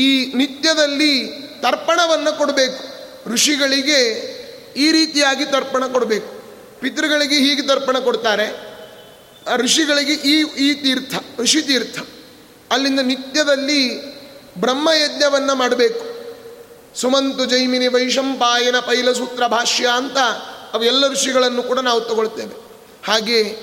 ಈ 0.00 0.32
ನಿತ್ಯದಲ್ಲಿ 0.34 1.26
ತರ್ಪಣವನ್ನು 1.62 2.38
ಕೊಡಬೇಕು. 2.38 2.84
ಋಷಿಗಳಿಗೆ 3.30 4.32
ಈ 4.76 4.92
ರೀತಿಯಾಗಿ 4.92 5.44
ತರ್ಪಣ 5.44 5.86
ಕೊಡಬೇಕು. 5.86 6.42
ಪಿತೃಗಳಿಗೆ 6.80 7.34
ಹೀಗೆ 7.34 7.62
ತರ್ಪಣ 7.62 7.98
ಕೊಡ್ತಾರೆ. 7.98 8.72
ಋಷಿಗಳಿಗೆ 9.56 10.12
ಈ 10.12 10.42
ಈ 10.56 10.74
ತೀರ್ಥ, 10.74 11.40
ಋಷಿ 11.40 11.62
ತೀರ್ಥ. 11.62 11.98
ಅಲ್ಲಿಂದ 12.72 13.00
ನಿತ್ಯದಲ್ಲಿ 13.00 14.12
ಬ್ರಹ್ಮಯಜ್ಞವನ್ನು 14.60 15.54
ಮಾಡಬೇಕು. 15.54 16.12
ಸುಮಂತು 17.00 17.44
ಜೈಮಿನಿ 17.44 17.86
ವೈಶಂಪಾಯನ 17.86 18.78
ಪೈಲಸೂತ್ರ 18.78 19.46
ಭಾಷ್ಯ 19.46 19.88
ಅಂತ 19.94 20.18
ಅವೆಲ್ಲ 20.72 21.08
ಋಷಿಗಳನ್ನು 21.08 21.62
ಕೂಡ 21.62 21.78
ನಾವು 21.78 22.00
ತಗೊಳ್ತೇವೆ. 22.00 22.54
ಹಾಗೆ 23.04 23.56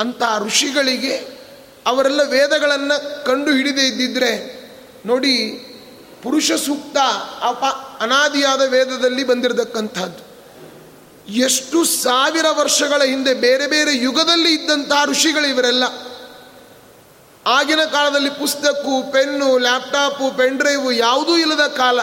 ಅಂತ 0.00 0.22
ಋಷಿಗಳಿಗೆ 0.38 1.34
ಅವರೆಲ್ಲ 1.86 2.22
ವೇದಗಳನ್ನು 2.22 3.24
ಕಂಡು 3.24 3.52
ಹಿಡಿದೇ 3.52 3.82
ಇದ್ದಿದ್ರೆ 3.82 4.32
ನೋಡಿ 5.06 5.36
ಪುರುಷ 6.22 6.52
ಸೂಕ್ತ 6.52 6.96
ಅಪ 7.42 7.64
ಅನಾದಿಯಾದ 8.00 8.62
ವೇದದಲ್ಲಿ 8.62 9.24
ಬಂದಿರತಕ್ಕಂಥದ್ದು. 9.24 10.34
ಎಷ್ಟು 11.32 11.84
ಸಾವಿರ 11.84 12.46
ವರ್ಷಗಳ 12.50 13.02
ಹಿಂದೆ 13.02 13.34
ಬೇರೆ 13.34 13.66
ಬೇರೆ 13.66 13.96
ಯುಗದಲ್ಲಿ 13.96 14.52
ಇದ್ದಂಥ 14.52 14.92
ಋಷಿಗಳು 15.04 15.46
ಇವರೆಲ್ಲ 15.46 15.84
ಆಗಿನ 17.46 17.84
ಕಾಲದಲ್ಲಿ 17.84 18.30
ಪುಸ್ತಕು 18.30 19.12
ಪೆನ್ನು, 19.12 19.58
ಲ್ಯಾಪ್ಟಾಪು 19.58 20.36
ಪೆನ್ 20.36 20.58
ಡ್ರೈವ್ 20.58 20.92
ಯಾವುದೂ 20.92 21.36
ಇಲ್ಲದ 21.36 21.66
ಕಾಲ. 21.66 22.00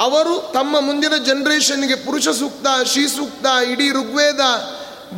ಅವರು 0.00 0.50
ತಮ್ಮ 0.52 0.80
ಮುಂದಿನ 0.80 1.16
ಜನ್ರೇಷನ್ಗೆ 1.16 1.94
ಪುರುಷ 1.94 2.28
ಸೂಕ್ತ, 2.28 2.66
ಶ್ರೀ 2.84 3.06
ಸೂಕ್ತ, 3.06 3.46
ಇಡೀ 3.70 3.90
ಋಗ್ವೇದ, 3.90 4.40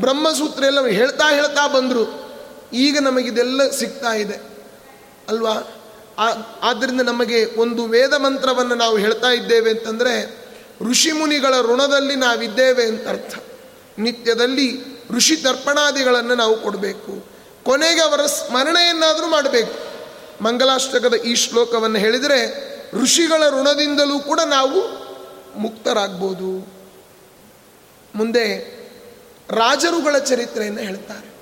ಬ್ರಹ್ಮಸೂತ್ರ 0.00 0.64
ಎಲ್ಲ 0.64 0.86
ಹೇಳ್ತಾ 0.86 1.30
ಹೇಳ್ತಾ 1.30 1.66
ಬಂದರು. 1.66 2.22
ಈಗ 2.72 2.98
ನಮಗಿದೆಲ್ಲ 2.98 3.70
ಸಿಗ್ತಾ 3.70 4.12
ಇದೆ. 4.12 4.40
ಅಲ್ವಾ? 5.28 5.54
ಆದ್ದರಿಂದ 6.62 7.00
ನಮಗೆ 7.00 7.44
ಒಂದು 7.56 7.84
ವೇದ 7.84 8.14
ಮಂತ್ರವನ್ನು 8.14 8.74
ನಾವು 8.74 8.96
ಹೇಳ್ತಾ 8.96 9.28
ಇದ್ದೇವೆ 9.28 9.70
ಅಂತಂದರೆ 9.70 10.42
ಋಷಿಮುನಿಗಳ 10.90 11.54
ಋಣದಲ್ಲಿ 11.60 12.16
ನಾವಿದ್ದೇವೆ 12.16 12.84
ಅಂತ 12.84 13.08
ಅರ್ಥ. 13.08 13.34
ನಿತ್ಯದಲ್ಲಿ 13.98 14.84
ಋಷಿ 15.10 15.36
ತರ್ಪಣಾದಿಗಳನ್ನು 15.36 16.34
ನಾವು 16.34 16.60
ಕೊಡಬೇಕು. 16.60 17.31
ಕೊನೆಗೆ 17.64 18.00
ಅವರ 18.00 18.26
ಸ್ಮರಣೆಯನ್ನಾದರೂ 18.26 19.26
ಮಾಡಬೇಕು. 19.26 19.92
ಮಂಗಲಾಷ್ಟಕದ 20.44 21.14
ಈ 21.14 21.34
ಶ್ಲೋಕವನ್ನು 21.34 21.98
ಹೇಳಿದರೆ 21.98 22.72
ಋಷಿಗಳ 23.02 23.48
ಋಣದಿಂದಲೂ 23.48 24.18
ಕೂಡ 24.18 24.40
ನಾವು 24.40 25.02
ಮುಕ್ತರಾಗ್ಬೋದು. 25.58 26.68
ಮುಂದೆ 28.14 28.46
ರಾಜರುಗಳ 29.50 30.18
ಚರಿತ್ರೆಯನ್ನು 30.18 30.80
ಹೇಳ್ತಾರೆ. 30.80 31.32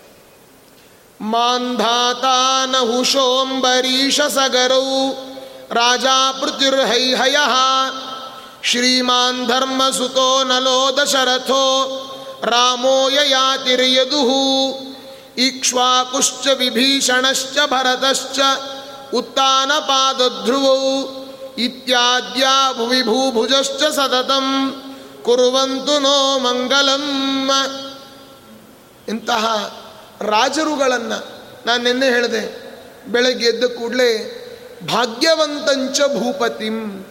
ಮಾಂಧಾತಾನ 1.21 2.77
ಹುಶೋಂಬರೀಶ 2.77 4.21
ಸಗರೌ 4.21 5.12
ರಾಜ 5.73 6.05
ಪೃಥ್ವಿರ್ಹೈಹಯ 6.41 7.37
ಶ್ರೀಮಾನ್ 8.62 9.49
ಧರ್ಮಸುತೋ 9.49 10.45
ನಲೋ 10.45 10.99
ದಶರಥೋ 11.03 11.62
ರಾಮೋ 12.45 13.09
ಯಯಾತಿರ್ಯದು 13.09 14.21
ಇಕ್ಷ್ವಾಕುಶ್ಚ 15.47 16.47
ವಿಭೀಷಣಶ್ಚ 16.59 17.59
ಭರತಶ್ಚ 17.66 18.38
ಉತ್ತಾನಪಾದಧ್ರುವೌ 19.14 20.76
ಇತ್ಯಾದ್ಯ 21.59 22.45
ಭುವಿ 22.76 23.03
ಭೂಭುಜಶ್ಚ 23.03 23.82
ಸತತಂ. 23.82 24.74
ಕುರುವಂತು 25.22 25.99
ನೋ 25.99 26.38
ಮಂಗಲಂ. 26.38 27.51
ಇಂತಹ 29.09 29.45
ರಾಜರುಗಳನ್ನು 30.20 31.28
ನಾನು 31.66 31.82
ನಿನ್ನೆ 31.82 32.07
ಹೇಳಿದೆ, 32.07 32.43
ಬೆಳಗ್ಗೆ 33.09 33.47
ಎದ್ದ 33.47 33.64
ಕೂಡಲೇ 33.64 34.36
ಭಾಗ್ಯವಂತಂಚ 34.93 36.01
ಭೂಪತಿಂ. 36.01 37.07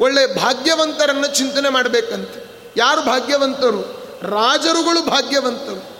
ಒಳ್ಳೆ 0.00 0.34
ಭಾಗ್ಯವಂತರನ್ನು 0.34 1.26
ಚಿಂತನೆ 1.26 1.68
ಮಾಡಬೇಕಂತೆ. 1.68 2.72
ಯಾರು 2.76 3.02
ಭಾಗ್ಯವಂತರು? 3.02 3.82
ರಾಜರುಗಳು 4.22 5.10
ಭಾಗ್ಯವಂತರು. 5.10 5.95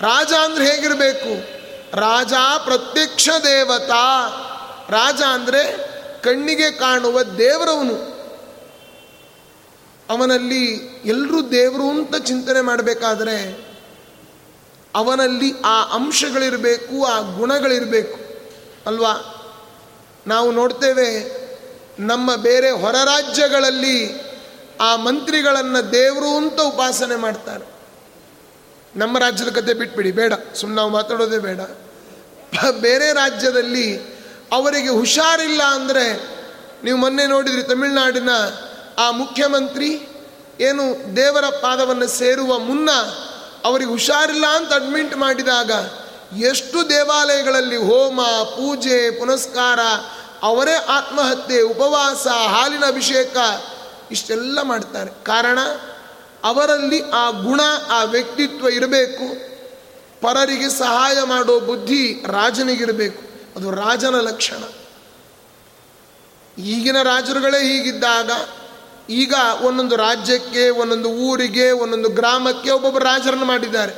ರಾಜ 0.00 0.32
ಅಂದ್ರೆ 0.32 0.70
ಹೇಗಿರಬೇಕು? 0.70 1.60
ರಾಜ 1.96 2.32
ಪ್ರತ್ಯಕ್ಷ 2.64 3.28
ದೇವತಾ. 3.44 4.28
ರಾಜ 4.90 5.22
ಅಂದರೆ 5.22 5.90
ಕಣ್ಣಿಗೆ 6.22 6.70
ಕಾಣುವ 6.70 7.22
ದೇವರವನು. 7.22 8.20
ಅವನಲ್ಲಿ 10.10 10.66
ಎಲ್ಲರೂ 11.04 11.42
ದೇವರು 11.42 11.90
ಅಂತ 11.90 12.16
ಚಿಂತನೆ 12.16 12.60
ಮಾಡಬೇಕಾದ್ರೆ 12.60 13.70
ಅವನಲ್ಲಿ 14.94 15.60
ಆ 15.60 15.82
ಅಂಶಗಳಿರಬೇಕು, 15.84 17.04
ಆ 17.04 17.20
ಗುಣಗಳಿರಬೇಕು. 17.20 18.18
ಅಲ್ವಾ? 18.86 19.36
ನಾವು 20.26 20.52
ನೋಡ್ತೇವೆ 20.52 21.40
ನಮ್ಮ 21.98 22.34
ಬೇರೆ 22.34 22.70
ಹೊರ 22.70 22.94
ರಾಜ್ಯಗಳಲ್ಲಿ 23.04 24.20
ಆ 24.80 24.96
ಮಂತ್ರಿಗಳನ್ನು 24.96 25.92
ದೇವರು 25.92 26.36
ಅಂತ 26.36 26.60
ಉಪಾಸನೆ 26.60 27.16
ಮಾಡ್ತಾರೆ. 27.16 27.69
ನಮ್ಮ 28.96 29.18
ರಾಜ್ಯದ 29.18 29.48
ಕತೆ 29.48 29.74
ಬಿಟ್ಬಿಡಿ, 29.74 30.12
ಬೇಡ. 30.12 30.32
ಸುಮ್ಮನೆ 30.54 30.76
ನಾವು 30.76 30.90
ಮಾತಾಡೋದೇ 30.90 31.38
ಬೇಡ. 31.38 31.60
ಬೇರೆ 32.70 33.12
ರಾಜ್ಯದಲ್ಲಿ 33.12 33.98
ಅವರಿಗೆ 34.52 34.88
ಹುಷಾರಿಲ್ಲ 34.88 35.62
ಅಂದರೆ 35.62 36.30
ನೀವು 36.84 36.98
ಮೊನ್ನೆ 36.98 37.26
ನೋಡಿದ್ರಿ 37.26 37.62
ತಮಿಳುನಾಡಿನ 37.62 38.28
ಆ 38.98 39.10
ಮುಖ್ಯಮಂತ್ರಿ 39.10 40.08
ಏನು 40.60 41.16
ದೇವರ 41.16 41.44
ಪಾದವನ್ನು 41.44 42.06
ಸೇರುವ 42.06 42.58
ಮುನ್ನ 42.58 42.90
ಅವರಿಗೆ 43.64 43.90
ಹುಷಾರಿಲ್ಲ 43.90 44.46
ಅಂತ 44.46 44.72
ಅಡ್ಮಿಂಟ್ 44.72 45.16
ಮಾಡಿದಾಗ 45.16 45.70
ಎಷ್ಟು 46.38 46.90
ದೇವಾಲಯಗಳಲ್ಲಿ 46.90 47.76
ಹೋಮ, 47.76 48.22
ಪೂಜೆ, 48.44 49.10
ಪುನಸ್ಕಾರ, 49.10 49.78
ಅವರೇ 50.42 50.74
ಆತ್ಮಹತ್ಯೆ, 50.74 51.62
ಉಪವಾಸ, 51.62 52.26
ಹಾಲಿನ 52.26 52.84
ಅಭಿಷೇಕ 52.86 53.36
ಇಷ್ಟೆಲ್ಲ 54.10 54.62
ಮಾಡ್ತಾರೆ. 54.62 55.10
ಕಾರಣ 55.24 55.58
ಅವರಲ್ಲಿ 56.44 57.10
ಆ 57.10 57.30
ಗುಣ, 57.30 57.60
ಆ 57.90 58.04
ವ್ಯಕ್ತಿತ್ವ 58.04 58.68
ಇರಬೇಕು. 58.68 59.50
ಪರರಿಗೆ 60.20 60.68
ಸಹಾಯ 60.68 61.16
ಮಾಡೋ 61.24 61.60
ಬುದ್ಧಿ 61.60 62.24
ರಾಜನಿಗಿರಬೇಕು. 62.26 63.22
ಅದು 63.56 63.70
ರಾಜನ 63.70 64.14
ಲಕ್ಷಣ. 64.14 64.62
ಈಗಿನ 66.62 67.02
ರಾಜರುಗಳೇ 67.02 67.62
ಹೀಗಿದ್ದಾಗ 67.62 68.30
ಈಗ 69.10 69.34
ಒಂದೊಂದು 69.62 69.96
ರಾಜ್ಯಕ್ಕೆ, 69.96 70.68
ಒಂದೊಂದು 70.68 71.08
ಊರಿಗೆ, 71.08 71.70
ಒಂದೊಂದು 71.70 72.08
ಗ್ರಾಮಕ್ಕೆ 72.08 72.70
ಒಬ್ಬೊಬ್ಬ 72.70 72.98
ರಾಜರನ್ನು 72.98 73.44
ಮಾಡಿದ್ದಾರೆ. 73.44 73.94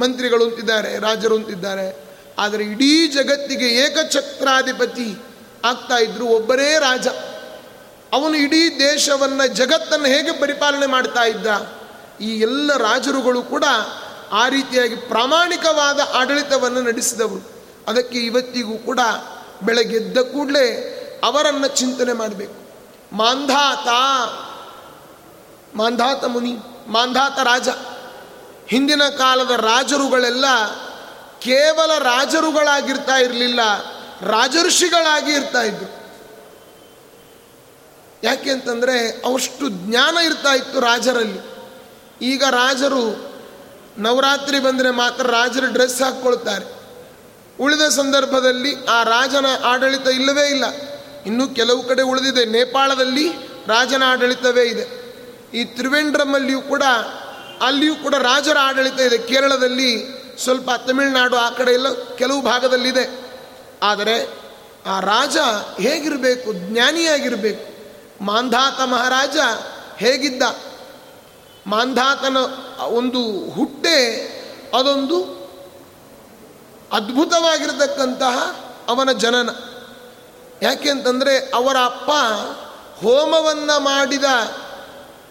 ಮಂತ್ರಿಗಳು 0.00 0.44
ಅಂತಿದ್ದಾರೆ, 0.44 0.98
ರಾಜರು 0.98 1.34
ಅಂತಿದ್ದಾರೆ. 1.34 2.04
ಆದರೆ 2.38 2.64
ಇಡೀ 2.64 3.08
ಜಗತ್ತಿಗೆ 3.08 3.68
ಏಕಚಕ್ರಾಧಿಪತಿ 3.68 5.16
ಆಗ್ತಾ 5.64 5.98
ಇದ್ರು 5.98 6.26
ಒಬ್ಬರೇ 6.26 6.76
ರಾಜ. 6.78 7.08
ಅವನು 8.12 8.36
ಇಡೀ 8.36 8.78
ದೇಶವನ್ನು, 8.78 9.46
ಜಗತ್ತನ್ನು 9.46 10.06
ಹೇಗೆ 10.06 10.40
ಪರಿಪಾಲನೆ 10.40 10.86
ಮಾಡ್ತಾ 10.86 11.22
ಇದ್ದ? 11.22 11.46
ಈ 12.20 12.40
ಎಲ್ಲ 12.40 12.76
ರಾಜರುಗಳು 12.76 13.42
ಕೂಡ 13.42 13.64
ಆ 14.32 14.48
ರೀತಿಯಾಗಿ 14.48 14.96
ಪ್ರಾಮಾಣಿಕವಾದ 14.96 16.00
ಆಡಳಿತವನ್ನು 16.14 16.82
ನಡೆಸಿದವರು. 16.82 17.54
ಅದಕ್ಕೆ 17.86 18.18
ಇವತ್ತಿಗೂ 18.18 18.78
ಕೂಡ 18.78 19.00
ಬೆಳಗ್ಗೆದ್ದ 19.62 20.18
ಕೂಡಲೇ 20.18 20.90
ಅವರನ್ನು 21.24 21.68
ಚಿಂತನೆ 21.68 22.12
ಮಾಡಬೇಕು. 22.12 22.54
ಮಾಂಧಾತ 23.16 23.88
ಮಾಂಧಾತ 25.76 26.24
ಮುನಿ, 26.24 26.58
ಮಾಂಧಾತ 26.88 27.38
ರಾಜ. 27.38 27.68
ಹಿಂದಿನ 28.68 29.02
ಕಾಲದ 29.04 29.50
ರಾಜರುಗಳೆಲ್ಲ 29.50 30.44
ಕೇವಲ 31.40 31.98
ರಾಜರುಗಳಾಗಿರ್ತಾ 31.98 33.16
ಇರಲಿಲ್ಲ, 33.16 33.60
ರಾಜಋಷಿಗಳಾಗಿ 34.20 35.32
ಇರ್ತಾ 35.32 35.62
ಇದ್ರು. 35.62 36.04
ಯಾಕೆ 38.22 38.50
ಅಂತಂದರೆ 38.50 39.22
ಅವಷ್ಟು 39.26 39.68
ಜ್ಞಾನ 39.68 40.18
ಇರ್ತಾ 40.18 40.52
ಇತ್ತು 40.52 40.80
ರಾಜರಲ್ಲಿ. 40.80 41.53
ಈಗ 42.22 42.44
ರಾಜರು 42.50 43.34
ನವರಾತ್ರಿ 43.98 44.60
ಬಂದರೆ 44.60 44.90
ಮಾತ್ರ 44.90 45.26
ರಾಜರು 45.26 45.72
ಡ್ರೆಸ್ 45.72 46.02
ಹಾಕ್ಕೊಳ್ತಾರೆ. 46.02 46.84
ಉಳಿದ 47.60 47.82
ಸಂದರ್ಭದಲ್ಲಿ 47.82 48.84
ಆ 48.84 49.02
ರಾಜನ 49.02 49.46
ಆಡಳಿತ 49.64 50.08
ಇಲ್ಲವೇ 50.08 50.48
ಇಲ್ಲ. 50.48 50.64
ಇನ್ನೂ 51.26 51.48
ಕೆಲವು 51.48 51.82
ಕಡೆ 51.82 52.02
ಉಳಿದಿದೆ. 52.02 52.44
ನೇಪಾಳದಲ್ಲಿ 52.44 53.28
ರಾಜನ 53.66 54.02
ಆಡಳಿತವೇ 54.06 54.62
ಇದೆ. 54.62 55.04
ಈ 55.54 55.64
ತ್ರಿವೇಂದ್ರಮಲ್ಲಿಯೂ 55.64 56.60
ಕೂಡ, 56.60 56.82
ಅಲ್ಲಿಯೂ 57.62 57.94
ಕೂಡ 57.94 58.14
ರಾಜರ 58.14 58.56
ಆಡಳಿತ 58.60 59.00
ಇದೆ. 59.00 59.18
ಕೇರಳದಲ್ಲಿ 59.18 60.06
ಸ್ವಲ್ಪ 60.44 60.70
ತಮಿಳುನಾಡು 60.70 61.36
ಆ 61.36 61.50
ಕಡೆ 61.50 61.72
ಎಲ್ಲ 61.72 62.14
ಕೆಲವು 62.14 62.42
ಭಾಗದಲ್ಲಿದೆ. 62.42 63.20
ಆದರೆ 63.82 64.28
ಆ 64.86 65.00
ರಾಜ 65.00 65.36
ಹೇಗಿರಬೇಕು? 65.80 66.52
ಜ್ಞಾನಿಯಾಗಿರಬೇಕು. 66.52 67.74
ಮಾಂಧಾತ 68.24 68.80
ಮಹಾರಾಜ 68.80 69.36
ಹೇಗಿದ್ದ? 69.96 70.42
ಮಾಂಧಾತನ 71.66 72.36
ಒಂದು 72.82 73.50
ಹುಟ್ಟೆ 73.50 73.98
ಅದೊಂದು 74.78 75.18
ಅದ್ಭುತವಾಗಿರತಕ್ಕಂತಹ 76.92 78.36
ಅವನ 78.88 79.12
ಜನನ. 79.12 79.50
ಯಾಕೆ 80.62 80.90
ಅಂತಂದರೆ 80.90 81.38
ಅವರ 81.38 81.76
ಅಪ್ಪ 81.84 82.10
ಹೋಮವನ್ನು 83.00 83.80
ಮಾಡಿದ 83.80 84.24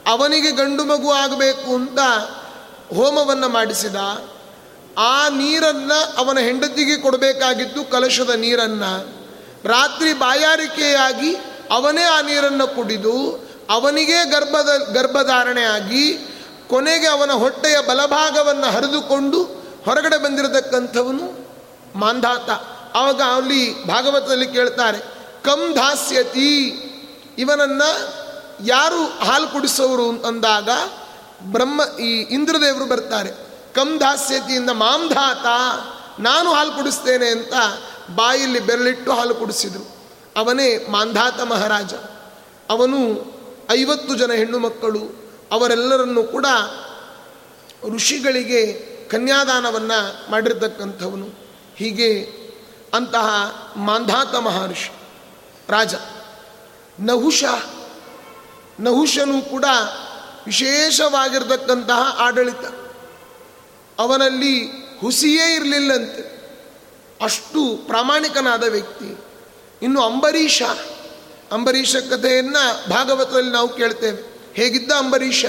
ಅವನಿಗೆ 0.07 0.51
ಗಂಡು 0.51 0.85
ಮಗು 0.85 1.11
ಆಗಬೇಕು 1.11 1.75
ಅಂತ 1.75 1.99
ಹೋಮವನ್ನು 2.95 3.49
ಮಾಡಿಸಿದ, 3.49 3.95
ಆ 4.97 5.29
ನೀರನ್ನು 5.29 6.17
ಅವನ 6.17 6.39
ಹೆಂಡತಿಗೆ 6.39 6.97
ಕೊಡಬೇಕಾಗಿತ್ತು 6.97 7.83
ಕಲಶದ 7.91 8.29
ನೀರನ್ನು. 8.29 8.93
ರಾತ್ರಿ 9.67 10.13
ಬಾಯಾರಿಕೆಯಾಗಿ 10.13 11.35
ಅವನೇ 11.71 12.03
ಆ 12.03 12.21
ನೀರನ್ನು 12.21 12.67
ಕುಡಿದು 12.67 13.42
ಅವನಿಗೆ 13.69 14.29
ಗರ್ಭದ 14.29 14.91
ಗರ್ಭಧಾರಣೆ 14.93 15.63
ಆಗಿ 15.63 16.17
ಕೊನೆಗೆ 16.67 17.07
ಅವನ 17.07 17.31
ಹೊಟ್ಟೆಯ 17.31 17.77
ಬಲಭಾಗವನ್ನು 17.87 18.71
ಹರಿದುಕೊಂಡು 18.71 19.43
ಹೊರಗಡೆ 19.85 20.17
ಬಂದಿರತಕ್ಕಂಥವನು 20.17 21.47
ಮಾಂಧಾತ. 21.99 22.49
ಆವಾಗ 22.95 23.21
ಅಲ್ಲಿ 23.21 23.83
ಭಾಗವತದಲ್ಲಿ 23.83 24.47
ಕೇಳ್ತಾರೆ, 24.47 24.97
ಕಂ 25.43 25.75
ದಾಸ್ಯತಿ. 25.75 26.55
ಇವನನ್ನು 27.37 28.13
ಯಾರು 28.65 29.03
ಹಾಲು 29.03 29.47
ಕುಡಿಸೋರು 29.47 30.27
ಅಂದಾಗ 30.27 30.69
ಬ್ರಹ್ಮ, 31.41 31.81
ಈ 31.99 32.21
ಇಂದ್ರದೇವರು 32.21 32.85
ಬರ್ತಾರೆ, 32.85 33.31
ಕಂ 33.75 33.99
ದಾಸ್ಯತಿಯಿಂದ 33.99 34.69
ಮಾಂಧಾತ, 34.69 35.45
ನಾನು 36.19 36.53
ಹಾಲು 36.53 36.71
ಕುಡಿಸ್ತೇನೆ 36.71 37.27
ಅಂತ 37.27 37.53
ಬಾಯಲ್ಲಿ 38.15 38.59
ಬೆರಳಿಟ್ಟು 38.59 39.11
ಹಾಲು 39.11 39.35
ಕುಡಿಸಿದರು. 39.35 39.95
ಅವನೇ 40.37 40.85
ಮಾಂಧಾತ 40.89 41.41
ಮಹಾರಾಜ. 41.41 41.93
ಅವನು 42.69 43.32
ಐವತ್ತು 43.73 44.15
ಜನ 44.15 44.31
ಹೆಣ್ಣು 44.31 44.59
ಮಕ್ಕಳು, 44.59 45.31
ಅವರೆಲ್ಲರನ್ನು 45.51 46.23
ಕೂಡ 46.23 46.45
ಋಷಿಗಳಿಗೆ 47.95 48.93
ಕನ್ಯಾದಾನವನ್ನು 49.11 50.31
ಮಾಡಿರ್ತಕ್ಕಂಥವನು. 50.31 51.29
ಹೀಗೆ 51.75 52.29
ಅಂತಹ 52.93 53.27
ಮಾಂಧಾತ 53.75 54.35
ಮಹರ್ಷಿ, 54.35 54.91
ರಾಜ. 55.69 55.93
ನಹುಷ, 56.99 57.43
ನಹುಷನು 58.79 59.41
ಕೂಡ 59.41 59.65
ವಿಶೇಷವಾಗಿರ್ತಕ್ಕಂತಹ 60.45 62.17
ಆಡಳಿತ. 62.19 62.65
ಅವನಲ್ಲಿ 63.99 64.65
ಹುಸಿಯೇ 65.01 65.55
ಇರಲಿಲ್ಲಂತೆ. 65.55 66.33
ಅಷ್ಟು 67.21 67.83
ಪ್ರಾಮಾಣಿಕನಾದ 67.87 68.63
ವ್ಯಕ್ತಿ. 68.63 69.17
ಇನ್ನು 69.81 70.01
ಅಂಬರೀಷ 70.01 70.61
ಅಂಬರೀಷ 71.53 71.95
ಕಥೆಯನ್ನು 71.95 72.89
ಭಾಗವತದಲ್ಲಿ 72.89 73.51
ನಾವು 73.51 73.69
ಕೇಳ್ತೇವೆ. 73.69 74.51
ಹೇಗಿದ್ದ 74.53 74.91
ಅಂಬರೀಷ? 74.91 75.45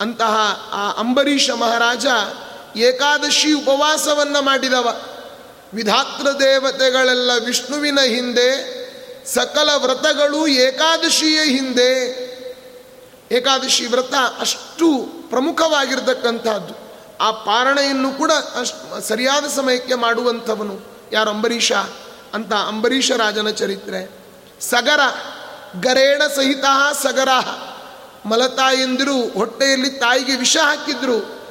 ಅಂತಹ 0.00 0.36
ಆ 0.72 0.90
ಅಂಬರೀಷ 1.00 1.50
ಮಹಾರಾಜ 1.50 2.06
ಏಕಾದಶಿ 2.76 3.52
ಉಪವಾಸವನ್ನು 3.52 4.42
ಮಾಡಿದವ. 4.42 5.02
ವಿಧಾತ್ರ 5.74 6.28
ದೇವತೆಗಳೆಲ್ಲ 6.28 7.30
ವಿಷ್ಣುವಿನ 7.46 7.98
ಹಿಂದೆ, 8.00 8.74
ಸಕಲ 9.34 9.68
ವ್ರತಗಳು 9.76 10.46
ಏಕಾದಶಿಯ 10.46 11.40
ಹಿಂದೆ. 11.44 12.24
ಏಕಾದಶಿ 13.32 13.86
ವ್ರತ 13.86 14.14
ಅಷ್ಟು 14.40 15.06
ಪ್ರಮುಖವಾಗಿರ್ತಕ್ಕಂಥದ್ದು. 15.30 16.74
ಆ 17.20 17.30
ಪಾರಣೆಯನ್ನು 17.30 18.12
ಕೂಡ 18.12 18.32
ಅಷ್ಟು 18.32 19.08
ಸರಿಯಾದ 19.08 19.44
ಸಮಯಕ್ಕೆ 19.56 19.94
ಮಾಡುವಂಥವನು 19.94 20.80
ಯಾರು 21.12 21.30
ಅಂಬರೀಷ 21.30 21.72
ಅಂತ 22.34 22.52
ಅಂಬರೀಷ 22.52 23.10
ರಾಜನ 23.10 23.50
ಚರಿತ್ರೆ. 23.50 24.10
ಸಗರ, 24.60 25.00
ಗರೇಣ 25.80 26.22
ಸಹಿತ 26.36 26.64
ಸಗರ. 27.02 27.28
ಮಲತಾಯಂದಿರು 28.26 29.28
ಹೊಟ್ಟೆಯಲ್ಲಿ 29.28 29.90
ತಾಯಿಗೆ 29.90 30.36
ವಿಷ 30.36 30.56
ಹಾಕಿದ್ರು. 30.56 31.48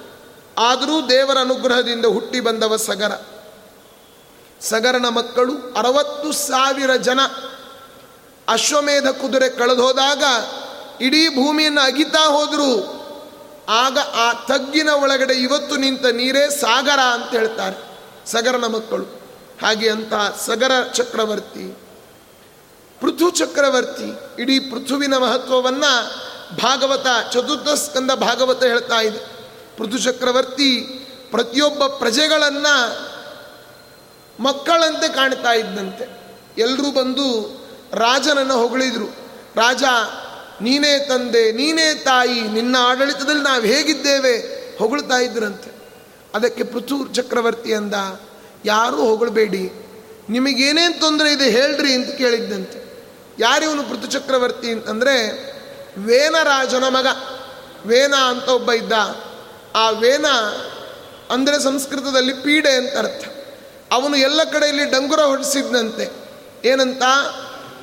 ಆದರೂ 0.58 1.10
ದೇವರ 1.10 1.38
ಅನುಗ್ರಹದಿಂದ 1.38 2.06
ಹುಟ್ಟಿ 2.06 2.40
ಬಂದವ 2.40 2.76
ಸಗರ. 2.76 3.12
ಸಗರನ 4.70 5.06
ಮಕ್ಕಳು 5.10 5.54
ಅರವತ್ತು 5.78 6.32
ಸಾವಿರ 6.32 6.96
ಜನ 6.96 7.20
ಅಶ್ವಮೇಧ 8.48 9.08
ಕುದುರೆ 9.08 9.50
ಕಳೆದೋದಾಗ 9.50 10.24
ಇಡೀ 11.02 11.30
ಭೂಮಿಯನ್ನು 11.30 11.82
ಅಗಿತಾ 11.82 12.24
ಹೋದರು. 12.26 12.72
ಆಗ 13.70 13.98
ಆ 13.98 14.34
ತಗ್ಗಿನ 14.34 14.90
ಒಳಗಡೆ 14.90 15.34
ಇವತ್ತು 15.34 15.76
ನಿಂತ 15.76 16.06
ನೀರೇ 16.06 16.50
ಸಾಗರ 16.50 17.00
ಅಂತ 17.00 17.32
ಹೇಳ್ತಾರೆ 17.32 17.78
ಸಗರನ 18.32 18.66
ಮಕ್ಕಳು. 18.66 19.06
ಹಾಗೆ 19.62 19.90
ಅಂತ 19.90 20.14
ಸಗರ 20.46 20.72
ಚಕ್ರವರ್ತಿ, 20.94 21.66
ಪೃಥು 23.02 23.30
ಚಕ್ರವರ್ತಿ 23.30 24.10
ಇಡೀ 24.42 24.60
ಪೃಥುವಿನ 24.60 25.18
ಮಹತ್ವವನ್ನು 25.18 25.92
ಭಾಗವತ, 26.58 27.08
ಚತುರ್ಥ 27.32 27.70
ಸ್ಕಂದ 27.70 28.12
ಭಾಗವತ 28.12 28.64
ಹೇಳ್ತಾ 28.64 29.00
ಇದೆ. 29.00 29.22
ಪೃಥು 29.78 29.98
ಚಕ್ರವರ್ತಿ 29.98 30.70
ಪ್ರತಿಯೊಬ್ಬ 31.32 31.86
ಪ್ರಜೆಗಳನ್ನು 31.86 32.76
ಮಕ್ಕಳಂತೆ 34.44 35.10
ಕಾಣ್ತಾ 35.10 35.52
ಇದ್ದಂತೆ. 35.52 36.24
ಎಲ್ಲರೂ 36.58 36.92
ಬಂದು 36.92 37.28
ರಾಜನನ್ನು 37.94 38.54
ಹೊಗಳಿದ್ರು. 38.54 39.06
ರಾಜ, 39.56 39.84
ನೀನೇ 40.62 41.00
ತಂದೆ, 41.00 41.52
ನೀನೇ 41.52 41.96
ತಾಯಿ, 41.96 42.42
ನಿನ್ನ 42.42 42.76
ಆಡಳಿತದಲ್ಲಿ 42.80 43.44
ನಾವು 43.44 43.62
ಹೇಗಿದ್ದೇವೆ? 43.62 44.38
ಹೊಗಳ್ತಾ 44.78 45.18
ಇದ್ರಂತೆ. 45.18 45.72
ಅದಕ್ಕೆ 46.36 46.64
ಪೃಥೂರ್ 46.64 47.14
ಚಕ್ರವರ್ತಿ 47.14 47.74
ಅಂದ, 47.74 47.94
ಯಾರೂ 48.66 48.98
ಹೊಗಳಬೇಡಿ. 48.98 49.72
ನಿಮಗೇನೇನು 50.30 51.00
ತೊಂದರೆ 51.00 51.34
ಇದೆ 51.34 51.50
ಹೇಳ್ರಿ 51.50 51.94
ಅಂತ 51.94 52.10
ಕೇಳಿದ್ದಂತೆ. 52.10 52.84
ಯಾರಿವನು 53.40 53.84
ಪೃಥು 53.84 54.08
ಚಕ್ರವರ್ತಿ 54.08 54.72
ಅಂತಂದರೆ 54.72 55.28
ವೇನರಾಜನ 55.98 56.84
ಮಗ. 56.84 57.08
ವೇನ 57.86 58.16
ಅಂತ 58.16 58.50
ಒಬ್ಬ 58.50 58.72
ಇದ್ದ. 58.72 58.92
ಆ 59.76 59.90
ವೇನ 59.90 60.26
ಅಂದರೆ 61.30 61.64
ಸಂಸ್ಕೃತದಲ್ಲಿ 61.64 62.34
ಪೀಡೆ 62.34 62.72
ಅಂತ 62.72 62.98
ಅರ್ಥ. 62.98 63.33
ಅವನು 63.94 64.18
ಎಲ್ಲ 64.18 64.44
ಕಡೆಯಲ್ಲಿ 64.44 64.86
ಡಂಗುರ 64.86 65.20
ಹೊಡಿಸಿದ್ನಂತೆ. 65.20 66.12
ಏನಂತ? 66.66 67.04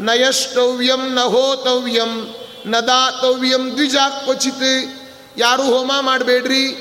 ನಯಷ್ಟವ್ಯಂ 0.00 1.14
ನ 1.14 1.20
ಹೋತವ್ಯಂ 1.20 2.34
ನ 2.66 2.76
ದಾತವ್ಯಂ 2.76 3.70
ದ್ವಿಜಾ 3.74 4.10
ಕ್ವಚಿತ್ 4.10 5.00
ಯಾರು 5.38 5.62
ಹೋಮ 5.62 5.92
ಮಾಡಬೇಡ್ರಿ? 6.00 6.76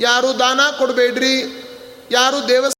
ಯಾರು 0.00 0.38
ದಾನ 0.38 0.60
ಕೊಡಬೇಡ್ರಿ? 0.78 1.66
ಯಾರು 2.10 2.48
ದೇವಸ್ಥಾನ 2.48 2.72